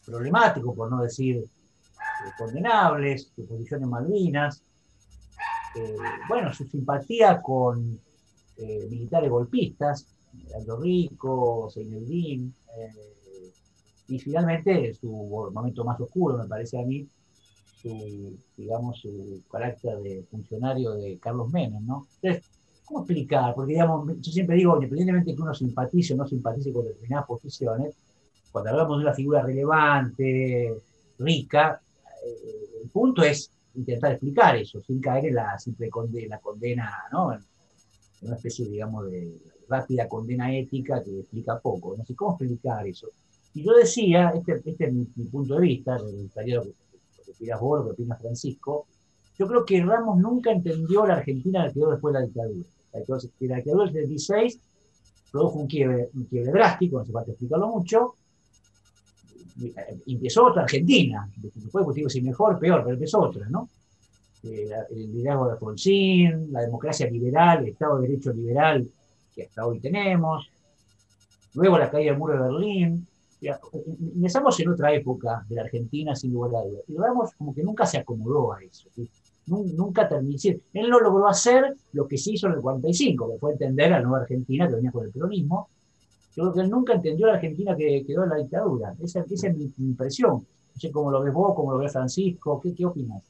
problemáticos, 0.04 0.74
por 0.74 0.90
no 0.90 1.02
decir 1.02 1.36
eh, 1.36 2.30
condenables, 2.38 3.30
su 3.34 3.46
posición 3.46 3.82
en 3.82 3.90
Malvinas, 3.90 4.62
eh, 5.76 5.96
bueno, 6.28 6.52
su 6.52 6.64
simpatía 6.64 7.40
con 7.42 7.98
eh, 8.56 8.86
militares 8.88 9.30
golpistas, 9.30 10.06
Aldo 10.56 10.80
Rico, 10.80 11.70
Seineldín, 11.70 12.54
y 14.08 14.18
finalmente 14.18 14.92
su 14.94 15.08
momento 15.52 15.84
más 15.84 15.98
oscuro, 16.00 16.36
me 16.36 16.46
parece 16.46 16.78
a 16.78 16.84
mí, 16.84 17.06
su, 17.80 18.36
digamos, 18.56 19.00
su 19.00 19.42
carácter 19.50 19.98
de 20.00 20.24
funcionario 20.30 20.92
de 20.94 21.18
Carlos 21.18 21.50
Menem, 21.52 21.86
¿no? 21.86 22.06
Entonces, 22.20 22.50
¿cómo 22.84 23.00
explicar? 23.00 23.54
Porque, 23.54 23.72
digamos, 23.72 24.10
yo 24.20 24.32
siempre 24.32 24.56
digo, 24.56 24.74
independientemente 24.74 25.34
que 25.34 25.40
uno 25.40 25.54
simpatice 25.54 26.14
o 26.14 26.16
no 26.16 26.26
simpatice 26.26 26.72
con 26.72 26.84
determinadas 26.84 27.26
posiciones, 27.26 27.94
cuando 28.54 28.70
hablamos 28.70 28.98
de 28.98 29.04
una 29.06 29.14
figura 29.14 29.42
relevante, 29.42 30.76
rica, 31.18 31.82
eh, 32.24 32.82
el 32.84 32.88
punto 32.88 33.24
es 33.24 33.50
intentar 33.74 34.12
explicar 34.12 34.54
eso, 34.54 34.80
sin 34.80 35.00
caer 35.00 35.26
en 35.26 35.34
la 35.34 35.58
simple 35.58 35.90
condena, 35.90 36.38
condena 36.38 36.88
¿no? 37.10 37.32
en 37.32 37.40
una 38.22 38.36
especie, 38.36 38.68
digamos, 38.68 39.10
de 39.10 39.40
rápida 39.68 40.06
condena 40.06 40.56
ética 40.56 41.02
que 41.02 41.18
explica 41.18 41.58
poco. 41.58 41.96
No 41.96 42.04
sé 42.04 42.14
cómo 42.14 42.36
explicar 42.36 42.86
eso. 42.86 43.08
Y 43.54 43.64
yo 43.64 43.72
decía, 43.74 44.32
este, 44.36 44.62
este 44.70 44.84
es 44.84 44.92
mi, 44.92 45.04
punto 45.04 45.56
de 45.56 45.60
vista, 45.60 45.98
me 45.98 46.12
gustaría 46.12 46.54
lo 46.54 46.62
que, 46.62 46.68
lo 46.68 47.24
que 47.24 47.30
opinas 47.32 47.60
vos, 47.60 47.78
lo 47.80 47.84
que 47.86 47.90
opina 47.90 48.14
Francisco, 48.14 48.86
yo 49.36 49.48
creo 49.48 49.64
que 49.64 49.82
Ramos 49.82 50.18
nunca 50.18 50.52
entendió 50.52 51.04
la 51.04 51.14
Argentina 51.14 51.66
que 51.66 51.74
quedó 51.74 51.90
después 51.90 52.14
de 52.14 52.20
la 52.20 52.26
dictadura. 52.26 52.68
La 52.92 53.56
dictadura 53.56 53.84
del 53.86 53.94
76 53.94 54.60
produjo 55.32 55.58
un 55.58 55.66
quiebre, 55.66 56.08
drástico, 56.52 56.98
no 56.98 57.04
se 57.04 57.10
puede 57.10 57.32
explicarlo 57.32 57.66
mucho, 57.66 58.14
empezó 60.06 60.46
otra 60.46 60.62
Argentina, 60.62 61.28
después 61.36 61.94
digo 61.94 62.08
si 62.08 62.20
mejor, 62.22 62.58
peor, 62.58 62.82
pero 62.82 62.94
empezó 62.94 63.20
otra, 63.20 63.48
¿no? 63.48 63.68
Eh, 64.42 64.68
el 64.90 65.12
liderazgo 65.12 65.46
de 65.46 65.52
Alfonsín, 65.52 66.52
la 66.52 66.60
democracia 66.60 67.08
liberal, 67.08 67.60
el 67.60 67.68
Estado 67.68 67.98
de 67.98 68.08
Derecho 68.08 68.32
liberal 68.32 68.86
que 69.34 69.44
hasta 69.44 69.66
hoy 69.66 69.80
tenemos, 69.80 70.48
luego 71.54 71.78
la 71.78 71.90
caída 71.90 72.10
del 72.10 72.18
muro 72.18 72.34
de 72.34 72.40
Berlín. 72.40 73.06
Empezamos 74.14 74.58
en 74.60 74.68
otra 74.70 74.92
época 74.92 75.44
de 75.48 75.56
la 75.56 75.62
Argentina, 75.62 76.14
sin 76.14 76.32
lugar 76.32 76.54
a 76.54 76.66
dudas. 76.66 76.84
Y 76.88 76.94
vemos 76.94 77.30
como 77.36 77.54
que 77.54 77.62
nunca 77.62 77.84
se 77.84 77.98
acomodó 77.98 78.52
a 78.52 78.62
eso. 78.62 78.88
Nunca 79.46 80.08
terminó. 80.08 80.36
Él 80.72 80.88
no 80.88 81.00
logró 81.00 81.28
hacer 81.28 81.74
lo 81.92 82.06
que 82.06 82.16
se 82.16 82.32
hizo 82.32 82.46
en 82.46 82.54
el 82.54 82.60
45, 82.60 83.32
que 83.32 83.38
fue 83.38 83.52
entender 83.52 83.92
a 83.92 83.98
la 83.98 84.02
nueva 84.02 84.22
Argentina 84.22 84.66
que 84.66 84.76
venía 84.76 84.92
con 84.92 85.04
el 85.04 85.10
peronismo, 85.10 85.68
yo 86.36 86.42
creo 86.42 86.52
que 86.52 86.60
él 86.62 86.70
nunca 86.70 86.94
entendió 86.94 87.26
la 87.26 87.34
Argentina 87.34 87.76
que 87.76 88.04
quedó 88.06 88.24
en 88.24 88.30
la 88.30 88.36
dictadura. 88.36 88.94
Esa, 89.02 89.20
es 89.20 89.42
mi 89.56 89.72
impresión. 89.78 90.32
No 90.74 90.80
sé 90.80 90.90
cómo 90.90 91.10
lo 91.10 91.22
ves 91.22 91.32
vos, 91.32 91.54
cómo 91.54 91.72
lo 91.72 91.78
ves 91.78 91.92
Francisco, 91.92 92.60
¿qué, 92.60 92.74
qué 92.74 92.84
opinas? 92.84 93.22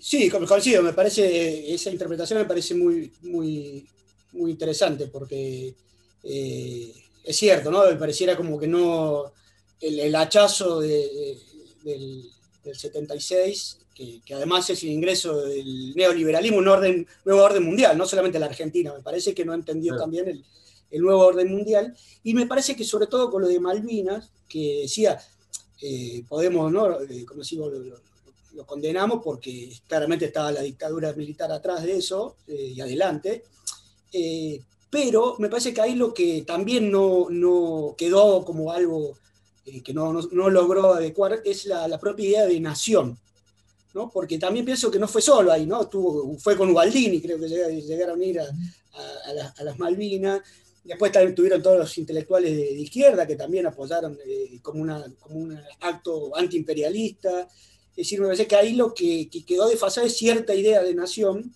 Sí, 0.00 0.30
coincido, 0.30 0.82
me 0.82 0.92
parece, 0.92 1.74
esa 1.74 1.90
interpretación 1.90 2.38
me 2.38 2.44
parece 2.46 2.74
muy, 2.74 3.12
muy, 3.22 3.86
muy 4.32 4.52
interesante 4.52 5.06
porque 5.06 5.74
eh, 6.22 6.92
es 7.24 7.36
cierto, 7.36 7.70
¿no? 7.70 7.84
Me 7.84 7.96
pareciera 7.96 8.36
como 8.36 8.58
que 8.58 8.66
no, 8.66 9.32
el, 9.80 10.14
hachazo 10.14 10.80
del, 10.80 11.36
76, 12.72 13.78
que, 13.94 14.34
además 14.34 14.70
es 14.70 14.82
el 14.82 14.90
ingreso 14.90 15.42
del 15.42 15.94
neoliberalismo, 15.94 16.58
un 16.58 16.68
orden, 16.68 17.06
nuevo 17.24 17.42
orden 17.42 17.64
mundial, 17.64 17.96
no 17.98 18.06
solamente 18.06 18.38
la 18.38 18.46
Argentina, 18.46 18.94
me 18.94 19.02
parece 19.02 19.34
que 19.34 19.44
no 19.44 19.52
entendió 19.52 19.96
también 19.96 20.28
el, 20.28 20.44
el 20.90 21.02
nuevo 21.02 21.20
orden 21.26 21.50
mundial, 21.50 21.96
y 22.22 22.34
me 22.34 22.46
parece 22.46 22.74
que 22.74 22.84
sobre 22.84 23.06
todo 23.06 23.30
con 23.30 23.42
lo 23.42 23.48
de 23.48 23.60
Malvinas, 23.60 24.30
que 24.48 24.80
decía, 24.82 25.18
eh, 25.80 26.24
podemos, 26.28 26.70
¿no? 26.70 27.00
Eh, 27.00 27.24
como 27.24 27.40
decimos, 27.40 27.72
lo, 27.72 28.66
condenamos 28.66 29.22
porque 29.24 29.72
claramente 29.86 30.26
estaba 30.26 30.52
la 30.52 30.60
dictadura 30.60 31.14
militar 31.14 31.50
atrás 31.50 31.82
de 31.82 31.96
eso 31.96 32.36
eh, 32.46 32.72
y 32.76 32.80
adelante, 32.82 33.44
pero 34.90 35.36
me 35.38 35.48
parece 35.48 35.72
que 35.72 35.80
ahí 35.80 35.94
lo 35.94 36.12
que 36.12 36.42
también 36.46 36.90
no, 36.90 37.28
no 37.30 37.94
quedó 37.96 38.44
como 38.44 38.70
algo 38.70 39.16
que 39.64 39.94
no, 39.94 40.12
no, 40.12 40.50
logró 40.50 40.92
adecuar 40.94 41.40
es 41.44 41.64
la, 41.64 41.98
propia 41.98 42.28
idea 42.28 42.46
de 42.46 42.60
nación. 42.60 43.18
¿no? 43.94 44.10
Porque 44.10 44.38
también 44.38 44.66
pienso 44.66 44.90
que 44.90 44.98
no 44.98 45.08
fue 45.08 45.22
solo 45.22 45.50
ahí, 45.50 45.64
¿no? 45.64 45.88
Tuvo, 45.88 46.36
fue 46.38 46.56
con 46.56 46.70
Ubaldini, 46.70 47.20
creo 47.20 47.40
que 47.40 47.48
llegaron 47.48 48.20
a 48.20 48.24
ir 48.24 48.40
a, 48.40 48.46
a 49.56 49.64
las 49.64 49.78
Malvinas, 49.78 50.42
Después 50.82 51.12
también 51.12 51.34
tuvieron 51.34 51.62
todos 51.62 51.78
los 51.78 51.98
intelectuales 51.98 52.56
de, 52.56 52.72
izquierda 52.72 53.26
que 53.26 53.36
también 53.36 53.66
apoyaron 53.66 54.18
eh, 54.26 54.58
como, 54.62 54.80
una, 54.80 55.04
como 55.18 55.38
un 55.38 55.60
acto 55.80 56.34
antiimperialista. 56.36 57.48
Es 57.90 57.96
decir, 57.96 58.20
me 58.20 58.26
parece 58.26 58.46
que 58.46 58.56
ahí 58.56 58.74
lo 58.74 58.94
que, 58.94 59.28
quedó 59.46 59.68
desfasado 59.68 60.06
es 60.06 60.16
cierta 60.16 60.54
idea 60.54 60.82
de 60.82 60.94
nación, 60.94 61.54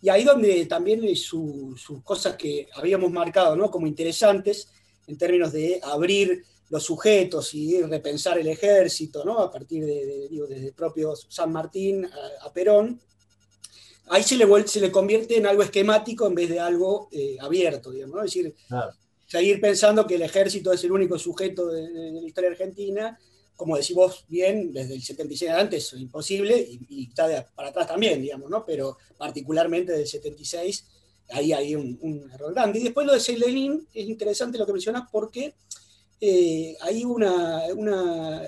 y 0.00 0.08
ahí 0.10 0.24
donde 0.24 0.66
también 0.66 1.16
sus 1.16 2.02
cosas 2.02 2.36
que 2.36 2.68
habíamos 2.74 3.10
marcado 3.10 3.56
¿no? 3.56 3.70
como 3.70 3.86
interesantes 3.86 4.68
en 5.06 5.16
términos 5.16 5.52
de 5.52 5.80
abrir 5.82 6.44
los 6.68 6.82
sujetos 6.82 7.54
y 7.54 7.80
repensar 7.82 8.38
el 8.38 8.48
ejército, 8.48 9.24
¿no? 9.24 9.38
a 9.38 9.50
partir 9.50 9.84
de, 9.84 10.28
desde 10.48 10.66
el 10.66 10.74
propio 10.74 11.14
San 11.16 11.52
Martín 11.52 12.06
a 12.42 12.52
Perón, 12.52 13.00
ahí 14.08 14.22
se 14.22 14.36
le, 14.36 14.46
se 14.66 14.80
le 14.80 14.92
convierte 14.92 15.36
en 15.36 15.46
algo 15.46 15.62
esquemático 15.62 16.26
en 16.26 16.34
vez 16.34 16.48
de 16.48 16.60
algo 16.60 17.08
eh, 17.12 17.36
abierto, 17.40 17.90
digamos, 17.90 18.18
Es 18.18 18.24
decir, 18.24 18.54
seguir 19.26 19.60
pensando 19.60 20.06
que 20.06 20.16
el 20.16 20.22
ejército 20.22 20.72
es 20.72 20.84
el 20.84 20.92
único 20.92 21.18
sujeto 21.18 21.68
de, 21.68 22.12
la 22.12 22.26
historia 22.26 22.50
argentina, 22.50 23.18
como 23.56 23.76
decís 23.76 23.94
vos 23.94 24.24
bien, 24.28 24.72
desde 24.72 24.94
el 24.94 25.02
76 25.02 25.50
antes 25.52 25.92
es 25.92 26.00
imposible 26.00 26.56
y, 26.88 27.08
está 27.08 27.46
para 27.54 27.68
atrás 27.68 27.86
también, 27.86 28.20
digamos, 28.20 28.50
¿no? 28.50 28.64
Pero 28.64 28.98
particularmente 29.16 29.92
del 29.92 30.06
76 30.06 30.84
ahí 31.30 31.52
hay 31.52 31.74
un, 31.74 32.30
error 32.32 32.52
grande. 32.52 32.80
Y 32.80 32.84
después 32.84 33.06
lo 33.06 33.14
de 33.14 33.20
Seilenin 33.20 33.86
es 33.94 34.08
interesante 34.08 34.58
lo 34.58 34.66
que 34.66 34.72
mencionas 34.72 35.08
porque 35.10 35.54
eh, 36.20 36.76
hay 36.80 37.04
una, 37.04 37.62
una 37.74 38.42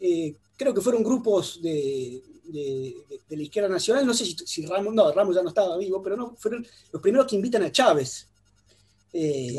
eh, 0.00 0.34
creo 0.56 0.74
que 0.74 0.80
fueron 0.80 1.02
grupos 1.02 1.60
de, 1.62 2.22
la 2.50 3.42
izquierda 3.42 3.68
nacional, 3.68 4.06
no 4.06 4.14
sé 4.14 4.24
si, 4.24 4.66
Ramos, 4.66 4.94
no, 4.94 5.12
Ramos 5.12 5.34
ya 5.34 5.42
no 5.42 5.48
estaba 5.48 5.76
vivo, 5.76 6.02
pero 6.02 6.16
no, 6.16 6.34
fueron 6.36 6.66
los 6.92 7.02
primeros 7.02 7.26
que 7.26 7.36
invitan 7.36 7.62
a 7.62 7.72
Chávez. 7.72 8.28
Eh, 9.12 9.56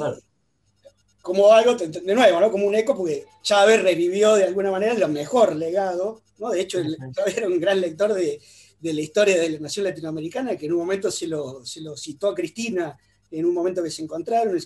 como 1.22 1.52
algo, 1.52 1.76
de 1.76 2.16
nuevo, 2.16 2.40
¿no? 2.40 2.52
como 2.52 2.66
un 2.66 2.76
eco, 2.76 2.96
porque 2.96 3.26
Chávez 3.44 3.84
revivió 3.84 4.36
de 4.36 4.46
alguna 4.46 4.72
manera 4.72 4.94
lo 4.94 5.08
mejor 5.08 5.56
legado, 5.56 6.22
¿no? 6.38 6.50
de 6.50 6.62
hecho 6.62 6.80
Chávez 7.14 7.38
era 7.38 7.48
un 7.48 7.60
gran 7.60 7.80
lector 7.82 8.14
de, 8.14 8.42
la 8.82 9.02
historia 9.02 9.40
de 9.40 9.50
la 9.50 9.60
nación 9.60 9.84
latinoamericana, 9.86 10.56
que 10.56 10.66
en 10.66 10.74
un 10.74 10.80
momento 10.80 11.12
se 11.12 11.28
lo, 11.28 11.66
se 11.66 11.82
lo 11.82 11.96
citó 11.98 12.30
a 12.30 12.36
Cristina, 12.36 12.98
en 13.32 13.46
un 13.46 13.54
momento 13.54 13.84
que 13.84 13.92
se 13.92 14.02
encontraron, 14.02 14.58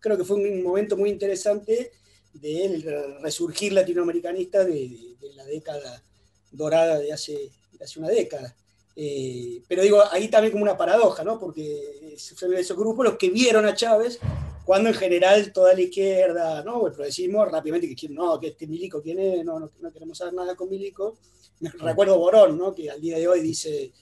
creo 0.00 0.16
que 0.16 0.24
fue 0.24 0.36
un 0.36 0.62
momento 0.62 0.96
muy 0.96 1.10
interesante 1.10 1.92
del 2.32 2.82
resurgir 3.22 3.72
latinoamericanista 3.72 4.64
de, 4.64 5.16
la 5.34 5.44
década 5.44 6.02
dorada 6.50 6.98
de 6.98 7.12
hace, 7.12 7.50
hace 7.80 7.98
una 7.98 8.08
década. 8.08 8.54
Eh, 8.96 9.62
pero 9.68 9.82
digo, 9.82 10.02
ahí 10.10 10.28
también 10.28 10.52
como 10.52 10.64
una 10.64 10.76
paradoja, 10.76 11.22
¿no? 11.22 11.38
Porque 11.38 12.16
son 12.18 12.52
esos 12.54 12.76
grupos 12.76 13.04
los 13.04 13.16
que 13.16 13.30
vieron 13.30 13.64
a 13.64 13.74
Chávez 13.74 14.18
cuando 14.64 14.90
en 14.90 14.96
general 14.96 15.52
toda 15.52 15.72
la 15.72 15.80
izquierda, 15.80 16.62
¿no? 16.62 16.86
El 16.86 16.92
progresismo 16.92 17.44
rápidamente 17.44 17.94
que 17.94 18.08
no, 18.08 18.38
que 18.38 18.48
este 18.48 18.66
Milico, 18.66 19.00
¿quién 19.00 19.18
es? 19.18 19.44
No, 19.44 19.58
no, 19.60 19.92
queremos 19.92 20.18
saber 20.18 20.34
nada 20.34 20.54
con 20.56 20.68
Milico. 20.68 21.16
Me 21.60 21.70
recuerdo 21.70 22.18
Borón, 22.18 22.58
¿no? 22.58 22.74
Que 22.74 22.90
al 22.90 23.00
día 23.00 23.18
de 23.18 23.26
hoy 23.26 23.40
dice, 23.40 23.92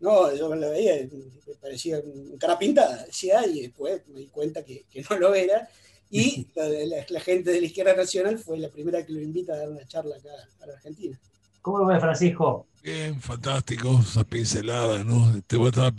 no, 0.00 0.34
yo 0.34 0.54
lo 0.54 0.70
veía, 0.70 1.08
me 1.46 1.54
parecía 1.54 2.00
un 2.00 2.36
cara 2.36 2.58
pintada, 2.58 3.04
decía, 3.04 3.46
y 3.46 3.62
después 3.62 4.02
me 4.08 4.20
di 4.20 4.26
cuenta 4.26 4.64
que, 4.64 4.84
que 4.90 5.02
no 5.08 5.16
lo 5.16 5.34
era. 5.34 5.68
Y 6.10 6.48
la, 7.08 7.20
gente 7.20 7.52
de 7.52 7.60
la 7.60 7.66
izquierda 7.66 7.94
nacional 7.94 8.38
fue 8.38 8.58
la 8.58 8.68
primera 8.68 9.06
que 9.06 9.12
lo 9.12 9.20
invita 9.20 9.54
a 9.54 9.58
dar 9.58 9.70
una 9.70 9.86
charla 9.86 10.16
acá 10.16 10.30
a 10.60 10.66
la 10.66 10.72
Argentina. 10.74 11.18
¿Cómo 11.62 11.78
lo 11.78 11.86
ves, 11.86 12.00
Francisco? 12.00 12.66
Bien, 12.82 13.20
fantástico, 13.20 14.00
esa 14.02 14.24
pincelada, 14.24 15.04
¿no? 15.04 15.40
Te 15.46 15.56
voy 15.56 15.70
a 15.76 15.92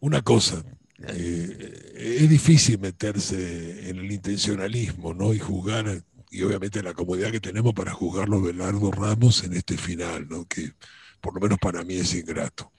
una 0.00 0.22
cosa, 0.22 0.62
eh, 1.08 1.92
es 2.22 2.28
difícil 2.28 2.78
meterse 2.78 3.90
en 3.90 3.98
el 3.98 4.10
intencionalismo, 4.10 5.12
¿no? 5.12 5.34
Y 5.34 5.38
juzgar, 5.38 6.02
y 6.30 6.42
obviamente 6.42 6.82
la 6.82 6.94
comodidad 6.94 7.30
que 7.30 7.40
tenemos 7.40 7.74
para 7.74 7.92
juzgarlo 7.92 8.40
Belardo 8.40 8.90
Ramos 8.90 9.44
en 9.44 9.54
este 9.54 9.76
final, 9.76 10.26
¿no? 10.28 10.46
Que 10.46 10.72
por 11.20 11.34
lo 11.34 11.40
menos 11.40 11.58
para 11.58 11.84
mí 11.84 11.94
es 11.94 12.14
ingrato. 12.14 12.72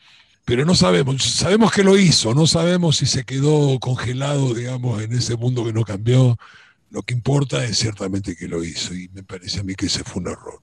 Pero 0.46 0.66
no 0.66 0.76
sabemos, 0.76 1.24
sabemos 1.24 1.72
que 1.72 1.84
lo 1.84 1.98
hizo, 1.98 2.34
no 2.34 2.48
sabemos 2.48 2.98
si 2.98 3.06
se 3.06 3.24
quedó 3.24 3.80
congelado, 3.80 4.54
digamos, 4.54 5.02
en 5.02 5.14
ese 5.14 5.38
mundo 5.38 5.64
que 5.64 5.72
no 5.72 5.84
cambió, 5.84 6.38
lo 6.90 7.02
que 7.04 7.14
importa 7.14 7.64
es 7.64 7.78
ciertamente 7.78 8.36
que 8.36 8.48
lo 8.48 8.64
hizo 8.64 8.94
y 8.94 9.10
me 9.10 9.24
parece 9.24 9.62
a 9.62 9.64
mí 9.64 9.76
que 9.76 9.86
ese 9.86 10.04
fue 10.04 10.22
un 10.22 10.30
error. 10.30 10.62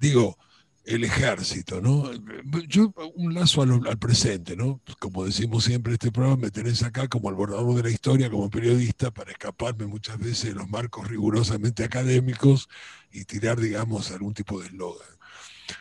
Digo, 0.00 0.38
el 0.84 1.04
ejército, 1.04 1.80
¿no? 1.80 2.10
Yo 2.68 2.92
un 3.14 3.34
lazo 3.34 3.62
al, 3.62 3.98
presente, 3.98 4.56
¿no? 4.56 4.80
Como 4.98 5.24
decimos 5.24 5.64
siempre 5.64 5.92
en 5.92 5.94
este 5.94 6.12
programa, 6.12 6.42
me 6.42 6.50
tenés 6.50 6.82
acá 6.82 7.08
como 7.08 7.30
el 7.30 7.34
bordador 7.34 7.74
de 7.76 7.82
la 7.82 7.90
historia, 7.90 8.30
como 8.30 8.50
periodista, 8.50 9.10
para 9.10 9.30
escaparme 9.32 9.86
muchas 9.86 10.18
veces 10.18 10.50
de 10.50 10.54
los 10.54 10.68
marcos 10.68 11.08
rigurosamente 11.08 11.84
académicos 11.84 12.68
y 13.10 13.24
tirar, 13.24 13.60
digamos, 13.60 14.10
algún 14.10 14.34
tipo 14.34 14.60
de 14.60 14.66
eslogan. 14.66 15.08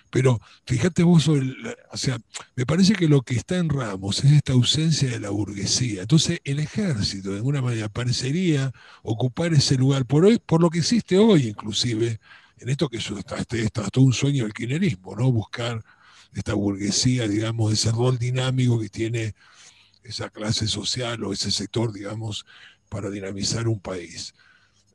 Pero 0.09 0.39
fíjate 0.65 1.03
vos, 1.03 1.27
o 1.27 1.97
sea, 1.97 2.17
me 2.55 2.65
parece 2.65 2.93
que 2.93 3.07
lo 3.07 3.23
que 3.23 3.35
está 3.35 3.57
en 3.57 3.69
Ramos 3.69 4.23
es 4.23 4.31
esta 4.31 4.53
ausencia 4.53 5.09
de 5.09 5.19
la 5.19 5.31
burguesía. 5.31 6.03
Entonces 6.03 6.39
el 6.43 6.59
ejército, 6.59 7.31
de 7.31 7.37
alguna 7.37 7.61
manera, 7.61 7.89
parecería 7.89 8.71
ocupar 9.01 9.53
ese 9.53 9.75
lugar 9.75 10.05
por 10.05 10.25
hoy, 10.25 10.39
por 10.39 10.61
lo 10.61 10.69
que 10.69 10.79
existe 10.79 11.17
hoy 11.17 11.47
inclusive, 11.47 12.19
en 12.63 12.69
esto 12.69 12.87
que 12.87 12.97
es 12.97 13.11
está, 13.11 13.89
todo 13.89 14.05
un 14.05 14.13
sueño 14.13 14.43
del 14.43 14.53
kirchnerismo, 14.53 15.15
¿no? 15.17 15.31
Buscar 15.31 15.83
esta 16.33 16.53
burguesía, 16.53 17.27
digamos, 17.27 17.73
ese 17.73 17.91
rol 17.91 18.17
dinámico 18.17 18.79
que 18.79 18.87
tiene 18.87 19.35
esa 20.01 20.29
clase 20.29 20.65
social 20.67 21.21
o 21.25 21.33
ese 21.33 21.51
sector, 21.51 21.91
digamos, 21.91 22.45
para 22.87 23.09
dinamizar 23.09 23.67
un 23.67 23.81
país. 23.81 24.33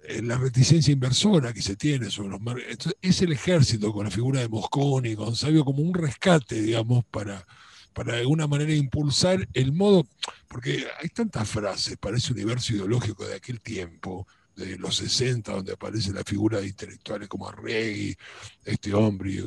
Eh, 0.04 0.22
la 0.22 0.38
reticencia 0.38 0.92
inversora 0.92 1.52
que 1.52 1.60
se 1.60 1.76
tiene 1.76 2.10
sobre 2.10 2.30
los 2.30 2.40
marcos. 2.40 2.64
Es 3.02 3.20
el 3.20 3.32
ejército 3.32 3.92
con 3.92 4.04
la 4.04 4.10
figura 4.10 4.40
de 4.40 4.48
Mosconi, 4.48 5.14
con 5.14 5.36
Sabio, 5.36 5.62
como 5.64 5.82
un 5.82 5.92
rescate, 5.92 6.62
digamos, 6.62 7.04
para, 7.04 7.46
para 7.92 8.14
de 8.14 8.20
alguna 8.20 8.46
manera 8.46 8.72
impulsar 8.72 9.46
el 9.52 9.72
modo, 9.72 10.06
porque 10.48 10.86
hay 11.02 11.10
tantas 11.10 11.46
frases 11.46 11.98
para 11.98 12.16
ese 12.16 12.32
universo 12.32 12.72
ideológico 12.72 13.26
de 13.26 13.34
aquel 13.34 13.60
tiempo, 13.60 14.26
de 14.58 14.76
los 14.76 14.96
60, 14.96 15.52
donde 15.52 15.72
aparece 15.72 16.12
la 16.12 16.24
figura 16.24 16.60
de 16.60 16.66
intelectuales 16.66 17.28
como 17.28 17.48
Arregui, 17.48 18.16
este 18.64 18.92
hombre, 18.92 19.44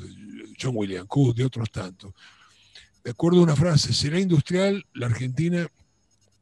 John 0.60 0.74
William 0.76 1.06
Cook 1.06 1.36
y 1.38 1.44
otros 1.44 1.70
tantos. 1.70 2.14
De 3.04 3.12
acuerdo 3.12 3.40
a 3.40 3.44
una 3.44 3.56
frase, 3.56 3.94
será 3.94 4.20
industrial 4.20 4.86
la 4.94 5.08
Argentina 5.08 5.68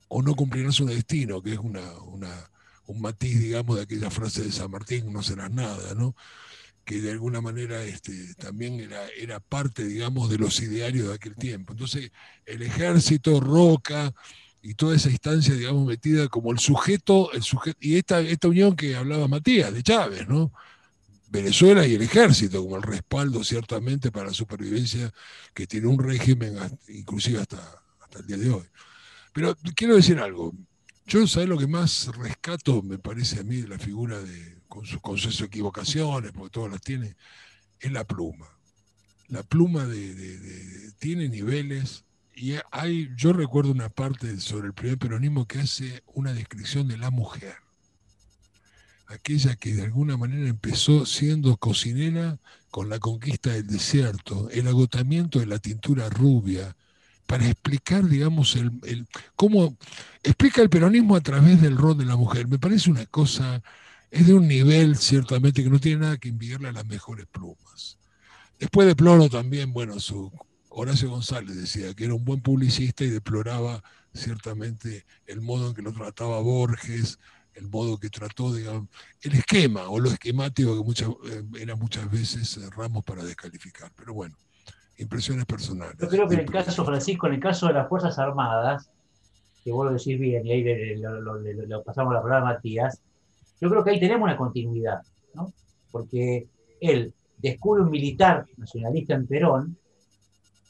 o 0.10 0.22
no 0.22 0.36
cumplirá 0.36 0.72
su 0.72 0.86
destino, 0.86 1.42
que 1.42 1.54
es 1.54 1.60
una, 1.60 1.84
un 2.86 3.02
matiz, 3.02 3.40
digamos, 3.40 3.78
de 3.78 3.84
aquella 3.84 4.10
frase 4.10 4.44
de 4.44 4.52
San 4.52 4.72
Martín, 4.72 5.12
no 5.12 5.24
serás 5.24 5.52
nada, 5.52 5.94
¿no? 5.96 6.16
que 6.90 7.02
de 7.02 7.12
alguna 7.12 7.40
manera 7.40 7.84
este, 7.84 8.34
también 8.34 8.80
era, 8.80 9.08
era 9.10 9.40
parte, 9.40 9.86
digamos, 9.86 10.28
de 10.28 10.40
los 10.40 10.60
idearios 10.60 11.10
de 11.10 11.14
aquel 11.14 11.36
tiempo. 11.36 11.74
Entonces, 11.74 12.12
el 12.48 12.64
ejército, 12.64 13.40
Roca 13.40 14.12
y 14.62 14.74
toda 14.74 14.96
esa 14.96 15.10
instancia, 15.10 15.54
digamos, 15.54 15.86
metida 15.86 16.28
como 16.28 16.52
el 16.52 16.60
sujeto, 16.60 17.32
el 17.34 17.44
sujeto 17.44 17.78
y 17.82 17.98
esta, 17.98 18.20
esta 18.22 18.48
unión 18.48 18.76
que 18.76 18.96
hablaba 18.96 19.28
Matías, 19.28 19.74
de 19.74 19.84
Chávez, 19.84 20.28
¿no? 20.28 20.52
Venezuela 21.30 21.86
y 21.86 21.94
el 21.94 22.02
ejército 22.02 22.62
como 22.64 22.76
el 22.78 22.84
respaldo 22.84 23.44
ciertamente 23.44 24.12
para 24.12 24.28
la 24.28 24.34
supervivencia 24.34 25.14
que 25.54 25.68
tiene 25.68 25.88
un 25.88 26.00
régimen, 26.00 26.58
inclusive 26.88 27.40
hasta, 27.40 27.58
hasta 28.02 28.20
el 28.20 28.28
día 28.28 28.38
de 28.38 28.50
hoy. 28.50 28.66
Pero 29.32 29.56
quiero 29.76 29.96
decir 29.96 30.20
algo, 30.20 30.54
yo, 31.06 31.28
¿sabes 31.28 31.50
lo 31.50 31.58
que 31.58 31.68
más 31.68 32.08
rescato, 32.18 32.82
me 32.82 32.98
parece 32.98 33.40
a 33.40 33.44
mí, 33.44 33.62
de 33.62 33.68
la 33.68 33.80
figura 33.80 34.20
de, 34.20 34.60
con, 34.68 34.86
su, 34.86 35.00
con 35.02 35.18
sus 35.18 35.42
equivocaciones, 35.42 36.32
porque 36.32 36.52
todas 36.52 36.72
las 36.72 36.82
tiene, 36.82 37.16
es 37.80 37.92
la 37.92 38.06
pluma. 38.06 38.48
La 39.28 39.44
pluma 39.44 39.86
de, 39.86 40.92
tiene 41.00 41.30
niveles, 41.30 42.06
y 42.40 42.56
hay, 42.72 43.10
yo 43.18 43.34
recuerdo 43.34 43.72
una 43.72 43.90
parte 43.90 44.40
sobre 44.40 44.68
el 44.68 44.74
primer 44.74 44.98
peronismo 44.98 45.46
que 45.46 45.60
hace 45.60 46.04
una 46.14 46.32
descripción 46.34 46.88
de 46.88 46.98
la 46.98 47.10
mujer. 47.10 47.56
Aquella 49.08 49.58
que 49.58 49.74
de 49.74 49.84
alguna 49.84 50.16
manera 50.16 50.48
empezó 50.48 51.06
siendo 51.06 51.58
cocinera 51.58 52.40
con 52.72 52.88
la 52.88 52.98
conquista 53.00 53.52
del 53.52 53.68
desierto, 53.68 54.50
el 54.52 54.70
agotamiento 54.70 55.40
de 55.40 55.48
la 55.48 55.60
tintura 55.60 56.08
rubia, 56.10 56.78
para 57.28 57.46
explicar, 57.46 58.08
digamos, 58.08 58.56
el, 58.56 59.06
cómo 59.36 59.76
explica 60.24 60.62
el 60.62 60.70
peronismo 60.70 61.18
a 61.18 61.22
través 61.22 61.62
del 61.62 61.78
rol 61.78 61.98
de 61.98 62.06
la 62.06 62.16
mujer. 62.16 62.48
Me 62.48 62.58
parece 62.58 62.90
una 62.90 63.06
cosa, 63.06 63.62
es 64.12 64.28
de 64.28 64.34
un 64.34 64.48
nivel 64.48 64.96
ciertamente 64.96 65.62
que 65.62 65.70
no 65.70 65.80
tiene 65.80 66.02
nada 66.02 66.18
que 66.18 66.30
envidiarle 66.30 66.70
a 66.70 66.74
las 66.74 66.86
mejores 66.86 67.26
plumas. 67.28 67.98
Después 68.60 68.88
deploro 68.88 69.30
también, 69.30 69.74
bueno, 69.74 70.00
su, 70.00 70.32
Horacio 70.80 71.10
González 71.10 71.58
decía 71.58 71.94
que 71.94 72.06
era 72.06 72.14
un 72.14 72.24
buen 72.24 72.42
publicista 72.42 73.04
y 73.04 73.10
deploraba 73.10 73.84
ciertamente 74.14 75.06
el 75.28 75.42
modo 75.42 75.70
en 75.70 75.76
que 75.76 75.82
lo 75.82 75.92
trataba 75.92 76.40
Borges, 76.40 77.20
el 77.54 77.68
modo 77.68 77.98
que 77.98 78.10
trató, 78.10 78.54
digamos, 78.54 78.88
el 79.22 79.34
esquema 79.34 79.90
o 79.90 80.00
lo 80.00 80.10
esquemático 80.10 80.78
que 80.78 80.84
muchas, 80.84 81.10
eh, 81.10 81.44
era 81.60 81.76
muchas 81.76 82.10
veces 82.10 82.58
eh, 82.58 82.70
Ramos 82.76 83.04
para 83.04 83.24
descalificar. 83.24 83.92
Pero 83.94 84.14
bueno, 84.14 84.38
impresiones 84.98 85.46
personales. 85.46 85.98
Yo 86.00 86.08
creo 86.08 86.28
que 86.28 86.36
en 86.36 86.42
el 86.42 86.52
caso, 86.52 86.86
Francisco, 86.86 87.28
en 87.28 87.34
el 87.34 87.40
caso 87.40 87.68
de 87.68 87.74
las 87.74 87.90
Fuerzas 87.90 88.18
Armadas, 88.18 88.90
que 89.64 89.72
vos 89.72 89.86
lo 89.86 89.92
decís 89.92 90.18
bien, 90.18 90.46
y 90.46 90.52
ahí 90.52 90.96
lo, 90.96 91.84
pasamos 91.84 92.12
a 92.12 92.16
la 92.16 92.22
palabra 92.22 92.54
Matías, 92.54 93.02
yo 93.60 93.70
creo 93.70 93.84
que 93.84 93.92
ahí 93.92 94.00
tenemos 94.00 94.24
una 94.24 94.38
continuidad, 94.38 95.02
¿no? 95.34 95.52
Porque 95.92 96.48
él 96.80 97.14
descubre 97.38 97.82
un 97.82 97.90
militar 97.90 98.46
nacionalista 98.56 99.14
en 99.16 99.28
Perón, 99.28 99.78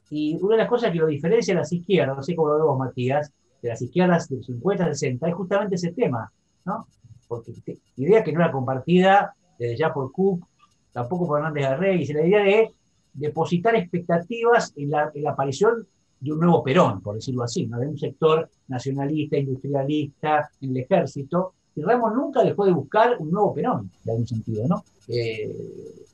y 0.09 0.37
una 0.41 0.55
de 0.55 0.61
las 0.63 0.69
cosas 0.69 0.91
que 0.91 0.97
lo 0.97 1.07
diferencia 1.07 1.53
de 1.53 1.59
las 1.59 1.71
izquierdas, 1.71 2.15
no 2.15 2.23
sé 2.23 2.35
cómo 2.35 2.49
lo 2.49 2.59
vemos, 2.59 2.79
Matías, 2.79 3.31
de 3.61 3.69
las 3.69 3.81
izquierdas 3.81 4.27
del 4.29 4.43
50, 4.43 4.85
60, 4.85 5.27
es 5.27 5.35
justamente 5.35 5.75
ese 5.75 5.91
tema, 5.91 6.31
¿no? 6.65 6.87
Porque 7.27 7.53
idea 7.97 8.23
que 8.23 8.31
no 8.31 8.41
era 8.41 8.51
compartida 8.51 9.35
desde 9.57 9.77
ya 9.77 9.93
por 9.93 10.11
Cook, 10.11 10.45
tampoco 10.91 11.27
por 11.27 11.39
Hernández 11.39 11.65
Arrey, 11.65 12.01
y 12.01 12.13
la 12.13 12.25
idea 12.25 12.43
de 12.43 12.71
depositar 13.13 13.75
expectativas 13.75 14.73
en 14.75 14.89
la, 14.89 15.11
aparición 15.27 15.85
de 16.19 16.31
un 16.31 16.39
nuevo 16.39 16.63
Perón, 16.63 17.01
por 17.01 17.15
decirlo 17.15 17.43
así, 17.43 17.67
¿no? 17.67 17.79
de 17.79 17.87
un 17.87 17.97
sector 17.97 18.49
nacionalista, 18.67 19.37
industrialista, 19.37 20.49
en 20.61 20.71
el 20.71 20.77
ejército, 20.77 21.53
y 21.75 21.81
Ramos 21.81 22.13
nunca 22.13 22.43
dejó 22.43 22.65
de 22.65 22.71
buscar 22.71 23.17
un 23.19 23.31
nuevo 23.31 23.53
Perón, 23.53 23.91
de 24.03 24.11
algún 24.11 24.27
sentido, 24.27 24.67
¿no? 24.67 24.83
Eh, 25.07 26.05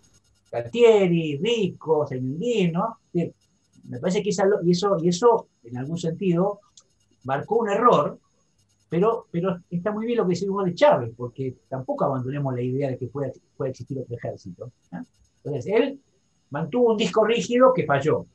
Galtieri, 0.51 1.37
Rico, 1.37 2.05
Señundín, 2.07 2.73
¿no? 2.73 2.97
Me 3.87 3.99
parece 3.99 4.23
que 4.23 4.29
eso, 4.29 4.43
y 5.01 5.09
eso, 5.09 5.47
en 5.63 5.77
algún 5.77 5.97
sentido, 5.97 6.61
marcó 7.23 7.57
un 7.57 7.69
error, 7.69 8.19
pero, 8.89 9.27
pero 9.31 9.59
está 9.69 9.91
muy 9.91 10.05
bien 10.05 10.17
lo 10.17 10.25
que 10.25 10.31
decimos 10.31 10.65
de 10.65 10.73
Chávez, 10.73 11.11
porque 11.15 11.55
tampoco 11.67 12.05
abandonemos 12.05 12.53
la 12.53 12.61
idea 12.61 12.89
de 12.89 12.97
que 12.97 13.07
pueda, 13.07 13.31
pueda 13.57 13.71
existir 13.71 13.99
otro 13.99 14.15
ejército. 14.15 14.71
Entonces, 15.43 15.73
él 15.73 15.99
mantuvo 16.49 16.91
un 16.91 16.97
disco 16.97 17.25
rígido 17.25 17.73
que 17.73 17.85
falló, 17.85 18.25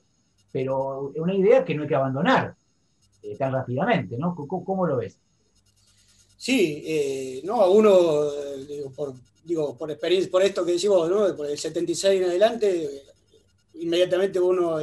pero 0.52 1.12
una 1.16 1.34
idea 1.34 1.64
que 1.64 1.74
no 1.74 1.82
hay 1.82 1.88
que 1.88 1.94
abandonar 1.94 2.54
eh, 3.22 3.36
tan 3.36 3.52
rápidamente, 3.52 4.16
¿no? 4.16 4.34
¿Cómo, 4.34 4.86
lo 4.86 4.96
ves? 4.96 5.18
Sí, 6.36 6.82
eh, 6.86 7.40
no, 7.44 7.60
a 7.60 7.70
uno, 7.70 8.30
digo, 9.44 9.76
por 9.76 9.90
experiencia, 9.90 10.30
por 10.30 10.42
esto 10.42 10.64
que 10.64 10.72
decimos, 10.72 11.08
¿no? 11.08 11.36
Por 11.36 11.46
el 11.46 11.58
76 11.58 12.20
en 12.20 12.28
adelante, 12.28 13.02
inmediatamente 13.74 14.40
uno 14.40 14.78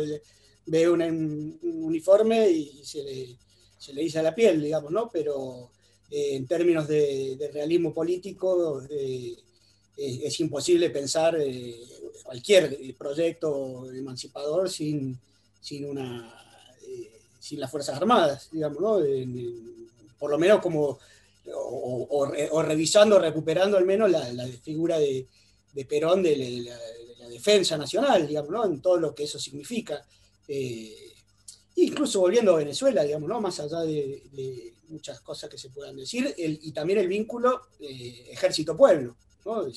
ve 0.67 0.89
un, 0.89 1.59
uniforme 1.61 2.49
y 2.49 2.85
se 2.85 3.03
le, 3.03 3.37
se 3.77 3.93
le 3.93 4.09
la 4.21 4.35
piel, 4.35 4.61
digamos, 4.61 4.91
¿no? 4.91 5.09
Pero 5.11 5.71
eh, 6.09 6.35
en 6.35 6.47
términos 6.47 6.87
de, 6.87 7.49
realismo 7.53 7.93
político, 7.93 8.81
es 9.97 10.39
imposible 10.39 10.91
pensar 10.91 11.37
cualquier 12.23 12.95
proyecto 12.97 13.89
emancipador 13.91 14.69
sin, 14.69 15.17
sin, 15.61 15.85
una, 15.85 16.33
eh, 16.87 17.11
sin 17.39 17.59
las 17.59 17.71
Fuerzas 17.71 17.95
Armadas, 17.95 18.49
digamos, 18.51 18.81
¿no? 18.81 18.99
por 20.19 20.31
lo 20.31 20.37
menos 20.37 20.61
como, 20.61 20.99
o, 21.53 22.61
revisando, 22.63 23.19
recuperando 23.19 23.77
al 23.77 23.85
menos 23.85 24.09
la, 24.09 24.47
figura 24.61 24.99
de, 24.99 25.27
Perón 25.87 26.23
de 26.23 26.65
la, 26.65 27.27
defensa 27.29 27.77
nacional, 27.77 28.25
digamos, 28.25 28.51
¿no? 28.51 28.65
En 28.65 28.81
todo 28.81 28.97
lo 28.97 29.13
que 29.13 29.25
eso 29.25 29.37
significa. 29.37 30.01
Eh, 30.47 31.13
incluso 31.75 32.19
volviendo 32.19 32.53
a 32.53 32.57
Venezuela, 32.57 33.03
digamos, 33.03 33.29
¿no? 33.29 33.41
Más 33.41 33.59
allá 33.59 33.81
de, 33.81 34.73
muchas 34.89 35.19
cosas 35.19 35.49
que 35.49 35.57
se 35.57 35.69
puedan 35.69 35.97
decir, 35.97 36.33
y 36.37 36.71
también 36.71 36.99
el 36.99 37.09
vínculo 37.09 37.63
eh, 37.81 38.29
ejército-pueblo, 38.31 39.17
¿no? 39.45 39.67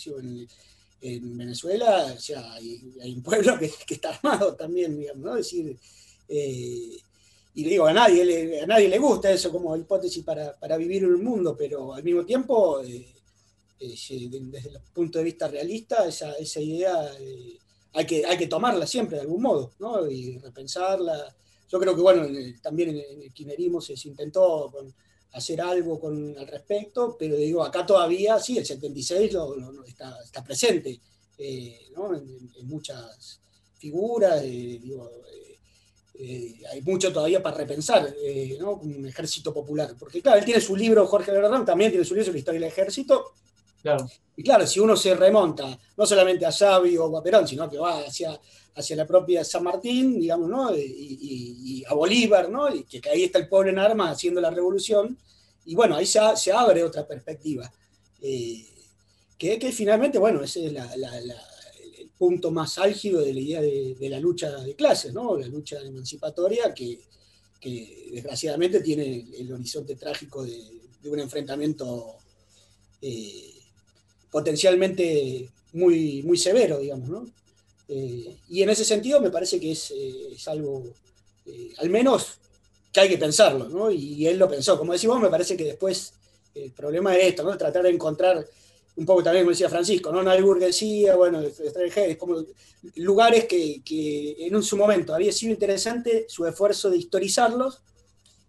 en 1.03 1.37
Venezuela 1.37 2.15
hay, 2.55 3.15
un 3.15 3.23
pueblo 3.23 3.59
que, 3.59 3.73
está 3.89 4.11
armado 4.11 4.55
también, 4.55 4.97
digamos, 4.97 5.25
¿no? 5.25 5.35
decir, 5.35 5.77
eh, 6.29 6.97
y 7.55 7.65
digo, 7.65 7.87
a 7.87 7.93
nadie, 7.93 8.25
le, 8.25 8.61
a 8.61 8.67
nadie 8.67 8.89
le 8.89 8.99
gusta 8.99 9.31
eso 9.31 9.51
como 9.51 9.77
hipótesis 9.77 10.25
para, 10.25 10.77
vivir 10.77 11.03
en 11.03 11.15
un 11.15 11.25
mundo, 11.25 11.57
pero 11.57 11.93
al 11.93 12.05
mismo 12.05 12.25
tiempo, 12.25 12.81
eh, 12.83 13.13
desde 13.79 14.69
el 14.69 14.81
punto 14.95 15.19
de 15.19 15.25
vista 15.25 15.49
realista, 15.49 16.07
esa, 16.07 16.61
idea 16.61 17.11
hay, 17.93 18.07
que, 18.07 18.25
hay 18.25 18.39
que 18.39 18.47
tomarla 18.47 18.87
siempre 18.87 19.17
de 19.17 19.23
algún 19.23 19.43
modo, 19.43 19.73
¿no? 19.79 20.11
Y 20.11 20.39
repensarla. 20.39 21.35
Yo 21.69 21.79
creo 21.79 21.95
que, 21.95 22.03
bueno, 22.03 22.27
también 22.63 22.91
en 22.91 23.23
el 23.23 23.33
kirchnerismo 23.33 23.81
se, 23.81 23.97
se 23.97 24.09
intentó 24.09 24.71
con, 24.73 24.93
hacer 25.33 25.61
algo 25.61 26.01
con, 26.01 26.37
al 26.39 26.47
respecto, 26.47 27.17
pero 27.19 27.37
digo, 27.37 27.63
acá 27.63 27.87
todavía 27.87 28.39
sí, 28.39 28.59
el 28.59 28.67
76 28.67 29.33
está, 29.87 30.19
está, 30.25 30.45
presente 30.45 31.01
eh, 31.39 31.79
en, 31.97 32.69
muchas 32.69 33.41
figuras, 33.79 34.43
eh, 34.45 34.81
eh, 36.15 36.55
hay 36.71 36.83
mucho 36.83 37.13
todavía 37.13 37.43
para 37.43 37.57
repensar, 37.57 38.15
¿no? 38.59 38.75
un 38.75 39.07
ejército 39.07 39.55
popular, 39.55 39.95
porque 39.99 40.21
claro, 40.21 40.39
él 40.39 40.45
tiene 40.45 40.61
su 40.61 40.77
libro, 40.77 41.07
Jorge 41.07 41.31
Verdán 41.31 41.65
también 41.65 41.91
tiene 41.91 42.05
su 42.05 42.15
libro 42.15 42.27
sobre 42.27 42.37
la 42.37 42.41
historia 42.41 42.61
del 42.61 42.69
ejército, 42.69 43.33
y 44.37 44.43
claro, 44.43 44.67
si 44.67 44.81
uno 44.81 44.97
se 44.97 45.15
remonta 45.15 45.79
no 45.97 46.07
solamente 46.07 46.47
a 46.47 46.53
Xavi 46.53 46.97
o 46.97 47.17
a 47.17 47.23
Perón, 47.23 47.47
sino 47.47 47.69
que 47.69 47.79
va 47.79 48.01
hacia 48.01 48.39
hacia 48.75 48.97
la 48.97 49.07
propia 49.07 49.45
San 49.45 49.65
Martín, 49.65 50.19
digamos, 50.19 50.49
¿no? 50.49 50.75
y, 50.77 51.85
a 51.87 51.95
Bolívar, 51.95 52.51
¿no? 52.51 52.75
y 52.75 52.85
que, 52.85 53.01
ahí 53.09 53.25
está 53.25 53.39
el 53.39 53.49
pueblo 53.49 53.71
en 53.71 53.79
armas 53.79 54.13
haciendo 54.13 54.41
la 54.41 54.51
revolución, 54.51 55.17
y 55.65 55.75
bueno, 55.75 55.97
ahí 55.97 56.07
se, 56.07 56.21
se 56.37 56.53
abre 56.53 56.83
otra 56.83 57.07
perspectiva, 57.07 57.71
eh, 58.23 58.67
que, 59.39 59.59
que, 59.59 59.73
finalmente, 59.73 60.19
bueno, 60.19 60.43
ese 60.43 60.67
es 60.67 60.73
el 60.73 62.11
punto 62.19 62.51
más 62.51 62.79
álgido 62.79 63.21
de 63.21 63.33
la 63.33 63.41
idea 63.41 63.61
de, 63.61 64.09
la 64.09 64.21
lucha 64.21 64.51
de 64.51 64.75
clases, 64.75 65.13
¿no? 65.13 65.37
la 65.37 65.47
lucha 65.47 65.81
emancipatoria, 65.81 66.75
que, 66.75 67.01
que 67.61 68.11
desgraciadamente 68.13 68.81
tiene 68.81 69.27
el, 69.39 69.53
horizonte 69.53 69.97
trágico 69.97 70.45
de, 70.45 70.81
un 71.05 71.19
enfrentamiento 71.19 72.17
eh, 73.01 73.50
potencialmente 74.31 75.49
muy, 75.73 76.23
muy 76.23 76.39
severo, 76.39 76.79
digamos, 76.79 77.09
¿no? 77.09 77.27
Eh, 77.89 78.37
y 78.49 78.63
en 78.63 78.71
ese 78.71 78.85
sentido 78.85 79.21
me 79.21 79.31
parece 79.31 79.59
que 79.59 79.73
es, 79.73 79.91
eh, 79.91 80.37
algo, 80.47 80.85
eh, 81.47 81.73
al 81.79 81.91
menos, 81.91 82.39
que 82.93 83.01
hay 83.01 83.09
que 83.09 83.19
pensarlo, 83.19 83.69
¿no? 83.69 83.91
Y, 83.91 84.27
él 84.27 84.39
lo 84.39 84.49
pensó. 84.49 84.79
Como 84.79 84.93
decimos, 84.93 85.21
me 85.21 85.29
parece 85.29 85.57
que 85.57 85.65
después 85.65 86.13
el 86.55 86.71
problema 86.73 87.17
es 87.17 87.29
esto, 87.29 87.43
¿no? 87.43 87.57
Tratar 87.57 87.83
de 87.83 87.91
encontrar, 87.91 88.47
un 88.97 89.07
poco 89.07 89.23
también 89.23 89.45
como 89.45 89.51
decía 89.53 89.69
Francisco, 89.69 90.13
¿no? 90.13 90.23
No 90.23 90.31
hay 90.31 90.43
burguesía, 90.43 91.17
bueno, 91.17 91.43
lugares 92.97 93.47
que, 93.47 93.83
que, 93.85 94.47
en 94.47 94.63
su 94.63 94.77
momento 94.77 95.15
había 95.15 95.33
sido 95.33 95.53
interesante 95.53 96.27
su 96.29 96.47
esfuerzo 96.47 96.91
de 96.91 96.99
historizarlos 96.99 97.81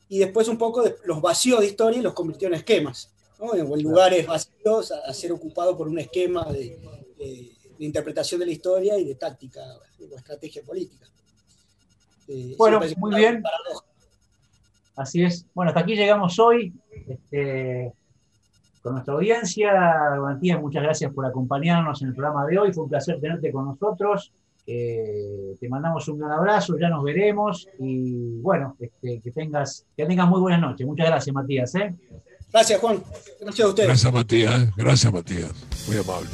y 0.09 0.19
después 0.19 0.47
un 0.47 0.57
poco 0.57 0.83
los 1.05 1.21
vacíos 1.21 1.61
de 1.61 1.67
historia 1.67 1.99
y 1.99 2.03
los 2.03 2.13
convirtió 2.13 2.47
en 2.47 2.55
esquemas, 2.55 3.10
¿no? 3.41 3.55
En 3.55 3.83
lugares 3.83 4.25
vacíos 4.27 4.91
a, 4.91 5.13
ser 5.13 5.31
ocupados 5.31 5.75
por 5.75 5.87
un 5.87 5.99
esquema 5.99 6.45
de 6.45 6.79
de 7.81 7.87
interpretación 7.87 8.39
de 8.39 8.45
la 8.45 8.51
historia 8.51 8.97
y 8.99 9.05
de 9.05 9.15
táctica 9.15 9.59
o 9.99 10.15
estrategia 10.15 10.61
política. 10.61 11.07
Eh, 12.27 12.53
bueno, 12.55 12.79
muy 12.97 13.15
bien. 13.15 13.43
Así 14.95 15.23
es. 15.23 15.47
Bueno, 15.55 15.69
hasta 15.69 15.79
aquí 15.79 15.95
llegamos 15.95 16.37
hoy 16.37 16.71
este, 17.07 17.91
con 18.83 18.93
nuestra 18.93 19.15
audiencia. 19.15 19.73
Matías, 20.21 20.61
muchas 20.61 20.83
gracias 20.83 21.11
por 21.11 21.25
acompañarnos 21.25 21.99
en 22.03 22.09
el 22.09 22.13
programa 22.13 22.45
de 22.45 22.59
hoy. 22.59 22.71
Fue 22.71 22.83
un 22.83 22.89
placer 22.91 23.19
tenerte 23.19 23.51
con 23.51 23.65
nosotros. 23.65 24.31
te 24.63 25.67
mandamos 25.67 26.07
un 26.07 26.19
gran 26.19 26.33
abrazo, 26.33 26.77
ya 26.77 26.87
nos 26.87 27.03
veremos 27.03 27.67
y 27.79 28.39
bueno, 28.41 28.75
este, 28.79 29.19
que, 29.21 29.31
tengas, 29.31 29.87
que 29.97 30.05
tengas 30.05 30.29
muy 30.29 30.39
buenas 30.39 30.61
noches. 30.61 30.85
Muchas 30.85 31.07
gracias, 31.07 31.33
Matías. 31.33 31.73
¿eh? 31.73 31.95
Gracias, 32.51 32.79
Juan. 32.81 33.03
Gracias 33.39 33.65
a 33.65 33.69
ustedes. 33.69 33.87
Gracias, 33.87 34.13
Matías. 34.13 34.75
Gracias, 34.75 35.13
Matías. 35.13 35.51
Muy 35.87 35.97
amable. 35.97 36.29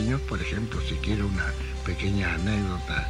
Años, 0.00 0.20
por 0.22 0.40
ejemplo, 0.40 0.80
si 0.88 0.94
quiero 0.96 1.26
una 1.26 1.44
pequeña 1.84 2.32
anécdota, 2.34 3.06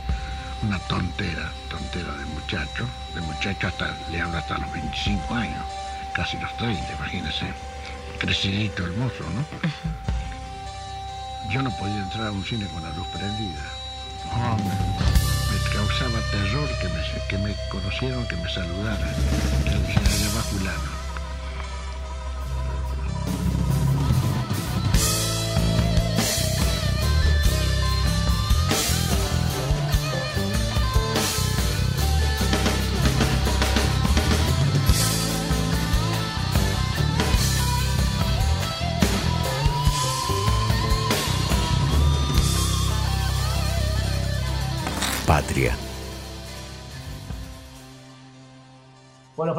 una 0.62 0.78
tontera, 0.88 1.50
tontera 1.68 2.12
de 2.16 2.24
muchacho, 2.26 2.84
de 3.14 3.20
muchacho 3.20 3.68
hasta, 3.68 3.96
le 4.10 4.20
hablo 4.20 4.38
hasta 4.38 4.58
los 4.58 4.72
25 4.72 5.34
años, 5.34 5.64
casi 6.14 6.36
los 6.38 6.54
30, 6.56 6.92
imagínense, 6.94 7.46
crecidito 8.18 8.84
el 8.84 8.92
mozo, 8.96 9.24
¿no? 9.34 9.44
Yo 11.50 11.62
no 11.62 11.70
podía 11.76 12.02
entrar 12.02 12.26
a 12.26 12.32
un 12.32 12.44
cine 12.44 12.66
con 12.66 12.82
la 12.82 12.90
luz 12.90 13.06
prendida. 13.08 13.62
No, 14.26 14.56
me, 14.56 14.64
me 14.64 15.58
causaba 15.72 16.20
terror 16.30 16.68
que 16.80 16.88
me, 16.88 17.02
que 17.28 17.38
me 17.38 17.68
conocieran, 17.68 18.26
que 18.26 18.36
me 18.36 18.48
saludaran, 18.48 19.14
que 19.64 19.70
le 19.70 19.86
dijeran, 19.86 20.99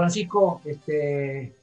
Francisco, 0.01 0.61
este, 0.65 1.55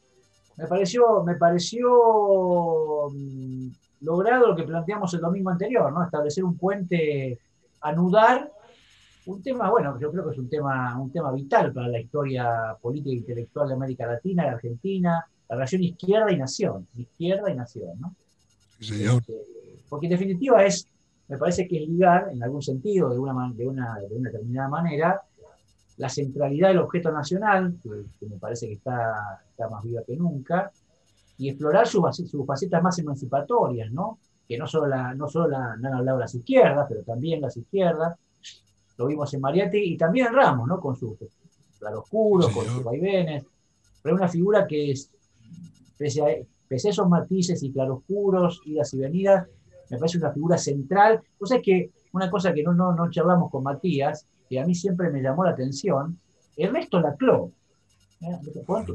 me 0.56 0.66
pareció, 0.66 1.22
me 1.24 1.34
pareció 1.34 3.10
mm, 3.10 3.68
logrado 4.02 4.48
lo 4.48 4.56
que 4.56 4.62
planteamos 4.62 5.12
el 5.14 5.20
domingo 5.20 5.50
anterior, 5.50 5.92
¿no? 5.92 6.04
Establecer 6.04 6.44
un 6.44 6.56
puente, 6.56 7.38
anudar 7.80 8.52
un 9.26 9.42
tema, 9.42 9.70
bueno, 9.70 9.98
yo 10.00 10.10
creo 10.10 10.24
que 10.24 10.32
es 10.32 10.38
un 10.38 10.48
tema, 10.48 10.98
un 10.98 11.12
tema 11.12 11.30
vital 11.32 11.72
para 11.72 11.88
la 11.88 12.00
historia 12.00 12.76
política 12.80 13.10
e 13.10 13.18
intelectual 13.18 13.68
de 13.68 13.74
América 13.74 14.06
Latina, 14.06 14.44
de 14.44 14.50
Argentina, 14.50 15.26
la 15.48 15.54
relación 15.54 15.82
izquierda 15.82 16.32
y 16.32 16.38
nación, 16.38 16.86
izquierda 16.96 17.50
y 17.50 17.54
nación, 17.54 18.00
¿no? 18.00 18.14
Sí, 18.78 18.86
señor. 18.86 19.18
Este, 19.18 19.34
porque 19.88 20.06
en 20.06 20.12
definitiva 20.12 20.64
es, 20.64 20.86
me 21.28 21.36
parece 21.36 21.68
que 21.68 21.82
es 21.82 21.88
ligar, 21.88 22.30
en 22.32 22.42
algún 22.42 22.62
sentido, 22.62 23.10
de 23.10 23.18
una, 23.18 23.52
de 23.52 23.66
una, 23.66 23.98
de 23.98 24.14
una 24.14 24.30
determinada 24.30 24.68
manera, 24.68 25.22
la 25.98 26.08
centralidad 26.08 26.68
del 26.68 26.78
objeto 26.78 27.10
nacional, 27.10 27.76
que, 27.82 27.90
que 28.18 28.26
me 28.26 28.38
parece 28.38 28.68
que 28.68 28.74
está, 28.74 29.42
está, 29.50 29.68
más 29.68 29.84
viva 29.84 30.02
que 30.06 30.16
nunca, 30.16 30.70
y 31.36 31.48
explorar 31.48 31.86
sus, 31.86 32.16
sus 32.16 32.46
facetas 32.46 32.82
más 32.82 32.98
emancipatorias, 32.98 33.90
¿no? 33.92 34.18
Que 34.48 34.56
no 34.56 34.66
solo, 34.66 34.86
la, 34.86 35.14
no 35.14 35.28
solo 35.28 35.48
la, 35.48 35.76
no 35.76 35.88
han 35.88 35.94
hablado 35.94 36.18
las 36.18 36.34
izquierdas, 36.34 36.86
pero 36.88 37.02
también 37.02 37.40
las 37.40 37.56
izquierdas, 37.56 38.16
lo 38.96 39.06
vimos 39.06 39.32
en 39.34 39.40
Mariatti 39.40 39.78
y 39.78 39.96
también 39.96 40.28
en 40.28 40.34
Ramos, 40.34 40.68
¿no? 40.68 40.80
Con 40.80 40.96
sus 40.96 41.16
claroscuros, 41.78 42.46
sí, 42.46 42.54
con 42.54 42.64
sus 42.66 42.84
vaivenes, 42.84 43.44
pero 44.02 44.14
una 44.14 44.28
figura 44.28 44.66
que 44.66 44.92
es, 44.92 45.10
pese 45.96 46.22
a, 46.22 46.26
pese 46.68 46.88
a 46.88 46.90
esos 46.92 47.08
matices 47.08 47.62
y 47.62 47.72
claroscuros, 47.72 48.62
idas 48.64 48.94
y 48.94 48.98
venidas, 48.98 49.46
me 49.90 49.98
parece 49.98 50.18
una 50.18 50.32
figura 50.32 50.58
central. 50.58 51.22
O 51.40 51.46
sea, 51.46 51.60
que 51.60 51.90
una 52.12 52.30
cosa 52.30 52.52
que 52.52 52.62
no, 52.62 52.72
no, 52.72 52.94
no 52.94 53.10
charlamos 53.10 53.50
con 53.50 53.64
Matías, 53.64 54.26
que 54.48 54.60
a 54.60 54.66
mí 54.66 54.74
siempre 54.74 55.10
me 55.10 55.20
llamó 55.22 55.44
la 55.44 55.50
atención, 55.50 56.18
Ernesto 56.56 57.00
Laclau, 57.00 57.52
¿eh? 58.20 58.36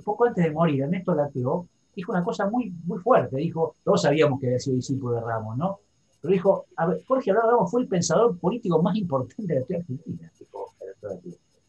poco 0.03 0.25
antes 0.25 0.43
de 0.43 0.51
morir, 0.51 0.83
Ernesto 0.83 1.13
Laclau 1.13 1.67
dijo 1.95 2.11
una 2.11 2.23
cosa 2.23 2.49
muy, 2.49 2.73
muy 2.85 2.99
fuerte, 2.99 3.37
dijo, 3.37 3.75
todos 3.83 4.01
sabíamos 4.01 4.39
que 4.39 4.47
había 4.47 4.59
sido 4.59 4.75
discípulo 4.75 5.15
de 5.15 5.21
Ramos, 5.21 5.57
¿no? 5.57 5.79
Pero 6.21 6.31
dijo, 6.31 6.65
a 6.77 6.87
ver, 6.87 7.01
Jorge 7.05 7.31
Alvarado 7.31 7.51
Ramos 7.53 7.71
fue 7.71 7.81
el 7.81 7.87
pensador 7.87 8.37
político 8.39 8.81
más 8.81 8.95
importante 8.95 9.43
de 9.47 9.55
la 9.55 9.61
historia 9.61 9.81
argentina, 9.81 10.31
dijo 10.39 10.65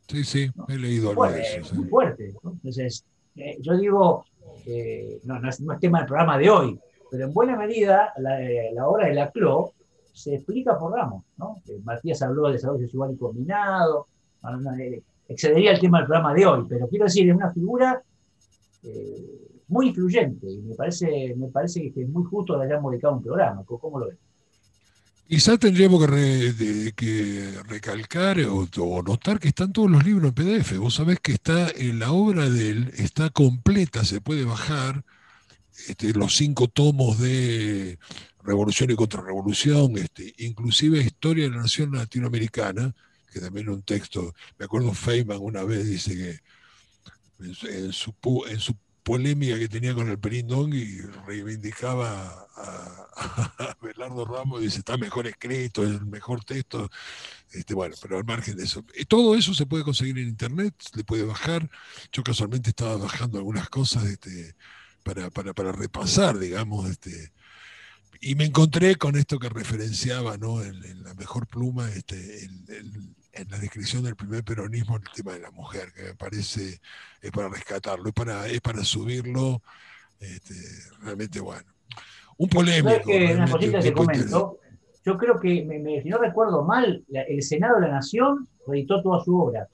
Sí, 0.07 0.23
sí, 0.23 0.51
¿no? 0.55 0.67
he 0.69 0.79
leído 0.79 1.11
algo 1.11 1.29
de 1.29 1.41
eso. 1.41 1.65
sí. 1.65 1.77
Muy 1.77 1.89
fuerte. 1.89 2.35
¿no? 2.43 2.53
Entonces, 2.53 3.05
eh, 3.37 3.57
yo 3.61 3.77
digo, 3.77 4.25
eh, 4.67 5.19
no, 5.25 5.41
no 5.41 5.49
es, 5.49 5.61
no 5.61 5.73
es 5.73 5.81
tema 5.81 5.99
del 5.99 6.07
programa 6.07 6.39
de 6.39 6.51
hoy, 6.51 6.79
pero 7.11 7.25
en 7.25 7.33
buena 7.33 7.57
medida 7.57 8.13
la, 8.19 8.39
la 8.73 8.87
obra 8.87 9.07
de 9.09 9.15
Laclau 9.15 9.73
se 10.15 10.37
explica 10.37 10.79
por 10.79 10.93
Ramos. 10.93 11.25
¿no? 11.37 11.61
Matías 11.85 12.23
habló 12.23 12.45
del 12.45 12.55
desarrollo 12.55 12.81
desigual 12.81 13.13
y 13.13 13.17
combinado, 13.17 14.07
eh, 14.81 15.03
excedería 15.29 15.73
el 15.73 15.81
tema 15.81 15.99
del 15.99 16.07
programa 16.07 16.33
de 16.33 16.47
hoy, 16.47 16.65
pero 16.69 16.89
quiero 16.89 17.05
decir, 17.05 17.29
es 17.29 17.35
una 17.37 17.53
figura 17.53 18.03
eh, 18.83 19.41
muy 19.69 19.89
influyente 19.89 20.51
y 20.51 20.59
me 20.59 20.75
parece, 20.75 21.35
me 21.37 21.49
parece 21.49 21.93
que 21.93 22.03
es 22.03 22.09
muy 22.09 22.25
justo 22.25 22.57
le 22.59 22.65
hayamos 22.65 22.93
dedicado 22.93 23.15
un 23.17 23.23
programa. 23.23 23.65
¿Cómo 23.65 23.99
lo 23.99 24.09
ves? 24.09 24.19
Quizá 25.27 25.57
tendríamos 25.57 26.01
que, 26.03 26.07
re- 26.07 26.53
de- 26.53 26.93
que 26.93 27.55
recalcar 27.67 28.39
o, 28.41 28.69
o 28.79 29.03
notar 29.03 29.41
que 29.41 29.49
están 29.49 29.73
todos 29.73 29.91
los 29.91 30.05
libros 30.05 30.29
en 30.29 30.35
PDF. 30.35 30.77
Vos 30.79 30.95
sabés 30.97 31.19
que 31.21 31.33
está 31.33 31.71
en 31.71 31.99
la 31.99 32.13
obra 32.13 32.51
de 32.51 32.69
él, 32.71 32.91
está 32.99 33.31
completa, 33.31 34.05
se 34.05 34.21
puede 34.21 34.45
bajar 34.45 35.03
este, 35.89 36.13
los 36.13 36.37
cinco 36.37 36.69
tomos 36.69 37.19
de 37.19 37.99
Revolución 38.45 38.91
y 38.91 38.95
Contrarrevolución, 38.95 39.97
este, 39.97 40.35
inclusive 40.39 41.01
Historia 41.01 41.45
de 41.45 41.51
la 41.51 41.63
Nación 41.63 41.93
Latinoamericana, 41.93 42.95
que 43.33 43.41
también 43.41 43.69
un 43.71 43.83
texto, 43.83 44.35
me 44.59 44.67
acuerdo 44.67 44.93
Feynman 44.93 45.39
una 45.41 45.65
vez 45.65 45.87
dice 45.87 46.15
que 46.15 46.41
en 47.45 47.93
su, 47.93 48.15
en 48.49 48.61
su, 48.61 48.77
polémica 49.03 49.59
que 49.59 49.69
tenía 49.69 49.93
con 49.93 50.09
el 50.09 50.19
Perindón 50.19 50.73
y 50.73 50.99
reivindicaba 51.27 52.49
a, 52.57 53.07
a 53.15 53.77
Belardo 53.83 54.25
Ramos, 54.25 54.63
dice, 54.63 54.79
está 54.79 54.97
mejor 54.97 55.27
escrito, 55.27 55.85
es 55.85 55.91
el 55.91 56.07
mejor 56.07 56.43
texto, 56.43 56.91
este, 57.53 57.75
bueno, 57.75 57.95
pero 58.01 58.17
al 58.17 58.25
margen 58.25 58.57
de 58.57 58.65
eso. 58.65 58.83
Todo 59.07 59.35
eso 59.37 59.53
se 59.53 59.67
puede 59.67 59.85
conseguir 59.85 60.19
en 60.19 60.29
internet, 60.29 60.75
le 60.95 61.05
puede 61.05 61.25
bajar. 61.25 61.69
Yo 62.13 62.23
casualmente 62.23 62.71
estaba 62.71 62.97
bajando 62.97 63.37
algunas 63.37 63.69
cosas 63.69 64.05
este, 64.05 64.55
para, 65.03 65.29
para, 65.29 65.53
para 65.53 65.71
repasar, 65.71 66.39
digamos, 66.39 66.89
este, 66.89 67.31
y 68.25 68.35
me 68.35 68.45
encontré 68.45 68.97
con 68.97 69.17
esto 69.17 69.39
que 69.39 69.49
referenciaba 69.49 70.37
¿no? 70.37 70.63
en, 70.63 70.83
en 70.85 71.03
la 71.05 71.15
mejor 71.15 71.47
pluma, 71.47 71.91
este, 71.91 72.45
el- 72.45 72.65
el- 72.69 73.15
en 73.33 73.51
la 73.51 73.59
descripción 73.59 74.05
del 74.05 74.15
primer 74.15 74.45
peronismo, 74.45 74.97
el 74.97 75.03
tema 75.15 75.33
de 75.33 75.41
la 75.41 75.51
mujer, 75.51 75.93
que 75.93 76.03
me 76.05 76.15
parece 76.15 76.81
es 77.21 77.31
para 77.33 77.49
rescatarlo, 77.49 78.07
es 78.09 78.15
para, 78.15 78.47
es 78.47 78.61
para 78.61 78.85
subirlo, 78.85 79.61
este, 80.21 80.55
realmente 81.03 81.41
bueno. 81.41 81.67
Un 82.39 82.49
polémico. 82.49 82.91
¿Sabes 82.91 83.07
que 83.07 83.35
una 83.35 83.51
cosita 83.51 83.67
interesante. 83.79 83.95
comento? 83.95 84.59
Yo 85.05 85.19
creo 85.19 85.41
que, 85.41 85.65
me- 85.65 85.81
me- 85.81 86.01
si 86.03 86.09
no 86.09 86.19
recuerdo 86.19 86.65
mal, 86.65 87.05
la- 87.09 87.23
el 87.23 87.43
Senado 87.43 87.75
de 87.77 87.89
la 87.89 87.95
Nación 87.95 88.49
reeditó 88.69 89.03
toda 89.03 89.23
su 89.25 89.37
obra. 89.37 89.67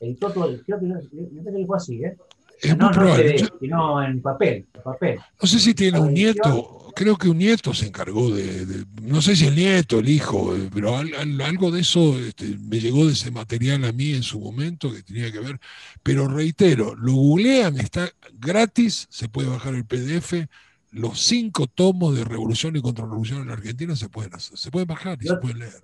Editó 0.00 0.30
todo, 0.30 0.54
creo 0.64 0.78
que, 0.78 0.86
me 0.86 1.42
parece 1.42 1.58
que 1.60 1.66
fue 1.66 1.76
así, 1.76 2.04
¿eh? 2.04 2.16
Es 2.60 2.76
no, 2.76 2.86
muy 2.86 2.94
no 2.94 3.00
probable. 3.00 3.38
CD, 3.38 3.50
sino 3.60 4.02
en 4.02 4.20
papel, 4.22 4.66
en 4.74 4.82
papel. 4.82 5.18
No 5.40 5.46
sé 5.48 5.58
si 5.60 5.74
tiene 5.74 6.00
un 6.00 6.12
nieto, 6.12 6.90
creo 6.94 7.16
que 7.16 7.28
un 7.28 7.38
nieto 7.38 7.72
se 7.72 7.86
encargó 7.86 8.34
de, 8.34 8.66
de- 8.66 8.84
no 9.02 9.22
sé 9.22 9.36
si 9.36 9.46
el 9.46 9.54
nieto, 9.54 10.00
el 10.00 10.08
hijo, 10.08 10.56
eh, 10.56 10.68
pero 10.74 10.96
al- 10.96 11.14
al- 11.14 11.40
algo 11.40 11.70
de 11.70 11.80
eso 11.80 12.18
este, 12.18 12.56
me 12.60 12.80
llegó 12.80 13.06
de 13.06 13.12
ese 13.12 13.30
material 13.30 13.84
a 13.84 13.92
mí 13.92 14.12
en 14.14 14.22
su 14.24 14.40
momento 14.40 14.92
que 14.92 15.02
tenía 15.02 15.30
que 15.30 15.38
ver. 15.38 15.60
Pero 16.02 16.26
reitero, 16.26 16.94
lo 16.96 17.12
googlean, 17.12 17.78
está 17.78 18.08
gratis, 18.40 19.06
se 19.10 19.28
puede 19.28 19.48
bajar 19.48 19.74
el 19.74 19.84
PDF. 19.84 20.48
Los 20.90 21.20
cinco 21.20 21.66
tomos 21.66 22.16
de 22.16 22.24
Revolución 22.24 22.74
y 22.74 22.80
Contrarrevolución 22.80 23.42
en 23.42 23.48
la 23.48 23.52
Argentina 23.54 23.94
se 23.94 24.08
pueden 24.08 24.34
hacer, 24.34 24.56
se 24.58 24.70
pueden 24.70 24.88
bajar 24.88 25.18
y 25.20 25.26
Yo- 25.26 25.34
se 25.34 25.40
pueden 25.40 25.58
leer. 25.60 25.74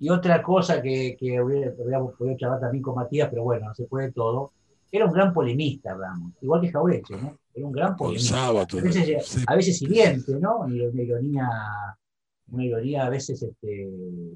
Y 0.00 0.08
otra 0.10 0.42
cosa 0.42 0.82
que, 0.82 1.16
que 1.18 1.40
hubiéramos 1.40 2.14
podido 2.14 2.36
charlar 2.36 2.60
también 2.60 2.82
con 2.82 2.94
Matías, 2.96 3.28
pero 3.30 3.44
bueno, 3.44 3.66
no 3.68 3.74
se 3.74 3.84
puede 3.84 4.10
todo. 4.12 4.52
Era 4.94 5.06
un 5.06 5.12
gran 5.12 5.32
polemista, 5.32 5.92
Ramos, 5.92 6.34
igual 6.40 6.60
que 6.60 6.70
Jaureche, 6.70 7.16
¿no? 7.20 7.36
Era 7.52 7.66
un 7.66 7.72
gran 7.72 7.96
polemista. 7.96 8.36
sábado. 8.36 8.78
A 8.78 8.80
veces, 8.82 9.26
sí. 9.26 9.44
a 9.44 9.56
veces 9.56 9.82
hiriente, 9.82 10.36
¿no? 10.38 10.58
Una 10.60 10.72
ironía, 11.02 11.48
una 12.52 12.64
ironía 12.64 13.06
a 13.06 13.10
veces 13.10 13.42
este, 13.42 13.88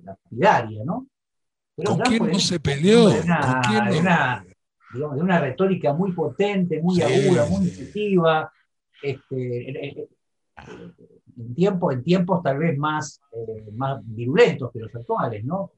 lapidaria, 0.03 0.83
¿no? 0.85 1.07
Pero 1.77 1.91
¿Con 1.91 1.93
un 1.93 1.99
gran 2.01 2.11
quién 2.19 2.33
no 2.33 2.39
se 2.41 2.59
peleó? 2.59 3.09
de 3.09 3.21
una- 3.21 3.41
¿Con 3.41 3.61
quién 3.71 3.85
de 3.85 3.91
no? 3.95 4.01
una- 4.01 4.45
digamos, 4.93 5.17
de 5.17 5.23
una 5.23 5.41
retórica 5.41 5.93
muy 5.93 6.11
potente, 6.11 6.83
muy 6.83 6.97
Sí, 6.97 7.03
aguda, 7.03 7.47
muy 7.47 7.67
sí. 7.67 7.71
incisiva, 7.81 8.53
este, 9.01 9.69
en, 9.71 9.77
en- 9.77 10.09
en 11.37 11.55
tiempo- 11.55 11.93
en 11.93 12.03
tiempos 12.03 12.43
tal 12.43 12.59
vez 12.59 12.77
más, 12.77 13.21
eh, 13.33 13.65
más 13.75 14.01
virulentos 14.05 14.73
que 14.73 14.81
los 14.81 14.93
actuales, 14.93 15.45
¿no? 15.45 15.71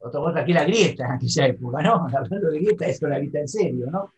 Otra 0.00 0.20
cosa 0.20 0.44
que 0.44 0.52
la 0.54 0.64
grieta 0.64 1.04
en 1.06 1.12
aquella 1.12 1.46
época, 1.46 1.82
¿no? 1.82 2.06
Hablando 2.16 2.50
de 2.50 2.58
grieta, 2.58 2.86
eso 2.86 3.06
la 3.08 3.18
grieta 3.18 3.40
en 3.40 3.48
serio, 3.48 3.86
¿no? 3.90 4.12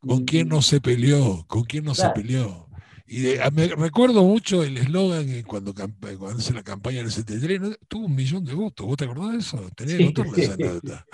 ¿Con 0.00 0.24
quién 0.24 0.48
no 0.48 0.60
se 0.60 0.80
peleó? 0.80 1.44
¿Con 1.46 1.64
quién 1.64 1.84
no 1.84 1.94
Claro. 1.94 2.12
se 2.14 2.20
peleó? 2.22 2.64
Y 3.06 3.24
me 3.52 3.68
recuerdo 3.68 4.24
mucho 4.24 4.62
el 4.64 4.78
eslogan 4.78 5.26
cuando, 5.42 5.74
cuando 5.74 6.38
hace 6.38 6.54
la 6.54 6.62
campaña 6.62 6.98
del 6.98 7.10
73, 7.10 7.60
¿no? 7.60 7.70
tuvo 7.86 8.06
un 8.06 8.14
millón 8.14 8.44
de 8.44 8.54
votos. 8.54 8.86
¿Vos 8.86 8.96
te 8.96 9.04
acordás 9.04 9.32
de 9.32 9.38
eso? 9.38 9.70
Tenés 9.76 9.96
sí, 9.98 10.04
votos 10.16 10.38
esa 10.38 10.54
anécdota. 10.54 11.06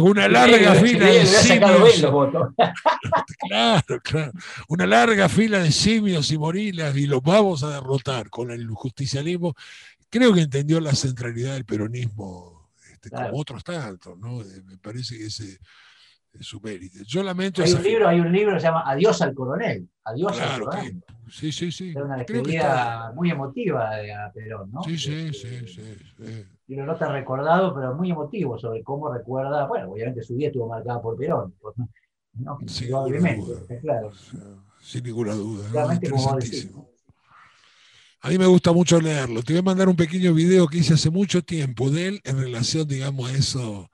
una 0.00 0.28
larga 0.28 0.74
fila 0.74 1.06
de 1.06 1.24
simios. 1.26 2.04
claro, 3.48 4.00
claro. 4.02 4.32
Una 4.68 4.86
larga 4.86 5.28
fila 5.28 5.60
de 5.60 5.70
simios 5.70 6.30
y 6.32 6.38
morilas 6.38 6.96
y 6.96 7.06
los 7.06 7.22
vamos 7.22 7.62
a 7.62 7.70
derrotar 7.70 8.28
con 8.28 8.50
el 8.50 8.66
justicialismo. 8.68 9.54
Creo 10.10 10.32
que 10.34 10.40
entendió 10.40 10.80
la 10.80 10.94
centralidad 10.94 11.54
del 11.54 11.64
peronismo, 11.64 12.57
este, 13.06 13.10
como 13.10 13.38
otros 13.38 13.62
tantos, 13.64 14.18
¿no? 14.18 14.42
Eh, 14.42 14.62
me 14.64 14.78
parece 14.78 15.16
que 15.16 15.26
ese 15.26 15.58
su 16.40 16.60
mérito. 16.60 16.98
Yo 17.06 17.22
lamento. 17.22 17.62
Hay 17.62 17.72
un, 17.72 17.82
libro, 17.82 18.08
hay 18.08 18.20
un 18.20 18.32
libro 18.32 18.54
que 18.54 18.60
se 18.60 18.66
llama 18.66 18.84
Adiós 18.86 19.20
al 19.22 19.34
coronel. 19.34 19.88
Adiós 20.04 20.40
al 20.40 20.60
coronel. 20.60 21.04
sí, 21.28 21.52
sí, 21.52 21.72
sí. 21.72 21.90
Es 21.90 21.96
una 21.96 22.16
despedida 22.16 23.12
muy 23.14 23.30
emotiva 23.30 23.96
de 23.96 24.12
Perón, 24.34 24.70
¿no? 24.70 24.82
Sí, 24.82 24.96
sí, 24.96 25.32
sí, 25.32 25.66
sí, 25.66 26.46
Y 26.66 26.76
lo 26.76 26.86
nota 26.86 27.10
recordado, 27.10 27.74
pero 27.74 27.94
muy 27.94 28.10
emotivo 28.10 28.58
sobre 28.58 28.82
cómo 28.82 29.12
recuerda. 29.12 29.66
Bueno, 29.66 29.90
obviamente 29.90 30.22
su 30.22 30.36
vida 30.36 30.48
estuvo 30.48 30.68
marcada 30.68 31.00
por 31.00 31.16
Perón. 31.16 31.54
¿no? 32.34 32.58
Sin 32.66 32.90
ninguna 32.90 33.34
duda. 33.34 33.60
Claro. 33.80 34.12
Sin 34.80 35.04
ninguna 35.04 35.34
duda. 35.34 35.94
Interesantísimo. 35.94 36.90
A 38.28 38.30
mí 38.30 38.36
me 38.36 38.44
gusta 38.44 38.72
mucho 38.72 39.00
leerlo. 39.00 39.42
Te 39.42 39.54
voy 39.54 39.60
a 39.60 39.62
mandar 39.62 39.88
un 39.88 39.96
pequeño 39.96 40.34
video 40.34 40.68
que 40.68 40.76
hice 40.76 40.92
hace 40.92 41.08
mucho 41.08 41.40
tiempo 41.40 41.88
de 41.88 42.08
él 42.08 42.20
en 42.24 42.38
relación, 42.38 42.86
digamos, 42.86 43.30
a 43.30 43.34
eso 43.34 43.90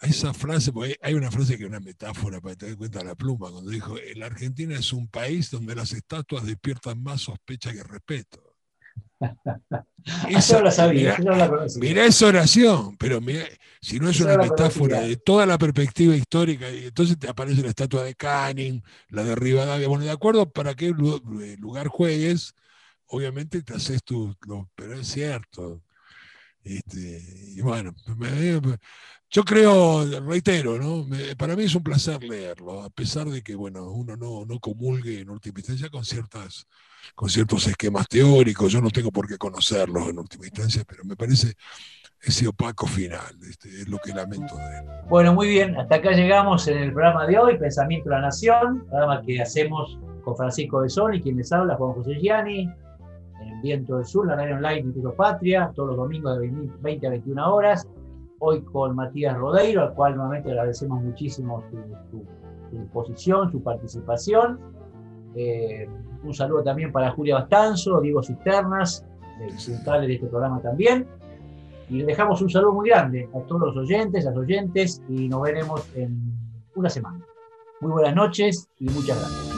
esa 0.00 0.32
frase, 0.32 0.72
porque 0.72 0.96
hay 1.02 1.12
una 1.12 1.30
frase 1.30 1.58
que 1.58 1.64
es 1.64 1.68
una 1.68 1.80
metáfora 1.80 2.40
para 2.40 2.56
tener 2.56 2.72
en 2.72 2.78
cuenta 2.78 3.04
la 3.04 3.14
pluma, 3.14 3.50
cuando 3.50 3.70
dijo, 3.70 3.96
la 4.16 4.24
Argentina 4.24 4.74
es 4.74 4.90
un 4.94 5.06
país 5.08 5.50
donde 5.50 5.74
las 5.74 5.92
estatuas 5.92 6.46
despiertan 6.46 7.02
más 7.02 7.20
sospecha 7.20 7.74
que 7.74 7.82
respeto. 7.82 8.54
Esa, 10.30 10.60
lo 10.60 10.70
sabía, 10.70 11.18
mira, 11.78 12.06
esa 12.06 12.26
oración, 12.26 12.96
pero 12.96 13.20
si 13.80 13.98
no 13.98 14.08
es 14.08 14.20
una 14.20 14.38
metáfora 14.38 15.00
de 15.00 15.16
toda 15.16 15.44
la 15.44 15.58
perspectiva 15.58 16.16
histórica, 16.16 16.70
y 16.70 16.86
entonces 16.86 17.18
te 17.18 17.28
aparece 17.28 17.62
la 17.62 17.68
estatua 17.68 18.02
de 18.02 18.14
Canning, 18.14 18.82
la 19.08 19.24
de 19.24 19.34
Rivadavia, 19.34 19.88
bueno, 19.88 20.04
de 20.04 20.10
acuerdo 20.10 20.50
para 20.50 20.74
qué 20.74 20.88
lugar 20.88 21.88
juegues, 21.88 22.54
obviamente 23.14 23.62
te 23.62 23.74
haces 23.74 24.02
tu, 24.02 24.34
pero 24.74 24.94
es 24.94 25.08
cierto. 25.08 25.82
Este, 26.62 27.22
y 27.54 27.60
bueno, 27.60 27.94
yo 29.30 29.44
creo, 29.44 30.20
reitero, 30.20 30.78
¿no? 30.78 31.06
para 31.36 31.54
mí 31.56 31.64
es 31.64 31.74
un 31.74 31.82
placer 31.82 32.22
leerlo, 32.22 32.82
a 32.82 32.88
pesar 32.88 33.26
de 33.26 33.42
que 33.42 33.54
bueno, 33.54 33.90
uno 33.90 34.16
no, 34.16 34.46
no 34.46 34.58
comulgue 34.60 35.20
en 35.20 35.28
última 35.28 35.58
instancia 35.58 35.90
con, 35.90 36.06
ciertas, 36.06 36.66
con 37.14 37.28
ciertos 37.28 37.66
esquemas 37.66 38.08
teóricos, 38.08 38.72
yo 38.72 38.80
no 38.80 38.88
tengo 38.88 39.10
por 39.10 39.28
qué 39.28 39.36
conocerlos 39.36 40.08
en 40.08 40.18
última 40.18 40.46
instancia, 40.46 40.84
pero 40.86 41.04
me 41.04 41.16
parece 41.16 41.54
ese 42.22 42.48
opaco 42.48 42.86
final, 42.86 43.36
este, 43.46 43.68
es 43.68 43.88
lo 43.88 43.98
que 43.98 44.14
lamento 44.14 44.56
de 44.56 44.78
él. 44.78 44.84
Bueno, 45.10 45.34
muy 45.34 45.48
bien, 45.48 45.76
hasta 45.76 45.96
acá 45.96 46.12
llegamos 46.12 46.66
en 46.68 46.78
el 46.78 46.92
programa 46.92 47.26
de 47.26 47.38
hoy, 47.38 47.58
Pensamiento 47.58 48.08
de 48.08 48.16
la 48.16 48.22
Nación, 48.22 48.86
programa 48.88 49.20
que 49.20 49.42
hacemos 49.42 49.98
con 50.24 50.34
Francisco 50.34 50.80
Besón 50.80 51.14
y 51.14 51.20
quien 51.20 51.36
les 51.36 51.52
habla, 51.52 51.76
Juan 51.76 51.92
José 51.92 52.14
Gianni, 52.14 52.70
Viento 53.64 53.96
del 53.96 54.04
Sur, 54.04 54.26
la 54.26 54.36
radio 54.36 54.56
online 54.56 54.80
Instituto 54.80 55.14
Patria, 55.14 55.72
todos 55.74 55.88
los 55.88 55.96
domingos 55.96 56.38
de 56.38 56.52
20 56.82 57.06
a 57.06 57.10
21 57.10 57.54
horas 57.54 57.88
hoy 58.40 58.60
con 58.60 58.94
Matías 58.94 59.38
Rodeiro, 59.38 59.80
al 59.84 59.94
cual 59.94 60.16
nuevamente 60.16 60.50
agradecemos 60.50 61.02
muchísimo 61.02 61.64
su, 62.10 62.26
disposición, 62.76 63.50
su 63.50 63.62
participación. 63.62 64.60
Eh, 65.34 65.88
un 66.22 66.34
saludo 66.34 66.62
también 66.62 66.92
para 66.92 67.10
Julia 67.12 67.36
Bastanzo, 67.36 68.02
Diego 68.02 68.22
Cisternas, 68.22 69.02
principales 69.38 70.08
de 70.08 70.14
este 70.16 70.26
programa 70.26 70.60
también. 70.60 71.06
Y 71.88 71.94
le 71.94 72.04
dejamos 72.04 72.42
un 72.42 72.50
saludo 72.50 72.74
muy 72.74 72.90
grande 72.90 73.30
a 73.34 73.40
todos 73.46 73.74
los 73.74 73.76
oyentes, 73.78 74.26
a 74.26 74.30
los 74.30 74.40
oyentes, 74.40 75.02
y 75.08 75.26
nos 75.26 75.40
veremos 75.40 75.88
en 75.94 76.34
una 76.74 76.90
semana. 76.90 77.24
Muy 77.80 77.92
buenas 77.92 78.14
noches 78.14 78.68
y 78.78 78.90
muchas 78.90 79.18
gracias. 79.18 79.54